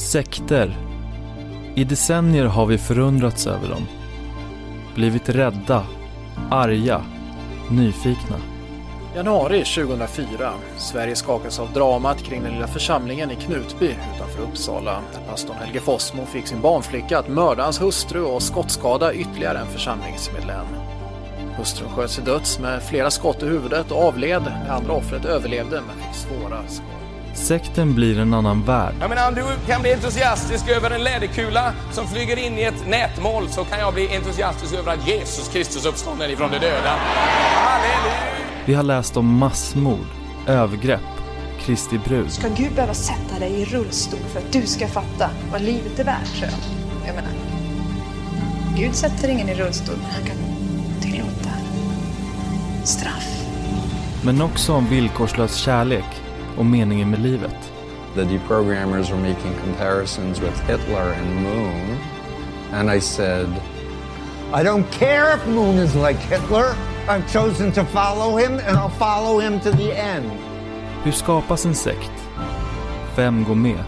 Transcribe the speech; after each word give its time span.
Sekter. 0.00 0.76
I 1.74 1.84
decennier 1.84 2.44
har 2.44 2.66
vi 2.66 2.78
förundrats 2.78 3.46
över 3.46 3.68
dem. 3.68 3.86
Blivit 4.94 5.28
rädda, 5.28 5.86
arga, 6.50 7.02
nyfikna. 7.70 8.36
Januari 9.14 9.64
2004. 9.64 10.52
Sverige 10.76 11.16
skakas 11.16 11.60
av 11.60 11.72
dramat 11.72 12.22
kring 12.22 12.42
den 12.42 12.52
lilla 12.52 12.66
församlingen 12.66 13.30
i 13.30 13.36
Knutby 13.36 13.86
utanför 13.86 14.42
Uppsala. 14.42 15.00
Där 15.12 15.30
pastorn 15.30 15.56
Helge 15.56 15.80
Fossmo 15.80 16.26
fick 16.26 16.46
sin 16.46 16.60
barnflicka 16.60 17.18
att 17.18 17.28
mörda 17.28 17.62
hans 17.62 17.82
hustru 17.82 18.22
och 18.22 18.42
skottskada 18.42 19.14
ytterligare 19.14 19.58
en 19.58 19.66
församlingsmedlem. 19.66 20.66
Hustrun 21.56 21.88
sköts 21.88 22.14
till 22.14 22.24
döds 22.24 22.58
med 22.58 22.82
flera 22.82 23.10
skott 23.10 23.42
i 23.42 23.46
huvudet 23.46 23.90
och 23.90 24.04
avled. 24.04 24.42
Det 24.66 24.72
andra 24.72 24.92
offret 24.92 25.24
överlevde 25.24 25.82
men 25.86 25.96
fick 25.96 26.14
svåra 26.14 26.68
skador. 26.68 26.99
Sekten 27.40 27.94
blir 27.94 28.18
en 28.18 28.34
annan 28.34 28.62
värld. 28.62 28.94
Jag 29.00 29.08
menar, 29.08 29.28
om 29.28 29.34
du 29.34 29.44
kan 29.66 29.82
bli 29.82 29.92
entusiastisk 29.92 30.68
över 30.68 30.90
en 30.90 31.04
läderkula 31.04 31.72
som 31.92 32.06
flyger 32.06 32.36
in 32.36 32.58
i 32.58 32.62
ett 32.62 32.88
nätmål 32.88 33.48
så 33.48 33.64
kan 33.64 33.78
jag 33.78 33.94
bli 33.94 34.16
entusiastisk 34.16 34.74
över 34.74 34.92
att 34.92 35.08
Jesus 35.08 35.48
Kristus 35.48 35.86
uppstånden 35.86 36.30
ifrån 36.30 36.50
de 36.50 36.58
döda. 36.58 36.96
Halleluja! 37.54 38.20
Vi 38.64 38.74
har 38.74 38.82
läst 38.82 39.16
om 39.16 39.26
massmord, 39.26 40.06
övergrepp, 40.46 41.00
Kristi 41.60 41.98
brud. 41.98 42.32
Ska 42.32 42.48
Gud 42.48 42.72
behöva 42.74 42.94
sätta 42.94 43.38
dig 43.38 43.52
i 43.52 43.64
rullstol 43.64 44.20
för 44.32 44.38
att 44.38 44.52
du 44.52 44.66
ska 44.66 44.88
fatta 44.88 45.30
vad 45.52 45.62
livet 45.62 45.98
är 45.98 46.04
värt, 46.04 46.36
tror 46.38 46.50
jag. 46.50 47.08
Jag 47.08 47.14
menar, 47.14 47.32
Gud 48.76 48.94
sätter 48.94 49.28
ingen 49.28 49.48
i 49.48 49.54
rullstol, 49.54 49.96
men 49.96 50.10
han 50.10 50.22
kan 50.22 50.36
tillåta 51.00 51.50
straff. 52.84 53.44
Men 54.22 54.42
också 54.42 54.72
om 54.72 54.86
villkorslös 54.86 55.56
kärlek 55.56 56.04
och 56.60 56.66
meningen 56.66 57.10
med 57.10 57.20
livet. 57.22 57.72
The 58.14 58.24
deprogrammers 58.24 59.10
were 59.10 59.20
making 59.20 59.54
comparisons 59.64 60.40
with 60.40 60.60
Hitler 60.60 61.14
and 61.14 61.42
Moon. 61.42 61.98
And 62.72 62.90
I 62.90 63.00
said, 63.00 63.48
I 64.52 64.62
don't 64.62 64.90
care 64.90 65.36
if 65.36 65.46
Moon 65.46 65.78
is 65.78 65.94
like 65.94 66.18
Hitler. 66.18 66.74
I've 67.08 67.32
chosen 67.32 67.72
to 67.72 67.84
follow 67.84 68.36
him 68.36 68.52
and 68.52 68.76
I'll 68.76 68.98
follow 68.98 69.40
him 69.40 69.60
to 69.60 69.70
the 69.70 69.98
end. 69.98 70.30
Hur 71.04 71.12
skapas 71.12 71.66
en 71.66 71.74
sekt? 71.74 72.12
Vem 73.16 73.44
går 73.44 73.54
med? 73.54 73.84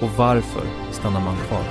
Och 0.00 0.10
varför 0.16 0.62
stannar 0.90 1.20
man 1.20 1.36
kvar? 1.36 1.64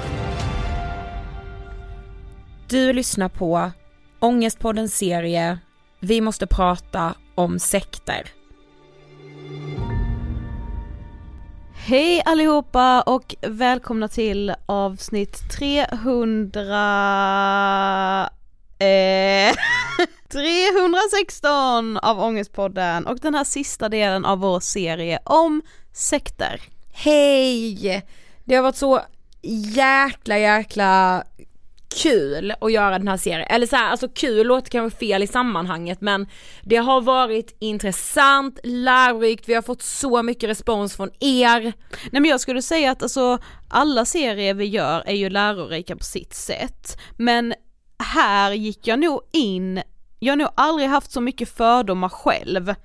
Du 2.67 2.93
lyssnar 2.93 3.29
på 3.29 3.71
Ångestpoddens 4.19 4.97
serie 4.97 5.59
Vi 5.99 6.21
måste 6.21 6.47
prata 6.47 7.13
om 7.35 7.59
sekter. 7.59 8.40
Hej 11.83 12.21
allihopa 12.25 13.01
och 13.01 13.35
välkomna 13.41 14.07
till 14.07 14.53
avsnitt 14.65 15.49
300... 15.51 18.29
Eh, 18.79 19.55
316 20.31 21.97
av 21.97 22.19
Ångestpodden 22.19 23.07
och 23.07 23.19
den 23.19 23.35
här 23.35 23.43
sista 23.43 23.89
delen 23.89 24.25
av 24.25 24.39
vår 24.39 24.59
serie 24.59 25.19
om 25.25 25.61
sekter. 25.93 26.61
Hej! 26.93 28.05
Det 28.45 28.55
har 28.55 28.63
varit 28.63 28.75
så 28.75 29.01
jäkla 29.75 30.37
jäkla 30.37 31.23
kul 31.95 32.53
att 32.61 32.71
göra 32.71 32.97
den 32.97 33.07
här 33.07 33.17
serien, 33.17 33.47
eller 33.49 33.67
så 33.67 33.75
här, 33.75 33.91
alltså 33.91 34.09
kul 34.09 34.47
låter 34.47 34.71
kanske 34.71 34.99
fel 34.99 35.23
i 35.23 35.27
sammanhanget 35.27 36.01
men 36.01 36.27
det 36.63 36.75
har 36.75 37.01
varit 37.01 37.55
intressant, 37.59 38.59
lärorikt, 38.63 39.49
vi 39.49 39.53
har 39.53 39.61
fått 39.61 39.81
så 39.81 40.23
mycket 40.23 40.49
respons 40.49 40.95
från 40.95 41.09
er. 41.19 41.61
Nej 42.11 42.21
men 42.21 42.25
jag 42.25 42.39
skulle 42.39 42.61
säga 42.61 42.91
att 42.91 43.03
alltså 43.03 43.37
alla 43.69 44.05
serier 44.05 44.53
vi 44.53 44.65
gör 44.65 45.03
är 45.05 45.15
ju 45.15 45.29
lärorika 45.29 45.95
på 45.95 46.03
sitt 46.03 46.33
sätt, 46.33 46.97
men 47.17 47.53
här 47.99 48.51
gick 48.51 48.87
jag 48.87 48.99
nog 48.99 49.21
in, 49.31 49.81
jag 50.19 50.31
har 50.31 50.37
nog 50.37 50.49
aldrig 50.55 50.89
haft 50.89 51.11
så 51.11 51.21
mycket 51.21 51.49
fördomar 51.49 52.09
själv 52.09 52.75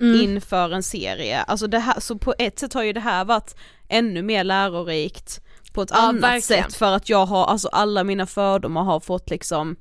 mm. 0.00 0.20
inför 0.20 0.70
en 0.70 0.82
serie, 0.82 1.42
alltså 1.42 1.66
det 1.66 1.78
här, 1.78 2.00
så 2.00 2.18
på 2.18 2.34
ett 2.38 2.58
sätt 2.58 2.74
har 2.74 2.82
ju 2.82 2.92
det 2.92 3.00
här 3.00 3.24
varit 3.24 3.56
ännu 3.88 4.22
mer 4.22 4.44
lärorikt 4.44 5.41
på 5.72 5.82
ett 5.82 5.90
ja, 5.92 5.98
annat 5.98 6.22
verkligen. 6.22 6.62
sätt 6.64 6.74
för 6.74 6.92
att 6.92 7.08
jag 7.08 7.26
har, 7.26 7.46
alltså 7.46 7.68
alla 7.68 8.04
mina 8.04 8.26
fördomar 8.26 8.82
har 8.82 9.00
fått 9.00 9.30
liksom 9.30 9.76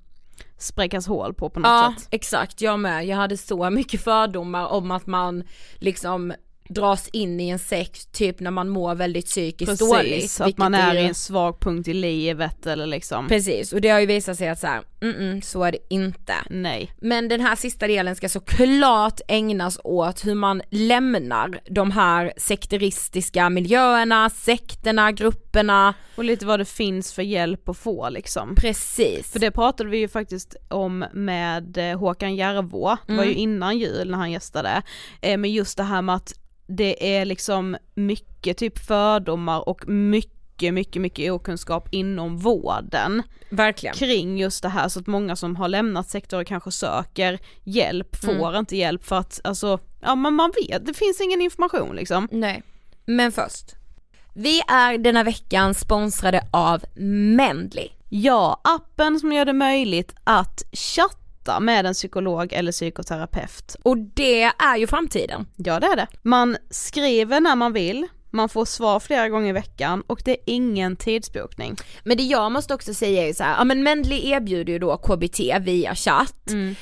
spräckas 0.58 1.08
hål 1.08 1.34
på 1.34 1.50
på 1.50 1.60
något 1.60 1.70
ja, 1.70 1.94
sätt. 1.98 2.08
Ja 2.12 2.16
exakt, 2.16 2.62
jag 2.62 2.80
med. 2.80 3.06
Jag 3.06 3.18
hade 3.18 3.38
så 3.38 3.70
mycket 3.70 4.04
fördomar 4.04 4.68
om 4.68 4.92
att 4.92 5.08
man 5.08 5.44
liksom 5.76 6.34
dras 6.74 7.10
in 7.14 7.40
i 7.40 7.50
en 7.50 7.60
sekt 7.60 8.12
typ 8.12 8.40
när 8.40 8.52
man 8.52 8.70
mår 8.70 8.96
väldigt 8.96 9.26
psykiskt 9.26 9.72
Precis, 9.72 9.90
dåligt. 9.90 10.42
att 10.42 10.58
man 10.58 10.74
är 10.74 10.96
i 10.96 11.06
en 11.06 11.16
svag 11.16 11.60
punkt 11.60 11.88
i 11.88 11.94
livet 11.94 12.66
eller 12.66 12.86
liksom. 12.86 13.28
Precis, 13.28 13.74
och 13.74 13.82
det 13.82 13.90
har 13.90 14.00
ju 14.00 14.06
visat 14.06 14.38
sig 14.38 14.50
att 14.50 14.60
så 14.60 14.68
här, 14.68 14.82
mm, 15.02 15.16
-mm 15.16 15.42
så 15.42 15.64
är 15.64 15.72
det 15.72 15.78
inte. 15.90 16.34
Nej. 16.50 16.92
Men 17.02 17.28
den 17.28 17.42
här 17.42 17.56
sista 17.56 17.88
delen 17.88 18.16
ska 18.16 18.30
såklart 18.30 19.22
ägnas 19.28 19.80
åt 19.84 20.26
hur 20.26 20.36
man 20.36 20.62
lämnar 20.70 21.60
de 21.70 21.92
här 21.92 22.34
sekteristiska 22.38 23.50
miljöerna, 23.50 24.30
sekterna, 24.30 25.12
grupperna. 25.12 25.94
Och 26.16 26.24
lite 26.24 26.46
vad 26.46 26.60
det 26.60 26.66
finns 26.66 27.14
för 27.14 27.22
hjälp 27.22 27.70
att 27.70 27.78
få 27.78 28.10
liksom. 28.10 28.56
Precis. 28.56 29.32
För 29.32 29.40
det 29.40 29.52
pratade 29.52 29.90
vi 29.90 29.98
ju 29.98 30.08
faktiskt 30.08 30.56
om 30.70 31.06
med 31.14 31.78
eh, 31.78 32.00
Håkan 32.00 32.36
Järvå, 32.36 32.98
det 33.08 33.14
var 33.14 33.24
ju 33.24 33.32
mm. 33.32 33.42
innan 33.42 33.78
jul 33.78 34.12
när 34.12 34.18
han 34.18 34.32
gästade, 34.32 34.82
eh, 35.22 35.38
men 35.38 35.52
just 35.52 35.78
det 35.78 35.84
här 35.84 36.02
med 36.02 36.16
att 36.16 36.34
det 36.78 37.18
är 37.18 37.26
liksom 37.26 37.78
mycket 37.96 38.58
typ 38.58 38.80
fördomar 38.80 39.70
och 39.70 39.88
mycket, 39.88 40.74
mycket, 40.74 41.02
mycket 41.02 41.32
okunskap 41.32 41.88
inom 41.92 42.38
vården. 42.38 43.24
Verkligen. 43.50 43.96
Kring 43.96 44.38
just 44.38 44.64
det 44.64 44.70
här 44.70 44.90
så 44.90 45.00
att 45.00 45.08
många 45.08 45.36
som 45.36 45.56
har 45.56 45.68
lämnat 45.68 46.10
sektor 46.10 46.42
och 46.42 46.48
kanske 46.48 46.72
söker 46.72 47.40
hjälp 47.64 48.16
får 48.16 48.48
mm. 48.48 48.56
inte 48.56 48.78
hjälp 48.78 49.04
för 49.06 49.16
att 49.16 49.42
alltså, 49.44 49.80
ja 50.02 50.16
men 50.16 50.34
man 50.34 50.52
vet, 50.68 50.86
det 50.86 50.94
finns 50.94 51.22
ingen 51.22 51.42
information 51.42 51.96
liksom. 51.96 52.28
Nej. 52.32 52.64
Men 53.06 53.32
först. 53.32 53.76
Vi 54.34 54.62
är 54.68 54.98
denna 54.98 55.24
veckan 55.24 55.74
sponsrade 55.74 56.48
av 56.52 56.84
Mendly. 57.36 57.88
Ja, 58.10 58.62
appen 58.64 59.20
som 59.20 59.34
gör 59.34 59.46
det 59.46 59.54
möjligt 59.54 60.16
att 60.24 60.64
chatta 60.72 61.21
prata 61.44 61.60
med 61.60 61.86
en 61.86 61.94
psykolog 61.94 62.54
eller 62.54 62.72
psykoterapeut. 62.72 63.76
Och 63.84 63.98
det 63.98 64.44
är 64.44 64.78
ju 64.78 64.88
framtiden. 64.88 65.48
Ja 65.56 65.80
det 65.80 65.88
är 65.88 65.96
det. 65.96 66.08
Man 66.22 66.58
skriver 66.70 67.40
när 67.40 67.56
man 67.56 67.74
vill, 67.74 68.08
man 68.32 68.50
får 68.50 68.66
svar 68.66 69.00
flera 69.00 69.30
gånger 69.30 69.50
i 69.50 69.54
veckan 69.54 70.04
och 70.08 70.22
det 70.26 70.32
är 70.32 70.38
ingen 70.46 70.96
tidsbokning. 70.96 71.76
Men 72.04 72.18
det 72.18 72.24
jag 72.24 72.52
måste 72.52 72.74
också 72.74 72.94
säga 72.94 73.28
är 73.28 73.34
så 73.34 73.44
här, 73.44 73.56
ja 73.58 73.64
men 73.64 73.84
Mendley 73.84 74.30
erbjuder 74.30 74.74
ju 74.74 74.80
då 74.80 74.98
KBT 74.98 75.40
via 75.62 75.96
chatt. 75.96 76.50
Mm. 76.50 76.76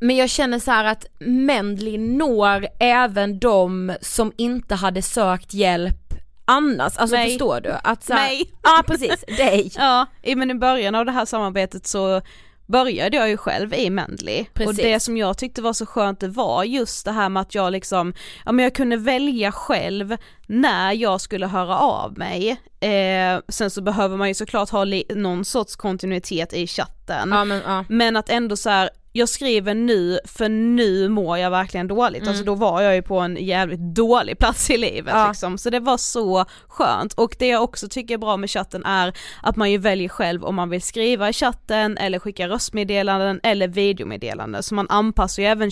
Men 0.00 0.16
jag 0.16 0.30
känner 0.30 0.58
så 0.58 0.72
att 0.72 1.06
Mendley 1.20 1.98
når 1.98 2.66
även 2.80 3.38
de 3.38 3.96
som 4.00 4.32
inte 4.36 4.74
hade 4.74 5.02
sökt 5.02 5.54
hjälp 5.54 6.14
annars, 6.44 6.96
alltså 6.96 7.16
Nej. 7.16 7.28
förstår 7.28 7.60
du? 7.60 7.76
Att 7.82 8.04
så 8.04 8.12
här, 8.12 8.28
Nej! 8.28 8.52
Ja 8.62 8.82
precis, 8.86 9.24
dig! 9.36 9.70
Ja, 9.76 10.06
men 10.36 10.50
i 10.50 10.54
början 10.54 10.94
av 10.94 11.04
det 11.04 11.12
här 11.12 11.24
samarbetet 11.24 11.86
så 11.86 12.22
började 12.68 13.16
jag 13.16 13.28
ju 13.28 13.36
själv 13.36 13.74
i 13.74 13.90
Mendley 13.90 14.46
och 14.66 14.74
det 14.74 15.00
som 15.00 15.16
jag 15.16 15.38
tyckte 15.38 15.62
var 15.62 15.72
så 15.72 15.86
skönt 15.86 16.20
det 16.20 16.28
var 16.28 16.64
just 16.64 17.04
det 17.04 17.12
här 17.12 17.28
med 17.28 17.40
att 17.40 17.54
jag 17.54 17.72
liksom, 17.72 18.14
ja 18.44 18.52
men 18.52 18.62
jag 18.62 18.74
kunde 18.74 18.96
välja 18.96 19.52
själv 19.52 20.16
när 20.46 20.92
jag 20.92 21.20
skulle 21.20 21.46
höra 21.46 21.78
av 21.78 22.18
mig. 22.18 22.50
Eh, 22.80 23.40
sen 23.48 23.70
så 23.70 23.82
behöver 23.82 24.16
man 24.16 24.28
ju 24.28 24.34
såklart 24.34 24.70
ha 24.70 24.84
någon 25.14 25.44
sorts 25.44 25.76
kontinuitet 25.76 26.52
i 26.52 26.66
chatten. 26.66 27.30
Ja, 27.30 27.44
men, 27.44 27.62
ja. 27.66 27.84
men, 27.88 28.16
att 28.16 28.30
ändå 28.30 28.56
så 28.56 28.70
här, 28.70 28.90
jag 29.18 29.28
skriver 29.28 29.74
nu 29.74 30.18
för 30.24 30.48
nu 30.48 31.08
mår 31.08 31.38
jag 31.38 31.50
verkligen 31.50 31.88
dåligt, 31.88 32.22
mm. 32.22 32.28
alltså 32.28 32.44
då 32.44 32.54
var 32.54 32.82
jag 32.82 32.94
ju 32.94 33.02
på 33.02 33.18
en 33.18 33.36
jävligt 33.36 33.80
dålig 33.80 34.38
plats 34.38 34.70
i 34.70 34.76
livet 34.76 35.14
ja. 35.14 35.28
liksom, 35.28 35.58
så 35.58 35.70
det 35.70 35.80
var 35.80 35.96
så 35.96 36.44
skönt 36.68 37.12
och 37.12 37.36
det 37.38 37.46
jag 37.46 37.62
också 37.62 37.88
tycker 37.88 38.14
är 38.14 38.18
bra 38.18 38.36
med 38.36 38.50
chatten 38.50 38.84
är 38.84 39.12
att 39.42 39.56
man 39.56 39.70
ju 39.70 39.78
väljer 39.78 40.08
själv 40.08 40.44
om 40.44 40.54
man 40.54 40.70
vill 40.70 40.82
skriva 40.82 41.28
i 41.28 41.32
chatten 41.32 41.98
eller 41.98 42.18
skicka 42.18 42.48
röstmeddelanden 42.48 43.40
eller 43.42 43.68
videomeddelanden 43.68 44.62
så 44.62 44.74
man 44.74 44.86
anpassar 44.88 45.42
ju 45.42 45.48
även 45.48 45.70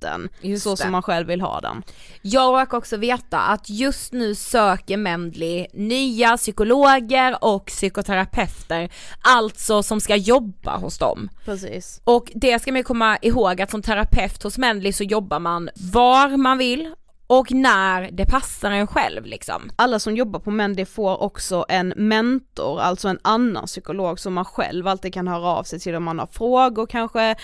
chatt 0.00 0.30
Just 0.40 0.64
så 0.64 0.70
det. 0.70 0.76
som 0.76 0.92
man 0.92 1.02
själv 1.02 1.26
vill 1.26 1.40
ha 1.40 1.60
den. 1.60 1.82
Jag 2.22 2.60
råkar 2.60 2.78
också 2.78 2.96
veta 2.96 3.38
att 3.38 3.70
just 3.70 4.12
nu 4.12 4.34
söker 4.34 4.96
Mendley 4.96 5.66
nya 5.72 6.36
psykologer 6.36 7.44
och 7.44 7.66
psykoterapeuter, 7.66 8.90
alltså 9.20 9.82
som 9.82 10.00
ska 10.00 10.16
jobba 10.16 10.76
hos 10.76 10.98
dem. 10.98 11.28
Precis. 11.44 12.00
Och 12.04 12.32
det 12.34 12.58
ska 12.58 12.72
man 12.72 12.84
komma 12.84 13.18
ihåg 13.22 13.62
att 13.62 13.70
som 13.70 13.82
terapeut 13.82 14.42
hos 14.42 14.58
Mendley 14.58 14.92
så 14.92 15.04
jobbar 15.04 15.38
man 15.38 15.70
var 15.92 16.36
man 16.36 16.58
vill 16.58 16.94
och 17.28 17.52
när 17.52 18.10
det 18.10 18.26
passar 18.26 18.70
en 18.70 18.86
själv 18.86 19.24
liksom. 19.24 19.70
Alla 19.76 19.98
som 19.98 20.16
jobbar 20.16 20.40
på 20.40 20.50
Mendy 20.50 20.84
får 20.84 21.22
också 21.22 21.64
en 21.68 21.94
mentor, 21.96 22.80
alltså 22.80 23.08
en 23.08 23.18
annan 23.22 23.66
psykolog 23.66 24.20
som 24.20 24.34
man 24.34 24.44
själv 24.44 24.86
alltid 24.86 25.14
kan 25.14 25.28
höra 25.28 25.46
av 25.46 25.62
sig 25.62 25.80
till 25.80 25.94
om 25.94 26.04
man 26.04 26.18
har 26.18 26.26
frågor 26.26 26.86
kanske 26.86 27.36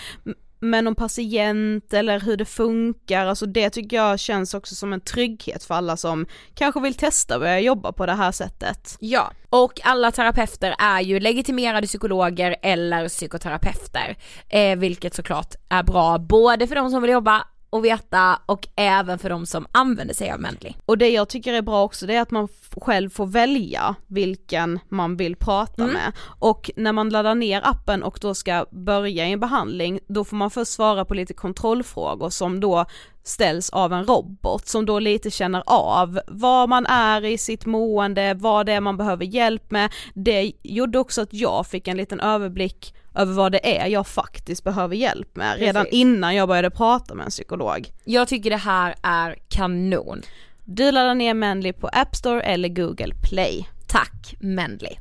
med 0.63 0.83
någon 0.83 0.95
patient 0.95 1.93
eller 1.93 2.19
hur 2.19 2.37
det 2.37 2.45
funkar, 2.45 3.25
alltså 3.25 3.45
det 3.45 3.69
tycker 3.69 3.97
jag 3.97 4.19
känns 4.19 4.53
också 4.53 4.75
som 4.75 4.93
en 4.93 5.01
trygghet 5.01 5.63
för 5.63 5.75
alla 5.75 5.97
som 5.97 6.25
kanske 6.53 6.81
vill 6.81 6.93
testa 6.93 7.35
att 7.35 7.41
börja 7.41 7.59
jobba 7.59 7.91
på 7.91 8.05
det 8.05 8.13
här 8.13 8.31
sättet. 8.31 8.97
Ja, 8.99 9.31
och 9.49 9.79
alla 9.83 10.11
terapeuter 10.11 10.75
är 10.79 11.01
ju 11.01 11.19
legitimerade 11.19 11.87
psykologer 11.87 12.55
eller 12.61 13.09
psykoterapeuter, 13.09 14.17
eh, 14.49 14.75
vilket 14.77 15.13
såklart 15.13 15.55
är 15.69 15.83
bra 15.83 16.17
både 16.17 16.67
för 16.67 16.75
de 16.75 16.89
som 16.89 17.01
vill 17.01 17.11
jobba 17.11 17.47
och 17.73 17.85
veta 17.85 18.39
och 18.45 18.67
även 18.75 19.19
för 19.19 19.29
de 19.29 19.45
som 19.45 19.67
använder 19.71 20.13
sig 20.13 20.31
av 20.31 20.39
Mendley. 20.39 20.73
Och 20.85 20.97
det 20.97 21.09
jag 21.09 21.29
tycker 21.29 21.53
är 21.53 21.61
bra 21.61 21.83
också 21.83 22.05
det 22.05 22.15
är 22.15 22.21
att 22.21 22.31
man 22.31 22.47
själv 22.71 23.09
får 23.09 23.25
välja 23.25 23.95
vilken 24.07 24.79
man 24.89 25.17
vill 25.17 25.35
prata 25.35 25.83
mm. 25.83 25.93
med 25.93 26.11
och 26.39 26.71
när 26.75 26.91
man 26.91 27.09
laddar 27.09 27.35
ner 27.35 27.61
appen 27.65 28.03
och 28.03 28.17
då 28.21 28.33
ska 28.33 28.65
börja 28.71 29.25
en 29.25 29.39
behandling 29.39 29.99
då 30.07 30.23
får 30.23 30.37
man 30.37 30.51
först 30.51 30.71
svara 30.71 31.05
på 31.05 31.13
lite 31.13 31.33
kontrollfrågor 31.33 32.29
som 32.29 32.59
då 32.59 32.85
ställs 33.23 33.69
av 33.69 33.93
en 33.93 34.05
robot 34.05 34.67
som 34.67 34.85
då 34.85 34.99
lite 34.99 35.31
känner 35.31 35.63
av 35.65 36.19
vad 36.27 36.69
man 36.69 36.85
är 36.85 37.25
i 37.25 37.37
sitt 37.37 37.65
mående, 37.65 38.33
vad 38.33 38.65
det 38.65 38.73
är 38.73 38.81
man 38.81 38.97
behöver 38.97 39.25
hjälp 39.25 39.71
med. 39.71 39.93
Det 40.13 40.51
gjorde 40.63 40.99
också 40.99 41.21
att 41.21 41.33
jag 41.33 41.67
fick 41.67 41.87
en 41.87 41.97
liten 41.97 42.19
överblick 42.19 42.93
över 43.15 43.33
vad 43.33 43.51
det 43.51 43.77
är 43.77 43.87
jag 43.87 44.07
faktiskt 44.07 44.63
behöver 44.63 44.95
hjälp 44.95 45.35
med 45.35 45.59
redan 45.59 45.83
Precis. 45.83 45.99
innan 45.99 46.35
jag 46.35 46.47
började 46.47 46.69
prata 46.69 47.15
med 47.15 47.23
en 47.23 47.29
psykolog. 47.29 47.87
Jag 48.03 48.27
tycker 48.27 48.49
det 48.49 48.57
här 48.57 48.95
är 49.01 49.35
kanon. 49.49 50.21
Du 50.65 50.91
laddar 50.91 51.15
ner 51.15 51.33
Mendley 51.33 51.73
på 51.73 51.87
App 51.87 52.15
Store 52.15 52.41
eller 52.41 52.69
Google 52.69 53.13
Play. 53.29 53.67
Tack 53.87 54.35
Mendley. 54.39 54.93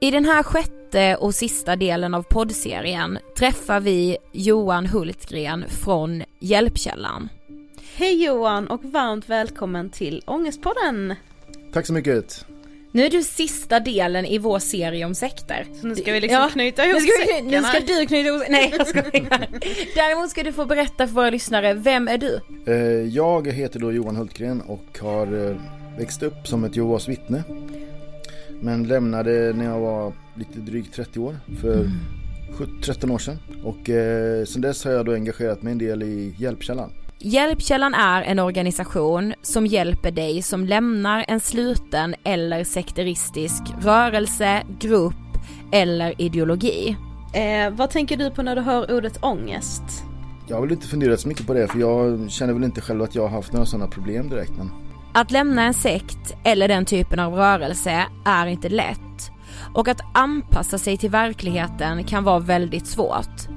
I 0.00 0.10
den 0.10 0.24
här 0.24 0.42
sjätte 0.42 1.16
och 1.16 1.34
sista 1.34 1.76
delen 1.76 2.14
av 2.14 2.22
poddserien 2.22 3.18
träffar 3.38 3.80
vi 3.80 4.16
Johan 4.32 4.86
Hultgren 4.86 5.64
från 5.68 6.22
Hjälpkällan. 6.40 7.28
Hej 7.96 8.24
Johan 8.24 8.68
och 8.68 8.84
varmt 8.84 9.28
välkommen 9.28 9.90
till 9.90 10.22
Ångestpodden! 10.26 11.14
Tack 11.72 11.86
så 11.86 11.92
mycket! 11.92 12.46
Nu 12.94 13.04
är 13.06 13.10
du 13.10 13.22
sista 13.22 13.80
delen 13.80 14.26
i 14.26 14.38
vår 14.38 14.58
serie 14.58 15.04
om 15.04 15.14
sekter. 15.14 15.66
Så 15.80 15.86
nu 15.86 15.94
ska 15.96 16.12
vi 16.12 16.20
liksom 16.20 16.48
knyta 16.52 16.84
ihop 16.86 17.00
nu 17.02 17.08
ska, 17.08 17.34
vi, 17.34 17.50
nu 17.50 17.62
ska 17.62 17.80
du 17.80 18.06
knyta 18.06 18.28
ihop 18.28 18.42
Nej 18.50 18.74
jag 18.78 18.86
skojar. 18.86 19.48
Däremot 19.94 20.30
ska 20.30 20.42
du 20.42 20.52
få 20.52 20.66
berätta 20.66 21.06
för 21.06 21.14
våra 21.14 21.30
lyssnare, 21.30 21.74
vem 21.74 22.08
är 22.08 22.18
du? 22.18 22.40
Eh, 22.66 22.74
Jag 23.14 23.52
heter 23.52 23.80
då 23.80 23.92
Johan 23.92 24.16
Hultgren 24.16 24.60
och 24.60 24.98
har 25.00 25.50
eh, 25.50 25.56
växt 25.98 26.22
upp 26.22 26.46
som 26.46 26.64
ett 26.64 26.76
Jehovas 26.76 27.08
vittne. 27.08 27.42
Men 28.60 28.88
lämnade 28.88 29.52
när 29.52 29.64
jag 29.64 29.80
var 29.80 30.12
lite 30.36 30.58
drygt 30.58 30.94
30 30.94 31.18
år, 31.20 31.36
för 31.60 31.90
17 32.52 32.80
13 32.82 33.10
år 33.10 33.18
sedan. 33.18 33.38
Och 33.64 33.90
eh, 33.90 34.44
sen 34.44 34.62
dess 34.62 34.84
har 34.84 34.92
jag 34.92 35.06
då 35.06 35.12
engagerat 35.12 35.62
mig 35.62 35.72
en 35.72 35.78
del 35.78 36.02
i 36.02 36.34
Hjälpkällan. 36.38 36.90
Hjälpkällan 37.18 37.94
är 37.94 38.22
en 38.22 38.38
organisation 38.38 39.34
som 39.42 39.66
hjälper 39.66 40.10
dig 40.10 40.42
som 40.42 40.64
lämnar 40.64 41.24
en 41.28 41.40
sluten 41.40 42.14
eller 42.24 42.64
sekteristisk 42.64 43.62
rörelse, 43.80 44.62
grupp 44.78 45.14
eller 45.72 46.20
ideologi. 46.20 46.96
Eh, 47.34 47.70
vad 47.70 47.90
tänker 47.90 48.16
du 48.16 48.30
på 48.30 48.42
när 48.42 48.56
du 48.56 48.62
hör 48.62 48.96
ordet 48.96 49.24
ångest? 49.24 49.82
Jag 50.48 50.56
har 50.56 50.62
väl 50.62 50.72
inte 50.72 50.86
funderat 50.86 51.20
så 51.20 51.28
mycket 51.28 51.46
på 51.46 51.54
det 51.54 51.68
för 51.68 51.78
jag 51.78 52.30
känner 52.30 52.52
väl 52.52 52.64
inte 52.64 52.80
själv 52.80 53.02
att 53.02 53.14
jag 53.14 53.22
har 53.22 53.28
haft 53.28 53.52
några 53.52 53.66
sådana 53.66 53.88
problem 53.90 54.28
direkt. 54.28 54.52
Men 54.56 54.70
Att 55.12 55.30
lämna 55.30 55.62
en 55.62 55.74
sekt 55.74 56.36
eller 56.44 56.68
den 56.68 56.84
typen 56.84 57.18
av 57.18 57.34
rörelse 57.34 58.04
är 58.24 58.46
inte 58.46 58.68
lätt 58.68 58.98
och 59.74 59.88
att 59.88 60.00
anpassa 60.14 60.78
sig 60.78 60.96
till 60.96 61.10
verkligheten 61.10 62.04
kan 62.04 62.24
vara 62.24 62.38
väldigt 62.38 62.86
svårt. 62.86 63.48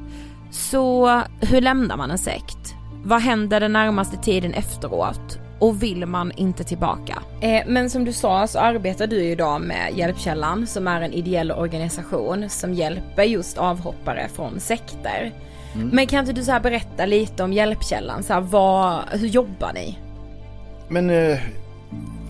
Så 0.52 1.22
hur 1.42 1.62
lämnar 1.62 1.98
man 1.98 2.12
en 2.12 2.18
sekt? 2.18 2.77
Vad 3.06 3.22
händer 3.22 3.60
den 3.60 3.74
närmaste 3.74 4.18
tiden 4.18 4.54
efteråt? 4.54 5.40
Och 5.60 5.84
vill 5.84 6.06
man 6.06 6.32
inte 6.32 6.64
tillbaka? 6.64 7.24
Eh, 7.42 7.64
men 7.68 7.90
som 7.90 8.06
du 8.06 8.14
sa 8.14 8.48
så 8.48 8.60
arbetar 8.60 9.08
du 9.08 9.24
idag 9.24 9.62
med 9.62 9.94
Hjälpkällan 9.98 10.68
som 10.68 10.88
är 10.88 11.02
en 11.02 11.14
ideell 11.14 11.52
organisation 11.52 12.50
som 12.50 12.74
hjälper 12.74 13.24
just 13.24 13.58
avhoppare 13.58 14.28
från 14.36 14.60
sekter. 14.60 15.32
Mm. 15.76 15.88
Men 15.90 16.08
kan 16.08 16.20
inte 16.20 16.34
du 16.34 16.44
så 16.44 16.52
här 16.52 16.60
berätta 16.60 17.06
lite 17.06 17.44
om 17.44 17.54
Hjälpkällan? 17.54 18.24
Så 18.24 18.34
här, 18.34 18.42
vad, 18.42 19.02
hur 19.12 19.28
jobbar 19.28 19.72
ni? 19.74 19.98
Men 20.90 21.10
eh, 21.10 21.40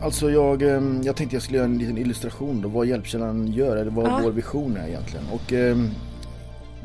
alltså 0.04 0.32
jag, 0.32 0.62
eh, 0.62 0.82
jag 1.04 1.16
tänkte 1.16 1.36
jag 1.36 1.44
skulle 1.44 1.58
göra 1.58 1.66
en 1.68 1.78
liten 1.78 1.98
illustration 1.98 2.62
då 2.62 2.70
vad 2.70 2.86
Hjälpkällan 2.88 3.48
gör, 3.48 3.78
eller 3.78 3.92
vad 3.92 4.06
Ja. 4.08 4.20
vår 4.24 4.32
vision 4.32 4.78
är 4.78 4.88
egentligen. 4.88 5.26
Och 5.32 5.54
eh, 5.54 5.78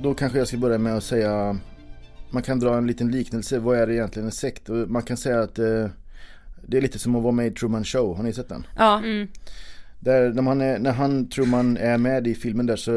då 0.02 0.14
kanske 0.14 0.38
jag 0.38 0.48
ska 0.48 0.56
börja 0.56 0.78
med 0.78 0.96
att 0.96 1.04
säga, 1.04 1.56
man 2.32 2.42
kan 2.42 2.60
dra 2.60 2.76
en 2.76 2.86
liten 2.86 3.10
liknelse, 3.10 3.58
vad 3.58 3.78
är 3.78 3.86
det 3.86 3.94
egentligen 3.94 4.26
en 4.26 4.32
sekt? 4.32 4.68
Och 4.68 4.90
man 4.90 5.02
kan 5.02 5.16
säga 5.16 5.40
att 5.40 5.58
eh, 5.58 5.86
det 6.66 6.76
är 6.76 6.80
lite 6.80 6.98
som 6.98 7.16
att 7.16 7.22
vara 7.22 7.32
med 7.32 7.46
i 7.46 7.50
Truman 7.50 7.84
Show, 7.84 8.16
har 8.16 8.22
ni 8.22 8.32
sett 8.32 8.48
den? 8.48 8.66
Ja. 8.76 9.02
Där, 10.00 10.32
när, 10.32 10.42
man 10.42 10.60
är, 10.60 10.78
när 10.78 10.92
han 10.92 11.28
Truman 11.28 11.76
är 11.76 11.98
med 11.98 12.26
i 12.26 12.34
filmen 12.34 12.66
där 12.66 12.76
så 12.76 12.92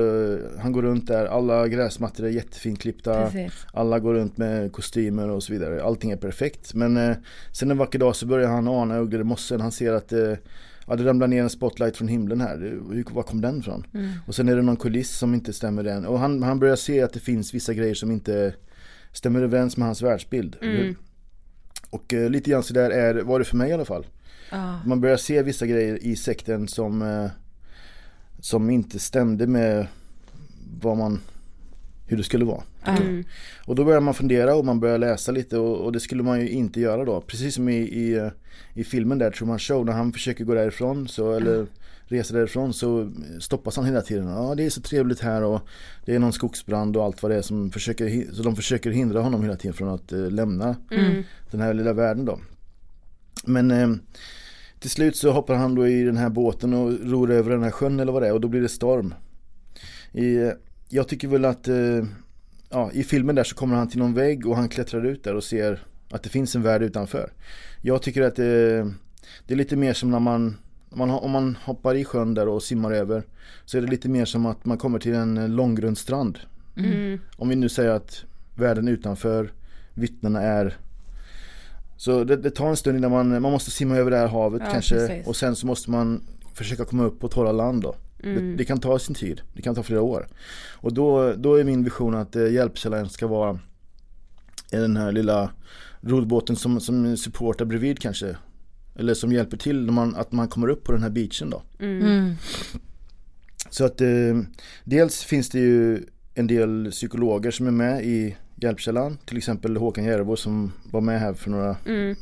han 0.60 0.72
går 0.72 0.82
runt 0.82 1.08
där, 1.08 1.25
alla 1.25 1.68
gräsmattor 1.68 2.25
är 2.25 2.30
jättefint 2.30 2.80
klippta 2.80 3.30
Precis. 3.30 3.65
Alla 3.74 4.00
går 4.00 4.13
runt 4.13 4.38
med 4.38 4.72
kostymer 4.72 5.30
och 5.30 5.44
så 5.44 5.54
vidare, 5.54 5.84
allting 5.84 6.12
är 6.12 6.18
perfekt 6.18 6.74
Men 6.74 6.98
eh, 6.98 7.15
sen 7.51 7.72
en 7.72 7.77
vacker 7.77 8.00
dag 8.00 8.15
så 8.15 8.25
börjar 8.25 8.50
han 8.50 8.68
ana 8.68 8.98
ugglor 8.98 9.22
i 9.22 9.24
mossen, 9.24 9.62
han 9.62 9.72
ser 9.72 9.94
att 9.94 10.13
eh, 10.13 10.34
Ja 10.88 10.96
det 10.96 11.04
ramlar 11.04 11.27
ner 11.27 11.44
en 11.44 11.50
spotlight 11.50 11.98
från 11.98 12.08
himlen 12.08 12.42
här, 12.42 12.58
hur, 12.92 13.06
var 13.13 13.24
kom 13.24 13.42
den 13.42 13.60
ifrån? 13.60 13.88
Mm. 13.94 14.10
Och 14.27 14.36
sen 14.36 14.50
är 14.50 14.56
det 14.56 14.62
någon 14.62 14.77
kuliss 14.77 15.18
som 15.18 15.34
inte 15.34 15.54
stämmer 15.54 15.84
den 15.84 16.06
och 16.06 16.20
han, 16.20 16.44
han 16.44 16.60
börjar 16.60 16.75
se 16.75 17.01
att 17.01 17.13
det 17.13 17.20
finns 17.20 17.54
vissa 17.54 17.74
grejer 17.74 17.94
som 17.94 18.12
inte 18.12 18.54
stämmer 19.15 19.41
överens 19.41 19.77
med 19.77 19.86
hans 19.86 20.01
världsbild? 20.01 20.55
Mm. 20.62 20.95
Och 21.89 22.13
eh, 22.13 22.29
lite 22.29 22.50
grann 22.50 22.63
sådär 22.63 22.89
är, 22.89 23.15
var 23.15 23.39
det 23.39 23.45
för 23.45 23.57
mig 23.57 23.69
i 23.69 23.74
alla 23.74 23.86
fall 23.86 24.05
Ja. 24.51 24.79
man 24.86 25.01
börjar 25.01 25.17
se 25.17 25.41
vissa 25.43 25.65
grejer 25.65 26.03
i 26.03 26.15
sekten 26.15 26.67
som, 26.67 27.01
eh, 27.01 27.31
som 28.39 28.69
inte 28.69 29.00
stämde 29.00 29.48
med 29.48 29.88
vad 30.81 30.98
man, 30.98 31.22
hur 32.07 32.17
det 32.17 32.24
skulle 32.24 32.45
vara. 32.45 32.63
Mm. 32.86 33.24
Och 33.65 33.75
då 33.75 33.86
börjar 33.86 34.00
man 34.01 34.13
fundera 34.13 34.55
och 34.55 34.65
man 34.65 34.79
börjar 34.79 34.98
läsa 34.98 35.31
lite 35.31 35.57
och, 35.57 35.86
och 35.86 35.91
det 35.91 36.00
skulle 36.00 36.24
man 36.24 36.41
ju 36.41 36.50
inte 36.50 36.79
göra 36.79 37.05
då. 37.05 37.22
Precis 37.22 37.55
som 37.55 37.69
i, 37.69 37.77
i, 37.77 38.13
eh, 38.15 38.29
i 38.74 38.84
filmen 38.84 39.17
där, 39.17 39.31
Truman 39.31 39.60
Show, 39.60 39.86
när 39.86 39.93
han 39.93 40.13
försöker 40.13 40.45
gå 40.45 40.53
därifrån 40.53 41.07
så, 41.07 41.34
eller 41.34 41.67
resa 42.07 42.33
därifrån 42.33 42.74
så 42.74 43.12
stoppas 43.39 43.75
han 43.75 43.85
hela 43.85 44.01
tiden. 44.01 44.27
Ja 44.27 44.55
det 44.55 44.65
är 44.65 44.69
så 44.69 44.81
trevligt 44.81 45.19
här 45.19 45.43
och 45.43 45.62
det 46.05 46.15
är 46.15 46.19
någon 46.19 46.33
skogsbrand 46.33 46.97
och 46.97 47.03
allt 47.03 47.24
vad 47.24 47.31
det 47.31 47.38
är 47.38 47.41
som 47.41 47.71
försöker, 47.71 48.33
så 48.33 48.43
de 48.43 48.55
försöker 48.55 48.91
hindra 48.91 49.21
honom 49.21 49.43
hela 49.43 49.55
tiden 49.55 49.74
från 49.74 49.89
att 49.89 50.12
eh, 50.12 50.31
lämna 50.31 50.75
Mm. 50.91 51.24
den 51.51 51.62
här 51.62 51.74
lilla 51.74 51.93
världen 51.93 52.25
då. 52.25 52.39
Men 53.45 53.71
eh, 53.71 53.89
till 54.79 54.89
slut 54.89 55.15
så 55.15 55.31
hoppar 55.31 55.55
han 55.55 55.75
då 55.75 55.88
i 55.88 56.03
den 56.03 56.17
här 56.17 56.29
båten 56.29 56.74
och 56.74 56.91
ror 57.03 57.31
över 57.31 57.51
den 57.51 57.63
här 57.63 57.71
sjön 57.71 58.00
eller 58.00 58.12
vad 58.12 58.21
det 58.21 58.27
är 58.27 58.33
och 58.33 58.41
då 58.41 58.47
blir 58.47 58.62
det 58.62 58.69
storm. 58.69 59.13
I, 60.12 60.35
eh, 60.35 60.51
jag 60.89 61.07
tycker 61.07 61.27
väl 61.27 61.45
att 61.45 61.67
eh, 61.67 62.03
ja, 62.69 62.91
i 62.93 63.03
filmen 63.03 63.35
där 63.35 63.43
så 63.43 63.55
kommer 63.55 63.75
han 63.75 63.89
till 63.89 64.00
någon 64.00 64.13
vägg 64.13 64.47
och 64.47 64.55
han 64.55 64.69
klättrar 64.69 65.05
ut 65.05 65.24
där 65.24 65.35
och 65.35 65.43
ser 65.43 65.83
att 66.09 66.24
det 66.24 66.29
finns 66.29 66.55
en 66.55 66.62
värld 66.62 66.81
utanför. 66.81 67.31
Jag 67.81 68.01
tycker 68.01 68.21
att 68.21 68.35
det, 68.35 68.81
det 69.47 69.53
är 69.53 69.55
lite 69.55 69.75
mer 69.75 69.93
som 69.93 70.12
när 70.12 70.19
man, 70.19 70.57
om 71.01 71.07
man, 71.07 71.19
om 71.19 71.31
man 71.31 71.57
hoppar 71.63 71.95
i 71.95 72.05
sjön 72.05 72.33
där 72.33 72.47
och 72.47 72.63
simmar 72.63 72.91
över 72.91 73.23
så 73.65 73.77
är 73.77 73.81
det 73.81 73.87
lite 73.87 74.09
mer 74.09 74.25
som 74.25 74.45
att 74.45 74.65
man 74.65 74.77
kommer 74.77 74.99
till 74.99 75.13
en 75.13 75.55
långgrundstrand. 75.55 76.39
Mm. 76.77 77.19
Om 77.35 77.49
vi 77.49 77.55
nu 77.55 77.69
säger 77.69 77.89
att 77.89 78.23
världen 78.55 78.87
utanför, 78.87 79.51
vittnena 79.93 80.41
är 80.41 80.77
så 81.97 82.23
det, 82.23 82.35
det 82.35 82.51
tar 82.51 82.69
en 82.69 82.75
stund 82.75 82.97
innan 82.97 83.11
man, 83.11 83.41
man 83.41 83.51
måste 83.51 83.71
simma 83.71 83.95
över 83.95 84.11
det 84.11 84.17
här 84.17 84.27
havet 84.27 84.61
Ja, 84.65 84.71
kanske 84.71 84.95
precis. 84.95 85.27
och 85.27 85.35
sen 85.35 85.55
så 85.55 85.67
måste 85.67 85.91
man 85.91 86.21
försöka 86.53 86.85
komma 86.85 87.03
upp 87.03 87.19
på 87.19 87.27
torra 87.27 87.51
land 87.51 87.81
då. 87.81 87.95
Mm. 88.23 88.35
Det, 88.35 88.57
det 88.57 88.65
kan 88.65 88.79
ta 88.79 88.99
sin 88.99 89.15
tid, 89.15 89.41
det 89.53 89.61
kan 89.61 89.75
ta 89.75 89.83
flera 89.83 90.01
år. 90.01 90.27
Och 90.73 90.93
då, 90.93 91.33
då 91.33 91.55
är 91.55 91.63
min 91.63 91.83
vision 91.83 92.15
att 92.15 92.35
eh, 92.35 92.51
hjälpkällan 92.51 93.09
ska 93.09 93.27
vara 93.27 93.59
den 94.71 94.97
här 94.97 95.11
lilla 95.11 95.51
rodbåten 96.01 96.55
som, 96.55 96.79
som 96.79 97.17
supportar 97.17 97.65
bredvid 97.65 97.99
kanske. 97.99 98.35
Eller 98.95 99.13
som 99.13 99.31
hjälper 99.31 99.57
till 99.57 99.85
när 99.85 99.93
man, 99.93 100.15
att 100.15 100.31
man 100.31 100.47
kommer 100.47 100.67
upp 100.67 100.83
på 100.83 100.91
den 100.91 101.03
här 101.03 101.09
beachen 101.09 101.49
då. 101.49 101.61
Mm. 101.79 102.35
Så 103.69 103.85
att 103.85 104.01
eh, 104.01 104.07
dels 104.83 105.23
finns 105.23 105.49
det 105.49 105.59
ju 105.59 106.05
en 106.33 106.47
del 106.47 106.91
psykologer 106.91 107.51
som 107.51 107.67
är 107.67 107.71
med 107.71 108.05
i 108.05 108.35
Hjälpkällan. 108.55 109.17
Till 109.25 109.37
exempel 109.37 109.77
Håkan 109.77 110.03
Järbo 110.05 110.35
som 110.35 110.71
var 110.91 111.01
med 111.01 111.19
här 111.19 111.33
för 111.33 111.49
några, 111.49 111.75
Mm. 111.85 112.15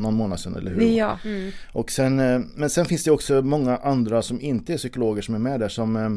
någon 0.00 0.14
månad 0.14 0.40
sedan 0.40 0.56
eller 0.56 0.70
hur? 0.74 0.80
Ja. 0.82 1.18
Mm. 1.24 1.50
Och 1.72 1.90
sen, 1.90 2.20
eh, 2.20 2.40
men 2.56 2.70
sen 2.70 2.84
finns 2.86 3.04
det 3.04 3.10
också 3.10 3.42
många 3.42 3.76
andra 3.76 4.22
som 4.22 4.40
inte 4.40 4.72
är 4.72 4.76
psykologer 4.76 5.22
som 5.22 5.34
är 5.34 5.38
med 5.38 5.60
där 5.60 5.68
som, 5.68 5.96
eh, 5.96 6.10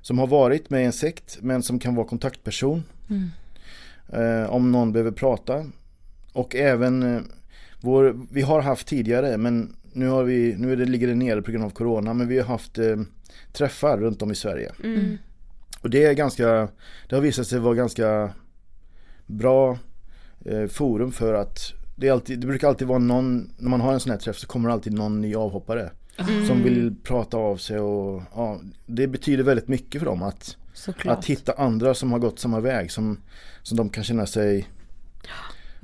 som 0.00 0.18
har 0.18 0.26
varit 0.26 0.70
med 0.70 0.82
i 0.82 0.84
en 0.86 0.92
sekt 0.92 1.38
men 1.40 1.62
som 1.62 1.78
kan 1.78 1.94
vara 1.94 2.06
kontaktperson. 2.06 2.82
Mm. 3.10 3.30
Eh, 4.12 4.50
om 4.50 4.72
någon 4.72 4.92
behöver 4.92 5.10
prata. 5.10 5.66
Och 6.32 6.54
även 6.54 7.02
eh, 7.16 7.22
vår, 7.84 8.26
vi 8.30 8.42
har 8.42 8.62
haft 8.62 8.86
tidigare 8.88 9.36
men 9.36 9.76
nu, 9.92 10.08
har 10.08 10.24
vi, 10.24 10.54
nu 10.58 10.72
är 10.72 10.76
det, 10.76 10.84
ligger 10.84 11.06
det 11.06 11.14
nere 11.14 11.42
på 11.42 11.50
grund 11.50 11.64
av 11.64 11.70
Corona 11.70 12.14
men 12.14 12.28
vi 12.28 12.38
har 12.38 12.46
haft 12.46 12.78
eh, 12.78 12.96
träffar 13.52 13.98
runt 13.98 14.22
om 14.22 14.30
i 14.30 14.34
Sverige. 14.34 14.72
Mm. 14.84 15.18
Och 15.80 15.90
det 15.90 16.04
är 16.04 16.12
ganska, 16.12 16.68
det 17.08 17.14
har 17.14 17.20
visat 17.20 17.46
sig 17.46 17.58
vara 17.58 17.74
ganska 17.74 18.30
bra 19.26 19.78
eh, 20.44 20.66
forum 20.66 21.12
för 21.12 21.34
att 21.34 21.58
det, 21.96 22.08
är 22.08 22.12
alltid, 22.12 22.40
det 22.40 22.46
brukar 22.46 22.68
alltid 22.68 22.88
vara 22.88 22.98
någon, 22.98 23.50
när 23.58 23.70
man 23.70 23.80
har 23.80 23.92
en 23.92 24.00
sån 24.00 24.10
här 24.10 24.18
träff 24.18 24.38
så 24.38 24.46
kommer 24.46 24.68
det 24.68 24.72
alltid 24.72 24.92
någon 24.92 25.20
ny 25.20 25.34
avhoppare. 25.34 25.90
Mm. 26.16 26.46
Som 26.46 26.62
vill 26.62 26.94
prata 27.02 27.36
av 27.36 27.56
sig 27.56 27.78
och 27.78 28.22
ja, 28.34 28.60
det 28.86 29.06
betyder 29.06 29.44
väldigt 29.44 29.68
mycket 29.68 29.98
för 29.98 30.06
dem 30.06 30.22
att, 30.22 30.56
Såklart. 30.72 31.18
att 31.18 31.24
hitta 31.24 31.52
andra 31.52 31.94
som 31.94 32.12
har 32.12 32.18
gått 32.18 32.38
samma 32.38 32.60
väg 32.60 32.90
som, 32.90 33.20
som 33.62 33.76
de 33.76 33.88
kan 33.88 34.04
känna 34.04 34.26
sig 34.26 34.68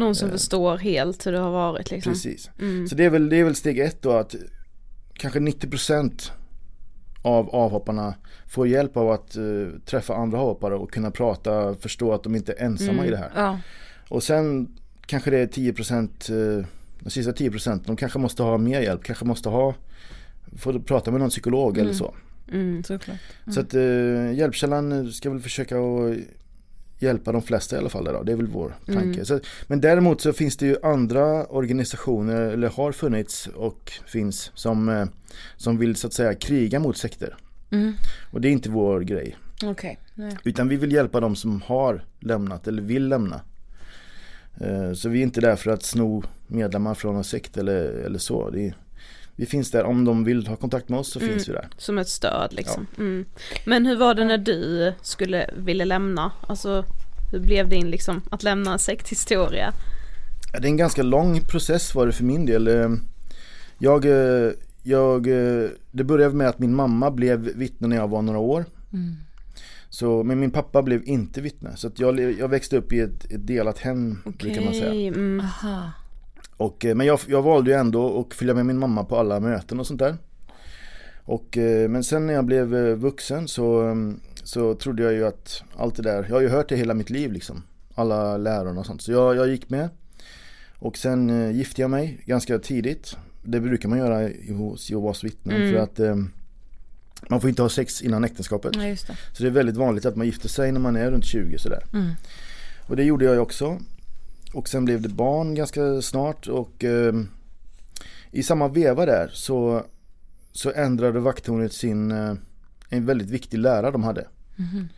Någon 0.00 0.14
som 0.14 0.30
förstår 0.30 0.76
helt 0.78 1.26
hur 1.26 1.32
det 1.32 1.38
har 1.38 1.50
varit 1.50 1.90
liksom. 1.90 2.12
Precis. 2.12 2.50
Mm. 2.60 2.88
Så 2.88 2.94
det 2.94 3.04
är, 3.04 3.10
väl, 3.10 3.28
det 3.28 3.36
är 3.36 3.44
väl 3.44 3.54
steg 3.54 3.78
ett 3.78 4.02
då 4.02 4.12
att 4.12 4.34
kanske 5.14 5.38
90% 5.38 6.30
av 7.22 7.50
avhopparna 7.50 8.14
får 8.48 8.68
hjälp 8.68 8.96
av 8.96 9.10
att 9.10 9.36
eh, 9.36 9.42
träffa 9.86 10.14
andra 10.14 10.38
avhoppare 10.40 10.74
och 10.74 10.92
kunna 10.92 11.10
prata, 11.10 11.74
förstå 11.74 12.12
att 12.12 12.22
de 12.22 12.34
inte 12.34 12.52
är 12.52 12.64
ensamma 12.64 12.92
Mm. 12.92 13.04
i 13.04 13.10
det 13.10 13.16
här. 13.16 13.30
Ja. 13.34 13.58
Och 14.08 14.22
sen 14.22 14.68
kanske 15.06 15.30
det 15.30 15.38
är 15.38 15.46
10%, 15.46 16.30
eh, 16.30 16.66
de 17.00 17.10
sista 17.10 17.32
10% 17.32 17.82
de 17.86 17.96
kanske 17.96 18.18
måste 18.18 18.42
ha 18.42 18.58
mer 18.58 18.80
hjälp, 18.80 19.04
kanske 19.04 19.24
måste 19.24 19.48
ha, 19.48 19.74
få 20.58 20.80
prata 20.80 21.10
med 21.10 21.20
någon 21.20 21.30
psykolog 21.30 21.72
eller 21.78 21.84
Mm. 21.90 21.94
så. 21.98 22.14
Mm. 22.52 22.84
Såklart. 22.84 23.16
Så 23.54 23.60
att 23.60 23.74
eh, 23.74 24.32
Hjälpkällan 24.32 25.12
ska 25.12 25.30
väl 25.30 25.40
försöka 25.40 25.76
att 25.78 26.16
hjälpa 27.02 27.32
de 27.32 27.42
flesta 27.42 27.76
i 27.76 27.78
alla 27.78 27.88
fall 27.88 28.04
då. 28.04 28.22
Det 28.22 28.32
är 28.32 28.36
väl 28.36 28.46
vår 28.46 28.74
tanke. 28.86 29.00
Mm. 29.00 29.24
Så, 29.24 29.40
men 29.66 29.80
däremot 29.80 30.20
så 30.20 30.32
finns 30.32 30.56
det 30.56 30.66
ju 30.66 30.76
andra 30.82 31.46
organisationer, 31.46 32.40
eller 32.40 32.68
har 32.68 32.92
funnits 32.92 33.46
och 33.46 33.92
finns, 34.06 34.50
som, 34.54 34.88
eh, 34.88 35.06
som 35.56 35.78
vill 35.78 35.96
så 35.96 36.06
att 36.06 36.12
säga 36.12 36.34
kriga 36.34 36.78
mot 36.80 36.96
sekter. 36.96 37.36
Mm. 37.70 37.92
Och 38.32 38.40
det 38.40 38.48
är 38.48 38.52
inte 38.52 38.70
vår 38.70 39.00
grej. 39.00 39.36
Nej. 40.14 40.36
Utan 40.44 40.68
vi 40.68 40.76
vill 40.76 40.92
hjälpa 40.92 41.20
de 41.20 41.36
som 41.36 41.62
har 41.62 42.04
lämnat 42.20 42.68
eller 42.68 42.82
vill 42.82 43.08
lämna. 43.08 43.40
Eh, 44.60 44.92
Så 44.92 45.08
vi 45.08 45.18
är 45.18 45.22
inte 45.22 45.40
där 45.40 45.56
för 45.56 45.70
att 45.70 45.82
sno 45.82 46.22
medlemmar 46.46 46.94
från 46.94 47.16
en 47.16 47.24
sekt 47.24 47.56
eller, 47.56 47.84
eller 47.84 48.18
så. 48.18 48.50
Det 48.50 48.66
är, 48.66 48.74
vi 49.40 49.46
finns 49.46 49.70
där, 49.70 49.84
om 49.84 50.04
de 50.04 50.24
vill 50.24 50.46
ha 50.46 50.56
kontakt 50.56 50.88
med 50.88 50.98
oss 50.98 51.12
så 51.12 51.18
Mm. 51.20 51.30
finns 51.32 51.48
vi 51.48 51.52
där. 51.52 51.68
Som 51.76 51.98
ett 51.98 52.08
stöd 52.08 52.52
liksom. 52.52 52.86
Mm. 52.98 53.24
Men 53.64 53.86
hur 53.86 53.96
var 53.96 54.14
det 54.14 54.24
när 54.24 54.38
du 54.38 54.92
skulle, 55.02 55.50
ville 55.56 55.84
lämna? 55.84 56.32
Alltså 56.48 56.84
hur 57.32 57.40
blev 57.40 57.68
din 57.68 57.90
liksom, 57.90 58.22
att 58.30 58.42
lämna 58.42 58.72
en 58.72 58.78
sekthistoria? 58.78 59.72
Ja, 60.52 60.58
Det 60.60 60.66
är 60.66 60.70
en 60.70 60.76
ganska 60.76 61.02
lång 61.02 61.40
process 61.40 61.94
var 61.94 62.06
det 62.06 62.12
för 62.12 62.24
min 62.24 62.46
del. 62.46 62.68
Eh, 62.68 62.88
Jag, 63.78 64.04
eh, 64.04 64.52
jag, 64.82 65.26
eh, 65.26 65.68
det 65.90 66.04
började 66.04 66.34
med 66.34 66.48
att 66.48 66.58
min 66.58 66.74
mamma 66.74 67.10
blev 67.10 67.40
vittne 67.40 67.88
när 67.88 67.96
jag 67.96 68.08
var 68.08 68.22
några 68.22 68.38
år. 68.38 68.64
Mm. 68.92 69.14
Så, 69.88 70.22
men 70.22 70.40
min 70.40 70.50
pappa 70.50 70.82
blev 70.82 71.02
inte 71.04 71.40
vittne. 71.40 71.76
Så 71.76 71.86
att 71.86 71.98
jag, 71.98 72.20
jag 72.38 72.48
växte 72.48 72.76
upp 72.76 72.92
i 72.92 73.00
ett, 73.00 73.24
ett 73.24 73.46
delat 73.46 73.78
hem, 73.78 74.18
kan 74.38 74.64
man 74.64 74.74
säga. 74.74 74.88
Okej, 74.88 75.08
mm. 75.08 75.40
Aha. 75.40 75.90
Och, 76.60 76.84
eh, 76.84 76.94
men 76.94 77.06
jag, 77.06 77.20
jag 77.28 77.42
valde 77.42 77.70
ju 77.70 77.76
ändå 77.76 78.20
att 78.20 78.34
följa 78.34 78.54
med 78.54 78.66
min 78.66 78.78
mamma 78.78 79.04
på 79.04 79.16
alla 79.18 79.40
möten 79.40 79.80
och 79.80 79.86
sånt 79.86 79.98
där. 79.98 80.16
Och, 81.24 81.58
eh, 81.58 81.88
men 81.88 82.04
sen 82.04 82.26
när 82.26 82.34
jag 82.34 82.44
blev 82.44 82.76
eh, 82.76 82.94
vuxen 82.94 83.48
så, 83.48 83.80
mm, 83.80 84.20
så 84.42 84.74
trodde 84.74 85.02
jag 85.02 85.12
ju 85.12 85.26
att 85.26 85.62
allt 85.76 85.96
det 85.96 86.02
där, 86.02 86.26
jag 86.28 86.34
har 86.36 86.40
ju 86.40 86.48
hört 86.48 86.68
det 86.68 86.76
hela 86.76 86.94
mitt 86.94 87.10
liv 87.10 87.32
liksom. 87.32 87.62
Alla 87.94 88.36
lärarna 88.36 88.80
och 88.80 88.86
sånt. 88.86 89.02
Så 89.02 89.12
jag, 89.12 89.36
jag 89.36 89.48
gick 89.48 89.70
med. 89.70 89.88
Och 90.78 90.96
sen 90.96 91.52
gifte 91.54 91.80
jag 91.80 91.90
mig 91.90 92.22
ganska 92.26 92.58
tidigt. 92.58 93.16
Det 93.42 93.60
brukar 93.60 93.88
man 93.88 93.98
göra 93.98 94.28
i- 94.30 94.52
hos 94.52 94.90
Jehovas 94.90 95.24
vittnen 95.24 95.56
Mm. 95.56 95.72
för 95.72 95.78
att 95.80 96.00
eh, 96.00 96.16
man 97.28 97.40
får 97.40 97.50
inte 97.50 97.62
ha 97.62 97.68
sex 97.68 98.02
innan 98.02 98.24
äktenskapet. 98.24 98.76
Ja, 98.76 98.82
det. 98.82 98.96
Så 99.32 99.42
det 99.42 99.46
är 99.48 99.50
väldigt 99.50 99.76
vanligt 99.76 100.06
att 100.06 100.16
man 100.16 100.26
gifter 100.26 100.48
sig 100.48 100.72
när 100.72 100.80
man 100.80 100.96
är 100.96 101.10
runt 101.10 101.24
20 101.24 101.58
sådär. 101.58 101.84
Mm. 101.92 102.10
Och 102.88 102.96
det 102.96 103.04
gjorde 103.04 103.24
jag 103.24 103.34
ju 103.34 103.40
också. 103.40 103.78
Och 104.54 104.68
sen 104.68 104.84
blev 104.84 105.00
det 105.02 105.08
barn 105.08 105.54
ganska 105.54 106.02
snart 106.02 106.46
och 106.48 106.84
eh, 106.84 107.14
i 108.30 108.42
samma 108.42 108.68
veva 108.68 109.06
där 109.06 109.30
så, 109.32 109.84
så 110.52 110.72
ändrade 110.72 111.20
vakttornet 111.20 111.72
sin, 111.72 112.10
eh, 112.10 112.34
en 112.88 113.06
väldigt 113.06 113.30
viktig 113.30 113.58
lära 113.58 113.90
de 113.90 114.02
hade. 114.02 114.26
Mhm. 114.56 114.88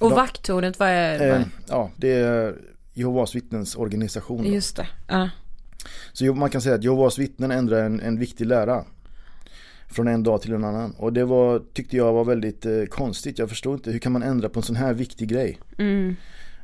Och 0.00 0.10
De- 0.10 0.16
vakttornet, 0.16 0.78
vad 0.78 0.88
är 0.88 1.18
vad 1.18 1.28
Eh, 1.40 1.46
ja, 1.68 1.90
det 1.96 2.12
är 2.12 2.54
Jehovas 2.92 3.34
vittnens 3.34 3.76
organisation. 3.76 4.44
Just 4.44 4.76
det. 4.76 4.86
Ja. 5.08 5.30
Så 6.12 6.34
man 6.34 6.50
kan 6.50 6.60
säga 6.60 6.74
att 6.74 6.84
Jehovas 6.84 7.18
vittnen 7.18 7.50
ändrade 7.50 7.82
en, 7.82 8.00
en 8.00 8.18
viktig 8.18 8.46
lära. 8.46 8.84
Från 9.88 10.08
en 10.08 10.22
dag 10.22 10.42
till 10.42 10.52
en 10.52 10.64
annan. 10.64 10.90
Och 10.98 11.12
det 11.12 11.24
var, 11.24 11.62
tyckte 11.72 11.96
jag 11.96 12.12
var 12.12 12.24
väldigt 12.24 12.66
eh, 12.66 12.84
konstigt. 12.90 13.38
Jag 13.38 13.48
förstod 13.48 13.74
inte, 13.74 13.90
hur 13.90 13.98
kan 13.98 14.12
man 14.12 14.22
ändra 14.22 14.48
på 14.48 14.58
en 14.58 14.62
sån 14.62 14.76
här 14.76 14.94
viktig 14.94 15.28
grej? 15.28 15.60
Mm. 15.78 16.16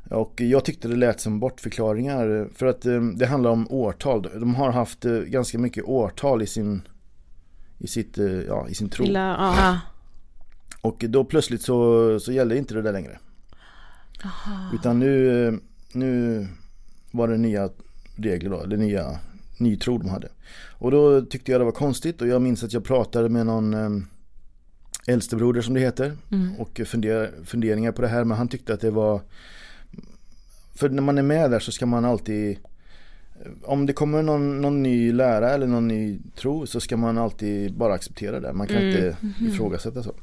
Och 0.09 0.41
jag 0.41 0.65
tyckte 0.65 0.89
det 0.89 0.97
lät 0.97 1.21
som 1.21 1.41
bortförklaringar. 1.41 2.49
För 2.55 2.67
att 2.67 2.87
eh, 2.87 3.01
det 3.01 3.27
handlar 3.27 3.51
om 3.51 3.67
årtal. 3.71 4.23
De 4.23 4.55
har 4.55 4.71
haft 4.71 5.05
eh, 5.05 5.13
ganska 5.13 5.59
mycket 5.59 5.85
årtal 5.85 6.43
i 6.43 6.47
sin, 6.47 6.83
i 7.79 7.87
sitt, 7.87 8.19
eh, 8.19 8.27
ja, 8.27 8.69
i 8.69 8.75
sin 8.75 8.89
tro. 8.89 9.05
Illa, 9.05 9.21
ja. 9.21 9.79
Och 10.83 11.05
då 11.09 11.25
plötsligt 11.25 11.63
så, 11.63 12.21
så 12.21 12.33
gällde 12.33 12.59
inte 12.59 12.75
det 12.75 12.83
där 12.83 12.93
längre. 12.93 13.19
Utan 14.75 14.99
nu, 14.99 15.61
nu 15.93 16.47
var 17.11 17.29
det 17.29 17.37
nya 17.37 17.71
regler 18.17 18.51
då, 18.51 18.65
det 18.65 18.77
nya 18.77 19.19
ny 19.59 19.77
tro 19.77 19.99
de 19.99 20.09
hade. 20.09 20.29
Och 20.79 20.91
då 20.91 21.23
tyckte 21.23 21.53
jag 21.53 21.61
det 21.61 21.65
var 21.65 21.73
konstigt 21.73 22.21
och 22.21 22.29
jag 22.29 22.43
minns 22.43 22.65
att 22.65 22.73
jag 22.73 22.85
pratade 22.85 23.29
med 23.29 23.47
någon 23.47 23.75
äldstebroder 25.07 25.63
som 25.63 25.75
det 25.75 25.81
heter 25.81 26.17
Mm. 26.31 26.57
och 26.59 26.81
funder, 26.87 27.31
funderingar 27.45 27.93
på 27.93 28.03
det 28.03 28.09
här 28.09 28.25
men 28.25 28.39
han 28.39 28.49
tyckte 28.49 28.75
att 28.75 28.81
det 28.81 28.91
var 28.91 29.21
för 30.81 30.89
när 30.89 31.03
man 31.03 31.19
är 31.19 31.23
med 31.23 31.51
där 31.51 31.59
så 31.59 31.73
ska 31.73 31.87
man 31.87 32.05
alltid 32.05 32.59
om 33.65 33.87
det 33.87 33.93
kommer 33.93 34.23
någon, 34.23 34.63
någon 34.63 34.83
ny 34.83 35.13
lära 35.13 35.51
eller 35.51 35.67
någon 35.67 35.89
ny 35.89 36.19
tro 36.37 36.67
så 36.67 36.81
ska 36.81 36.97
man 36.97 37.19
alltid 37.19 37.75
bara 37.75 37.95
acceptera 37.95 38.41
det. 38.41 38.53
Man 38.53 38.67
kan 38.67 38.77
Mm. 38.77 38.89
inte 38.89 39.17
Mhm. 39.21 39.49
ifrågasätta 39.49 40.03
så. 40.03 40.15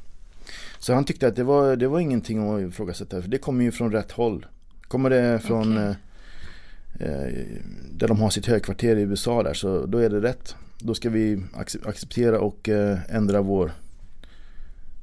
Så 0.79 0.93
han 0.93 1.05
tyckte 1.05 1.27
att 1.27 1.35
det 1.35 1.43
var, 1.43 1.75
det 1.75 1.87
var 1.87 1.99
ingenting 1.99 2.49
att 2.55 2.61
ifrågasätta 2.61 3.21
för 3.21 3.29
det 3.29 3.37
kommer 3.37 3.63
ju 3.63 3.71
från 3.71 3.91
rätt 3.91 4.11
håll. 4.11 4.45
Kommer 4.87 5.09
det 5.09 5.39
från 5.39 5.77
eh, 5.77 5.89
eh, 6.99 7.33
där 7.91 8.07
de 8.07 8.19
har 8.19 8.29
sitt 8.29 8.45
högkvarter 8.45 8.95
i 8.95 9.01
USA 9.01 9.43
där 9.43 9.53
så 9.53 9.85
då 9.85 9.97
är 9.97 10.09
det 10.09 10.21
rätt. 10.21 10.55
Då 10.79 10.93
ska 10.93 11.09
vi 11.09 11.35
ac- 11.53 11.87
acceptera 11.89 12.39
och 12.39 12.69
eh, 12.69 12.97
ändra 13.09 13.41
vår 13.41 13.71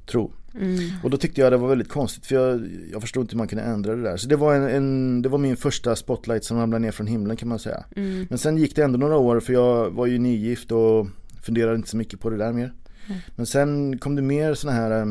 tro. 0.07 0.33
Mm. 0.61 0.90
Och 1.03 1.11
då 1.11 1.17
tyckte 1.17 1.40
jag 1.40 1.53
det 1.53 1.57
var 1.57 1.69
väldigt 1.69 1.88
konstigt 1.88 2.27
för 2.27 2.35
jag, 2.35 2.69
jag 2.93 3.01
förstod 3.01 3.23
inte 3.23 3.33
hur 3.33 3.38
man 3.38 3.49
kunde 3.49 3.64
ändra 3.64 3.97
det 3.97 4.03
där. 4.03 4.17
Så 4.17 4.29
det 4.29 4.37
var, 4.37 4.55
en, 4.55 4.69
en, 4.69 5.23
det 5.23 5.29
var 5.29 5.38
min 5.38 5.57
första 5.57 5.97
spotlight 5.97 6.45
som 6.45 6.59
ramlade 6.59 6.83
ner 6.83 6.90
från 6.90 7.07
himlen 7.07 7.37
kan 7.37 7.49
man 7.49 7.59
säga. 7.59 7.85
Mm. 7.97 8.27
Men 8.31 8.38
sen 8.38 8.59
gick 8.59 8.77
det 8.77 8.85
ändå 8.85 8.99
några 8.99 9.17
år 9.17 9.40
för 9.40 9.53
jag 9.53 9.90
var 9.90 10.07
ju 10.07 10.19
nygift 10.19 10.73
och 10.73 11.07
funderade 11.43 11.77
inte 11.77 11.88
så 11.88 11.97
mycket 11.97 12.21
på 12.21 12.31
det 12.31 12.37
där 12.37 12.53
mer. 12.53 12.75
Mm. 13.07 13.21
Men 13.37 13.47
sen 13.47 13.99
kom 13.99 14.17
det 14.17 14.23
mer 14.23 14.55
såna 14.55 14.73
här 14.73 15.01
eh, 15.01 15.07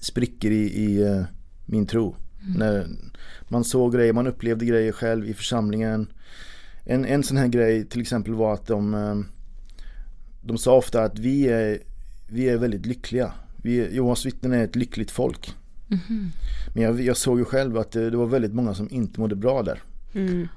sprickor 0.00 0.50
i, 0.50 0.84
i 0.84 1.02
eh, 1.02 1.22
min 1.66 1.86
tro. 1.86 2.16
När 2.58 2.86
man 3.48 3.64
såg 3.64 3.94
grejer, 3.94 4.12
man 4.12 4.26
upplevde 4.26 4.64
grejer 4.64 4.92
själv 4.92 5.28
i 5.28 5.34
församlingen. 5.34 6.12
En, 6.84 7.04
en 7.04 7.22
sån 7.22 7.36
här 7.36 7.48
grej 7.48 7.84
till 7.88 8.00
exempel 8.00 8.34
var 8.34 8.54
att 8.54 8.66
de, 8.66 8.94
eh, 8.94 9.16
de 10.42 10.58
sa 10.58 10.76
ofta 10.76 11.02
att 11.02 11.18
vi 11.18 11.48
är, 11.48 11.78
vi 12.28 12.48
är 12.48 12.56
väldigt 12.56 12.86
lyckliga. 12.86 13.32
Vi, 13.66 13.80
är- 13.80 13.88
Jehovas 13.88 14.26
vittnen 14.26 14.52
är 14.52 14.64
ett 14.64 14.76
lyckligt 14.76 15.10
folk. 15.10 15.54
Mhm. 15.88 16.30
Men 16.74 16.82
jag, 16.82 17.00
jag 17.00 17.16
såg 17.16 17.38
ju 17.38 17.44
själv 17.44 17.78
att 17.78 17.90
det, 17.90 18.10
det 18.10 18.16
var 18.16 18.26
väldigt 18.26 18.54
många 18.54 18.74
som 18.74 18.88
inte 18.90 19.20
mådde 19.20 19.34
bra 19.36 19.62
där. 19.62 19.82
Mm. 20.14 20.48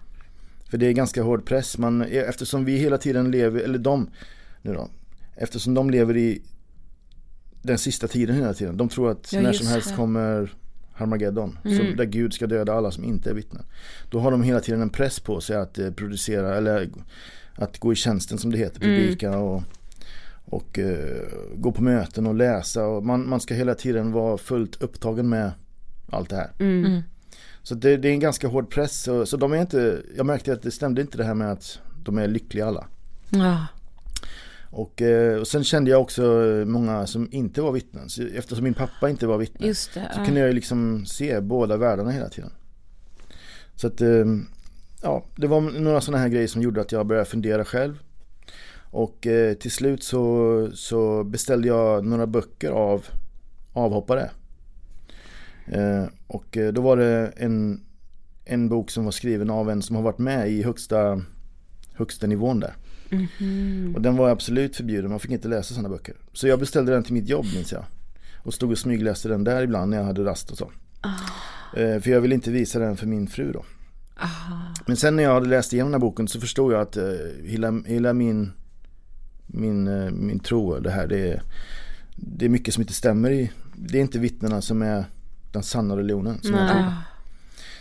För 0.70 0.78
det 0.78 0.86
är 0.88 0.92
ganska 0.92 1.24
hård 1.24 1.46
press. 1.46 1.78
Man, 1.78 2.02
eftersom 2.02 2.66
vi 2.66 2.78
hela 2.78 2.98
tiden 2.98 3.32
lever, 3.32 3.60
eller 3.60 3.80
de, 3.80 4.10
nu 4.62 4.74
då, 4.74 4.90
eftersom 5.36 5.74
de 5.74 5.90
lever 5.90 6.18
i 6.18 6.42
den 7.62 7.78
sista 7.78 8.08
tiden 8.08 8.36
hela 8.36 8.54
tiden. 8.54 8.78
De 8.78 8.90
tror 8.90 9.12
att 9.12 9.34
Ja, 9.34 9.42
när 9.42 9.54
som 9.54 9.68
helst 9.68 9.90
det. 9.90 9.96
kommer 9.96 10.54
Harmageddon, 10.94 11.60
Mm. 11.66 11.78
som, 11.78 11.96
där 11.96 12.06
Gud 12.06 12.34
ska 12.34 12.48
döda 12.48 12.74
alla 12.74 12.92
som 12.92 13.04
inte 13.04 13.30
är 13.30 13.34
vittnen. 13.34 13.64
Då 14.10 14.20
har 14.20 14.32
de 14.32 14.44
hela 14.44 14.60
tiden 14.60 14.82
en 14.82 14.90
press 14.90 15.20
på 15.20 15.42
sig 15.42 15.56
att 15.58 15.80
eh, 15.80 15.92
producera, 15.92 16.56
eller 16.58 16.90
att 17.56 17.78
gå 17.80 17.94
i 17.94 17.96
tjänsten 17.96 18.38
som 18.38 18.52
det 18.52 18.58
heter, 18.58 18.84
Mm. 18.84 18.96
predika 19.02 19.38
och, 19.40 19.64
och 20.50 20.80
eh, 20.80 21.26
gå 21.56 21.72
på 21.72 21.84
möten 21.84 22.28
och 22.28 22.36
läsa. 22.36 22.86
Och 22.86 23.06
man, 23.06 23.30
man 23.30 23.40
ska 23.40 23.54
hela 23.54 23.76
tiden 23.76 24.12
vara 24.12 24.38
fullt 24.38 24.82
upptagen 24.82 25.30
med 25.30 25.52
allt 26.10 26.30
det 26.30 26.36
här. 26.36 26.52
Mm. 26.60 26.86
Mm. 26.86 27.02
Så 27.64 27.76
det, 27.76 27.98
det 27.98 28.08
är 28.08 28.14
en 28.14 28.20
ganska 28.20 28.48
hård 28.48 28.70
press. 28.70 29.02
Så, 29.02 29.26
så 29.26 29.38
de 29.38 29.54
är 29.54 29.62
inte, 29.62 30.02
jag 30.18 30.26
märkte 30.26 30.54
att 30.54 30.62
det 30.62 30.72
stämde 30.72 31.02
inte 31.02 31.18
det 31.18 31.24
här 31.24 31.34
med 31.34 31.52
att 31.52 31.80
de 32.04 32.18
är 32.18 32.28
lyckliga 32.28 32.66
alla. 32.66 32.88
Ja. 33.30 33.68
Och, 34.72 35.02
eh, 35.02 35.40
och 35.40 35.48
sen 35.48 35.64
kände 35.64 35.92
jag 35.92 36.02
också 36.02 36.24
många 36.66 37.08
som 37.08 37.30
inte 37.32 37.62
var 37.62 37.72
vittnen. 37.72 38.10
Så 38.10 38.24
eftersom 38.24 38.64
min 38.64 38.74
pappa 38.74 39.10
inte 39.10 39.28
var 39.28 39.38
vittne 39.38 39.68
Just 39.68 39.94
det. 39.94 40.10
så 40.14 40.20
ja. 40.20 40.26
kunde 40.26 40.40
jag 40.40 40.50
ju 40.50 40.56
liksom 40.56 41.06
se 41.06 41.42
båda 41.42 41.78
världarna 41.78 42.12
hela 42.12 42.30
tiden. 42.30 42.52
Så 43.76 43.88
att, 43.88 44.02
eh, 44.02 44.26
ja, 45.02 45.26
det 45.36 45.48
var 45.48 45.62
några 45.62 46.02
sådana 46.02 46.22
här 46.22 46.30
grejer 46.30 46.48
som 46.48 46.62
gjorde 46.62 46.82
att 46.82 46.92
jag 46.92 47.06
började 47.06 47.30
fundera 47.30 47.66
själv. 47.66 48.00
Och 48.92 49.28
eh, 49.28 49.54
till 49.54 49.72
slut 49.72 50.04
så, 50.04 50.70
så 50.74 51.24
beställde 51.24 51.68
jag 51.68 52.06
några 52.06 52.28
böcker 52.28 52.72
av 52.72 53.06
avhoppare. 53.74 54.30
Eh, 55.66 56.06
och 56.28 56.58
eh, 56.58 56.74
då 56.74 56.82
var 56.82 56.98
det 56.98 57.34
en, 57.38 57.82
en 58.46 58.70
bok 58.70 58.92
som 58.92 59.06
var 59.06 59.12
skriven 59.12 59.50
av 59.50 59.70
en 59.70 59.82
som 59.82 59.96
har 59.96 60.04
varit 60.04 60.18
med 60.18 60.52
i 60.52 60.64
högsta, 60.64 61.22
högsta 61.94 62.28
nivån 62.28 62.60
där. 62.60 62.74
Mhm. 63.10 63.94
Och 63.96 64.02
den 64.02 64.18
var 64.18 64.30
absolut 64.30 64.76
förbjuden, 64.76 65.12
man 65.12 65.20
fick 65.20 65.32
inte 65.32 65.48
läsa 65.48 65.74
sådana 65.74 65.90
böcker. 65.90 66.16
Så 66.34 66.48
jag 66.48 66.60
beställde 66.60 66.92
den 66.92 67.04
till 67.04 67.14
mitt 67.14 67.30
jobb 67.30 67.46
minns 67.56 67.72
jag. 67.72 67.86
Och 68.44 68.54
stod 68.54 68.72
och 68.72 68.78
smygläste 68.78 69.30
den 69.30 69.44
där 69.44 69.62
ibland 69.62 69.90
när 69.90 69.98
jag 69.98 70.04
hade 70.04 70.24
rast 70.24 70.52
och 70.52 70.58
så. 70.58 70.72
Eh, 71.76 72.00
för 72.00 72.10
jag 72.10 72.22
ville 72.22 72.36
inte 72.36 72.52
visa 72.52 72.80
den 72.80 72.98
för 72.98 73.08
min 73.08 73.28
fru 73.28 73.52
då. 73.52 73.66
Men 74.88 74.98
sen 74.98 75.16
när 75.16 75.24
jag 75.24 75.34
hade 75.34 75.48
läst 75.48 75.74
igenom 75.74 75.92
den 75.92 76.02
här 76.02 76.08
boken 76.08 76.28
så 76.28 76.40
förstod 76.40 76.74
jag 76.74 76.82
att 76.82 76.98
eh, 76.98 77.04
hela, 77.44 77.84
hela 77.86 78.14
min, 78.14 78.52
min, 79.54 79.88
eh, 79.88 80.12
min 80.12 80.40
tro, 80.40 80.80
det 80.80 80.92
här, 80.92 81.08
det 81.08 81.32
är, 81.32 81.42
det 82.16 82.46
är 82.46 82.50
mycket 82.50 82.74
som 82.74 82.82
inte 82.82 82.94
stämmer 82.94 83.32
i. 83.32 83.52
Det 83.76 83.98
är 83.98 84.02
inte 84.02 84.20
vittnena 84.20 84.62
som 84.62 84.82
är 84.82 85.06
den 85.52 85.64
sanna 85.64 85.98
religionen. 85.98 86.42
Som 86.42 86.54
jag 86.54 86.70
tror. 86.72 86.84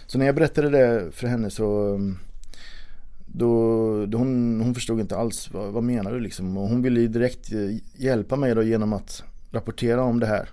Så 0.06 0.18
när 0.18 0.26
jag 0.26 0.34
berättade 0.34 0.70
det 0.70 1.12
för 1.12 1.26
henne 1.26 1.50
så 1.50 1.94
um, 1.94 2.18
då, 3.26 4.06
då 4.06 4.18
hon, 4.18 4.60
hon 4.60 4.74
förstod 4.74 5.00
inte 5.00 5.16
alls 5.16 5.50
vad, 5.52 5.72
vad 5.72 5.82
menar 5.82 6.12
du 6.12 6.20
liksom. 6.20 6.56
Och 6.56 6.68
hon 6.68 6.82
ville 6.82 7.00
ju 7.00 7.08
direkt 7.08 7.52
eh, 7.52 7.58
hjälpa 7.94 8.36
mig 8.36 8.54
då 8.54 8.62
genom 8.62 8.92
att 8.92 9.22
rapportera 9.50 10.02
om 10.02 10.20
det 10.20 10.26
här 10.26 10.48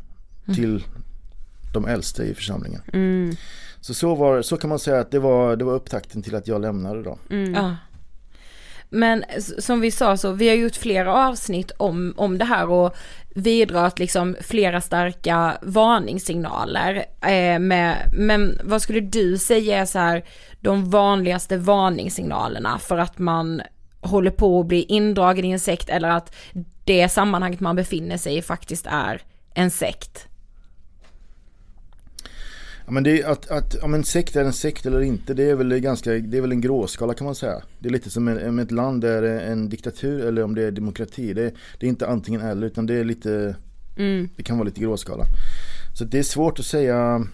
till 0.56 0.84
de 1.74 1.86
äldste 1.86 2.24
i 2.24 2.34
församlingen. 2.34 2.82
Mm. 2.94 3.36
Så 3.82 3.94
så, 3.94 4.16
var, 4.16 4.42
så 4.42 4.58
kan 4.58 4.70
man 4.70 4.80
säga 4.80 5.00
att 5.00 5.12
det 5.12 5.20
var, 5.20 5.56
det 5.56 5.66
var 5.66 5.74
upptakten 5.74 6.22
till 6.22 6.36
att 6.36 6.48
jag 6.48 6.62
lämnade 6.62 7.04
då. 7.04 7.18
Mm. 7.30 7.54
Ja. 7.54 7.76
Men 8.90 9.24
som 9.60 9.82
vi 9.82 9.92
sa 9.92 10.18
så, 10.18 10.32
vi 10.32 10.50
har 10.50 10.56
gjort 10.56 10.76
flera 10.76 11.28
avsnitt 11.28 11.72
om, 11.78 12.14
om 12.18 12.38
det 12.38 12.46
här 12.46 12.70
och 12.70 12.96
vidrört 13.36 14.00
liksom 14.00 14.36
flera 14.42 14.82
starka 14.82 15.58
varningssignaler. 15.62 17.06
Eh, 17.22 17.60
med, 17.60 18.12
men 18.14 18.60
vad 18.64 18.82
skulle 18.82 19.00
du 19.00 19.38
säga 19.38 19.78
är 19.78 19.86
så 19.86 20.00
här 20.00 20.24
de 20.62 20.90
vanligaste 20.90 21.58
varningssignalerna 21.58 22.80
för 22.80 22.98
att 22.98 23.20
man 23.20 23.62
håller 24.02 24.32
på 24.32 24.60
att 24.60 24.66
bli 24.66 24.84
indragen 24.84 25.46
i 25.46 25.52
en 25.52 25.60
sekt 25.60 25.90
eller 25.90 26.10
att 26.10 26.36
det 26.84 27.10
sammanhanget 27.10 27.60
man 27.60 27.76
befinner 27.76 28.18
sig 28.18 28.38
i 28.38 28.42
faktiskt 28.42 28.86
är 28.90 29.22
en 29.54 29.72
sekt. 29.72 30.28
Ja, 32.86 32.92
men 32.92 33.04
det 33.04 33.22
är 33.22 33.28
att, 33.28 33.50
att 33.52 33.76
om 33.76 33.94
en 33.94 34.04
sekt 34.04 34.36
är 34.36 34.44
en 34.44 34.54
sekt 34.54 34.86
eller 34.86 35.02
inte, 35.02 35.34
det 35.34 35.44
är 35.44 35.56
väl 35.56 35.80
ganska, 35.80 36.12
det 36.12 36.38
är 36.38 36.42
väl 36.42 36.52
en 36.52 36.62
gråskala 36.62 37.14
kan 37.14 37.26
man 37.26 37.36
säga. 37.36 37.62
Det 37.80 37.88
är 37.90 37.92
lite 37.94 38.10
som 38.10 38.28
en, 38.28 38.50
om 38.50 38.60
ett 38.60 38.72
land 38.72 39.04
är 39.04 39.24
en 39.24 39.70
diktatur 39.70 40.26
eller 40.26 40.44
om 40.44 40.56
det 40.56 40.64
är 40.64 40.72
demokrati. 40.72 41.34
Det, 41.34 41.54
det 41.80 41.86
är 41.86 41.90
inte 41.90 42.08
antingen 42.08 42.42
eller 42.42 42.68
utan 42.68 42.86
det 42.86 42.94
är 42.94 43.04
lite, 43.04 43.56
Mm. 43.98 44.30
det 44.36 44.44
kan 44.44 44.58
vara 44.58 44.66
lite 44.66 44.80
gråskala. 44.82 45.26
Så 45.98 46.04
det 46.06 46.20
är 46.20 46.24
svårt 46.24 46.60
att 46.60 46.66
säga 46.66 47.28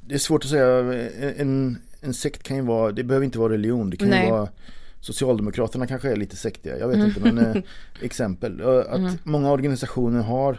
Det 0.00 0.14
är 0.14 0.18
svårt 0.18 0.44
att 0.44 0.50
säga, 0.50 0.94
en, 1.36 1.78
en 2.00 2.14
sekt 2.14 2.42
kan 2.42 2.56
ju 2.56 2.62
vara, 2.62 2.92
det 2.92 3.04
behöver 3.04 3.24
inte 3.24 3.38
vara 3.38 3.52
religion, 3.52 3.90
det 3.90 3.96
kan 3.96 4.08
Nej. 4.08 4.24
ju 4.24 4.30
vara 4.30 4.48
Socialdemokraterna 5.00 5.86
kanske 5.86 6.10
är 6.12 6.16
lite 6.16 6.36
sektiga, 6.36 6.78
jag 6.78 6.88
vet 6.88 6.96
Mm. 6.96 7.08
inte 7.08 7.20
men 7.20 7.38
eh, 7.38 7.62
exempel. 8.02 8.60
Att 8.62 8.98
Mm. 8.98 9.12
många 9.24 9.50
organisationer 9.50 10.22
har 10.22 10.58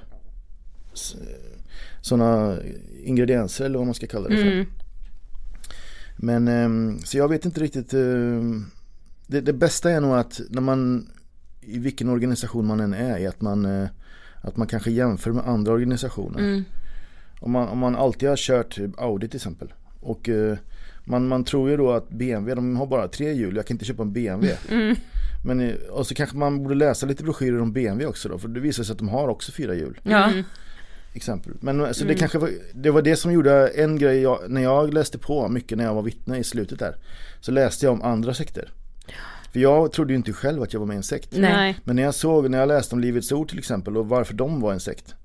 sådana 2.02 2.58
ingredienser 3.04 3.66
eller 3.66 3.78
vad 3.78 3.88
man 3.88 3.96
ska 3.96 4.08
kalla 4.08 4.30
det 4.30 4.38
för. 4.38 4.52
Mm. 4.52 4.66
Men 6.16 6.48
ehm, 6.48 7.00
så 7.00 7.18
jag 7.18 7.28
vet 7.28 7.46
inte 7.46 7.62
riktigt. 7.62 7.94
ehm, 7.94 8.66
det, 9.28 9.42
det 9.42 9.54
bästa 9.54 9.92
är 9.92 10.02
nog 10.02 10.16
att 10.16 10.42
när 10.50 10.62
man 10.62 11.10
i 11.62 11.80
vilken 11.80 12.10
organisation 12.10 12.66
man 12.66 12.80
än 12.80 12.94
är 12.94 13.18
i 13.18 13.28
att 13.28 13.42
man 13.42 13.66
eh, 13.66 13.90
att 14.42 14.58
man 14.58 14.68
kanske 14.68 14.92
jämför 14.92 15.32
med 15.32 15.48
andra 15.48 15.72
organisationer. 15.72 16.40
Mm. 16.40 16.64
Om, 17.40 17.52
man, 17.52 17.68
om 17.68 17.78
man 17.78 17.96
alltid 17.96 18.30
har 18.30 18.36
kört 18.36 18.80
Audi 18.98 19.28
till 19.28 19.38
exempel 19.38 19.74
och 20.00 20.30
eh, 20.30 20.58
man, 21.04 21.28
man 21.28 21.44
tror 21.44 21.70
ju 21.70 21.78
då 21.78 21.92
att 21.92 22.10
BMW, 22.10 22.56
de 22.56 22.78
har 22.78 22.88
bara 22.88 23.08
tre 23.08 23.34
hjul, 23.34 23.56
jag 23.56 23.66
kan 23.68 23.76
inte 23.76 23.86
köpa 23.86 24.02
en 24.02 24.14
BMW. 24.14 24.58
Mm. 24.72 24.96
Men, 25.46 25.60
eh, 25.60 25.76
och 25.76 26.08
så 26.08 26.16
kanske 26.16 26.38
man 26.38 26.64
borde 26.64 26.76
läsa 26.76 27.06
lite 27.06 27.24
broschyrer 27.24 27.62
om 27.62 27.74
BMW 27.74 28.06
också 28.06 28.30
då, 28.30 28.38
för 28.38 28.48
det 28.48 28.60
visar 28.60 28.84
sig 28.84 28.94
att 28.94 29.00
de 29.00 29.10
har 29.10 29.28
också 29.28 29.52
fyra 29.52 29.76
hjul. 29.76 30.00
Ja. 30.04 30.32
Exempel. 31.14 31.54
Men 31.60 31.86
alltså, 31.86 32.04
det 32.04 32.10
Mm. 32.10 32.20
kanske 32.20 32.38
var, 32.38 32.50
det 32.74 32.92
var 32.92 33.02
det 33.02 33.16
som 33.16 33.32
gjorde 33.32 33.68
en 33.68 33.98
grej, 33.98 34.22
jag, 34.22 34.40
när 34.48 34.62
jag 34.62 34.94
läste 34.94 35.18
på 35.18 35.48
mycket 35.50 35.78
när 35.78 35.86
jag 35.86 35.94
var 35.94 36.02
vittne 36.02 36.38
i 36.38 36.44
slutet 36.44 36.80
där. 36.80 36.96
Så 37.42 37.52
läste 37.52 37.86
jag 37.86 37.94
om 37.94 38.02
andra 38.02 38.34
sekter. 38.34 38.72
För 39.52 39.60
jag 39.60 39.92
trodde 39.92 40.14
ju 40.14 40.18
inte 40.18 40.34
själv 40.34 40.62
att 40.62 40.74
jag 40.74 40.80
var 40.80 40.88
med 40.88 40.94
i 40.94 40.98
en 40.98 41.04
sekt. 41.04 41.30
Nej. 41.32 41.78
Men 41.84 41.96
när 41.96 42.04
jag 42.04 42.16
såg, 42.16 42.50
när 42.50 42.58
jag 42.60 42.68
läste 42.68 42.96
om 42.96 43.02
Livets 43.02 43.32
Ord 43.32 43.50
till 43.50 43.60
exempel 43.60 43.98
och 43.98 44.10
varför 44.10 44.34
de 44.34 44.60
var 44.62 44.74
en 44.74 44.80
sekt. 44.80 45.16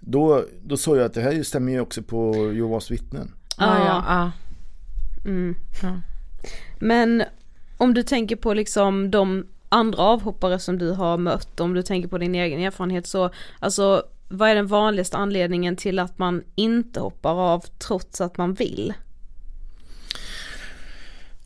Då, 0.00 0.44
då 0.62 0.76
såg 0.76 0.96
jag 0.96 1.04
att 1.04 1.14
det 1.14 1.20
här 1.20 1.42
stämmer 1.42 1.72
ju 1.72 1.80
också 1.80 2.02
på 2.02 2.52
Jehovas 2.54 2.90
vittnen. 2.90 3.32
Ja, 3.58 3.78
ja, 3.78 4.04
ja. 4.08 4.30
Mm. 5.24 5.54
Ja. 5.82 6.00
Men 6.78 7.22
om 7.76 7.94
du 7.94 8.02
tänker 8.02 8.36
på 8.36 8.54
liksom 8.54 9.10
de 9.10 9.46
andra 9.68 9.98
avhoppare 10.02 10.58
som 10.58 10.78
du 10.78 10.90
har 10.90 11.18
mött, 11.18 11.60
om 11.60 11.74
du 11.74 11.82
tänker 11.82 12.08
på 12.08 12.18
din 12.18 12.34
egen 12.34 12.60
erfarenhet 12.60 13.06
så, 13.06 13.30
alltså 13.58 14.02
vad 14.28 14.48
är 14.48 14.54
den 14.54 14.66
vanligaste 14.66 15.16
anledningen 15.16 15.76
till 15.76 15.98
att 15.98 16.18
man 16.18 16.42
inte 16.54 17.00
hoppar 17.00 17.34
av 17.54 17.64
trots 17.78 18.20
att 18.20 18.36
man 18.36 18.54
vill? 18.54 18.92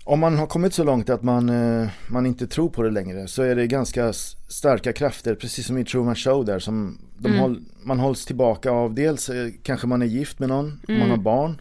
Om 0.04 0.20
man 0.20 0.38
har 0.38 0.46
kommit 0.46 0.74
så 0.74 0.84
långt 0.84 1.10
att 1.10 1.22
man, 1.22 1.48
eh, 1.48 1.88
man 2.10 2.26
inte 2.26 2.46
tror 2.46 2.68
på 2.68 2.82
det 2.82 2.90
längre 2.90 3.28
så 3.28 3.42
är 3.42 3.56
det 3.56 3.66
ganska 3.66 4.12
starka 4.48 4.92
krafter, 4.92 5.34
precis 5.34 5.66
som 5.66 5.78
i 5.78 5.84
Truman 5.84 6.14
Show 6.14 6.44
där, 6.44 6.58
som 6.58 6.98
de 7.18 7.28
Mm. 7.28 7.40
håll, 7.40 7.60
man 7.82 7.98
hålls 7.98 8.24
tillbaka 8.24 8.70
av. 8.70 8.94
Dels 8.94 9.28
eh, 9.28 9.48
kanske 9.62 9.86
man 9.86 10.02
är 10.02 10.06
gift 10.06 10.38
med 10.38 10.48
någon, 10.48 10.66
om 10.66 10.80
man 10.88 10.96
Mm. 10.96 11.10
har 11.10 11.16
barn. 11.16 11.60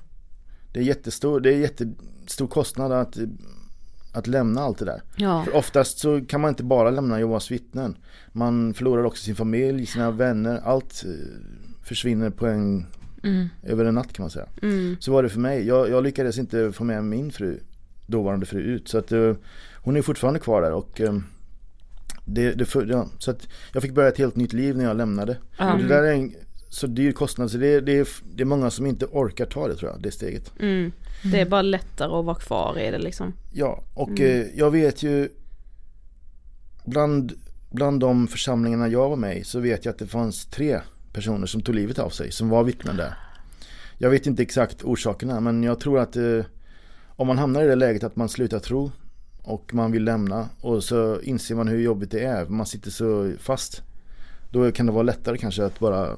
Det 0.74 0.80
är 0.80 0.84
jättestor, 0.84 1.40
det 1.40 1.54
är 1.54 1.58
jättestor 1.58 2.48
kostnad 2.48 2.92
att, 2.92 3.18
att 4.12 4.28
lämna 4.28 4.62
allt 4.62 4.78
det 4.80 4.86
där. 4.86 5.02
Ja. 5.16 5.44
För 5.46 5.56
oftast 5.56 6.00
så 6.00 6.22
kan 6.26 6.42
man 6.42 6.50
inte 6.50 6.64
bara 6.64 6.90
lämna 6.90 7.20
Jehovas 7.20 7.52
vittnen. 7.52 7.98
Man 8.32 8.74
förlorar 8.74 9.04
också 9.04 9.24
sin 9.24 9.36
familj, 9.36 9.86
sina 9.86 10.12
vänner, 10.12 10.62
allt 10.64 11.04
eh, 11.06 11.12
försvinner 11.84 12.30
på 12.30 12.48
en, 12.48 12.86
Mm. 13.24 13.48
över 13.64 13.86
en 13.86 13.96
natt 13.96 14.14
kan 14.14 14.24
man 14.24 14.30
säga. 14.30 14.46
Mm. 14.62 14.98
Så 15.00 15.12
var 15.12 15.24
det 15.24 15.30
för 15.30 15.40
mig. 15.40 15.68
Jag, 15.68 15.90
jag 15.90 16.04
lyckades 16.04 16.38
inte 16.38 16.72
få 16.72 16.84
med 16.84 17.04
min 17.04 17.32
fru, 17.32 17.60
dåvarande 18.06 18.46
fru 18.46 18.60
ut. 18.60 18.88
Så 18.88 18.98
att 18.98 19.12
eh, 19.12 19.34
hon 19.84 19.96
är 19.98 20.02
fortfarande 20.02 20.40
kvar 20.40 20.62
där 20.62 20.72
och 20.74 21.02
eh, 21.02 21.18
det, 22.26 22.52
det 22.52 22.66
för, 22.66 22.86
ja, 22.86 23.08
så 23.18 23.32
att 23.32 23.48
jag 23.74 23.84
fick 23.84 23.94
börja 23.94 24.10
ett 24.10 24.18
helt 24.18 24.36
nytt 24.36 24.54
liv 24.54 24.78
när 24.78 24.84
jag 24.84 24.98
lämnade. 24.98 25.38
Mm. 25.60 25.74
Och 25.74 25.80
det 25.82 25.88
där 25.88 26.04
är 26.04 26.14
en 26.14 26.34
så 26.70 26.88
dyr 26.88 27.12
kostnad 27.12 27.52
så 27.52 27.58
det, 27.58 27.82
det, 27.82 27.98
är, 27.98 28.08
det 28.36 28.44
är 28.44 28.46
många 28.46 28.70
som 28.70 28.86
inte 28.86 29.06
orkar 29.06 29.46
ta 29.46 29.68
det 29.68 29.76
tror 29.76 29.92
jag, 29.92 30.02
det 30.02 30.12
steget. 30.12 30.52
Mm. 30.60 30.92
Det 31.24 31.40
är 31.42 31.46
bara 31.46 31.62
lättare 31.62 32.20
att 32.20 32.26
vara 32.26 32.36
kvar 32.36 32.80
i 32.80 32.92
det 32.92 32.98
liksom. 32.98 33.34
Ja, 33.54 33.84
och 33.94 34.10
Mm. 34.10 34.42
eh, 34.42 34.48
jag 34.56 34.72
vet 34.72 35.04
ju 35.04 35.30
bland, 36.86 37.34
bland 37.70 38.00
de 38.00 38.28
församlingarna 38.28 38.88
jag 38.88 39.10
var 39.10 39.16
med 39.16 39.38
i 39.38 39.44
så 39.44 39.60
vet 39.60 39.86
jag 39.86 39.92
att 39.94 40.00
det 40.00 40.08
fanns 40.08 40.46
tre 40.46 40.80
personer 41.14 41.48
som 41.48 41.62
tog 41.62 41.76
livet 41.76 42.00
av 42.00 42.10
sig 42.10 42.32
som 42.32 42.50
var 42.50 42.64
vittnen 42.64 42.98
där. 42.98 43.14
Jag 43.98 44.10
vet 44.10 44.28
inte 44.28 44.42
exakt 44.44 44.84
orsakerna 44.84 45.40
men 45.40 45.64
jag 45.64 45.80
tror 45.80 46.00
att 46.00 46.16
eh, 46.16 46.46
om 47.08 47.28
man 47.28 47.38
hamnar 47.38 47.64
i 47.64 47.68
det 47.68 47.76
läget 47.76 48.04
att 48.04 48.16
man 48.16 48.30
slutar 48.30 48.60
tro 48.60 48.92
och 49.42 49.74
man 49.74 49.92
vill 49.92 50.04
lämna 50.04 50.50
och 50.62 50.84
så 50.84 51.22
inser 51.22 51.56
man 51.56 51.68
hur 51.68 51.80
jobbigt 51.80 52.12
det 52.12 52.20
är, 52.24 52.46
man 52.46 52.66
sitter 52.66 52.92
så 52.92 53.32
fast. 53.40 53.82
Då 54.52 54.72
kan 54.72 54.86
det 54.86 54.92
vara 54.92 55.04
lättare 55.04 55.38
kanske 55.38 55.66
att 55.66 55.80
bara 55.80 56.18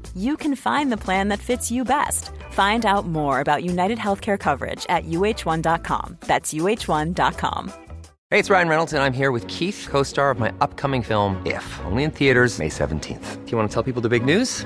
you 0.15 0.35
can 0.37 0.55
find 0.55 0.91
the 0.91 0.97
plan 0.97 1.29
that 1.29 1.39
fits 1.39 1.71
you 1.71 1.83
best. 1.83 2.31
Find 2.51 2.85
out 2.85 3.07
more 3.07 3.39
about 3.39 3.63
United 3.63 3.97
Healthcare 3.97 4.39
coverage 4.39 4.85
at 4.89 5.05
uh1.com. 5.05 6.17
That's 6.27 6.53
uh1.com. 6.53 7.71
Hey, 8.29 8.39
it's 8.39 8.49
Ryan 8.49 8.69
Reynolds, 8.69 8.93
and 8.93 9.03
I'm 9.03 9.11
here 9.11 9.31
with 9.31 9.45
Keith, 9.47 9.87
co 9.89 10.03
star 10.03 10.31
of 10.31 10.39
my 10.39 10.53
upcoming 10.61 11.03
film, 11.03 11.35
If, 11.45 11.65
only 11.85 12.03
in 12.03 12.11
theaters, 12.11 12.59
May 12.59 12.69
17th. 12.69 13.45
Do 13.45 13.51
you 13.51 13.57
want 13.57 13.69
to 13.69 13.73
tell 13.73 13.83
people 13.83 14.01
the 14.01 14.09
big 14.09 14.23
news? 14.23 14.65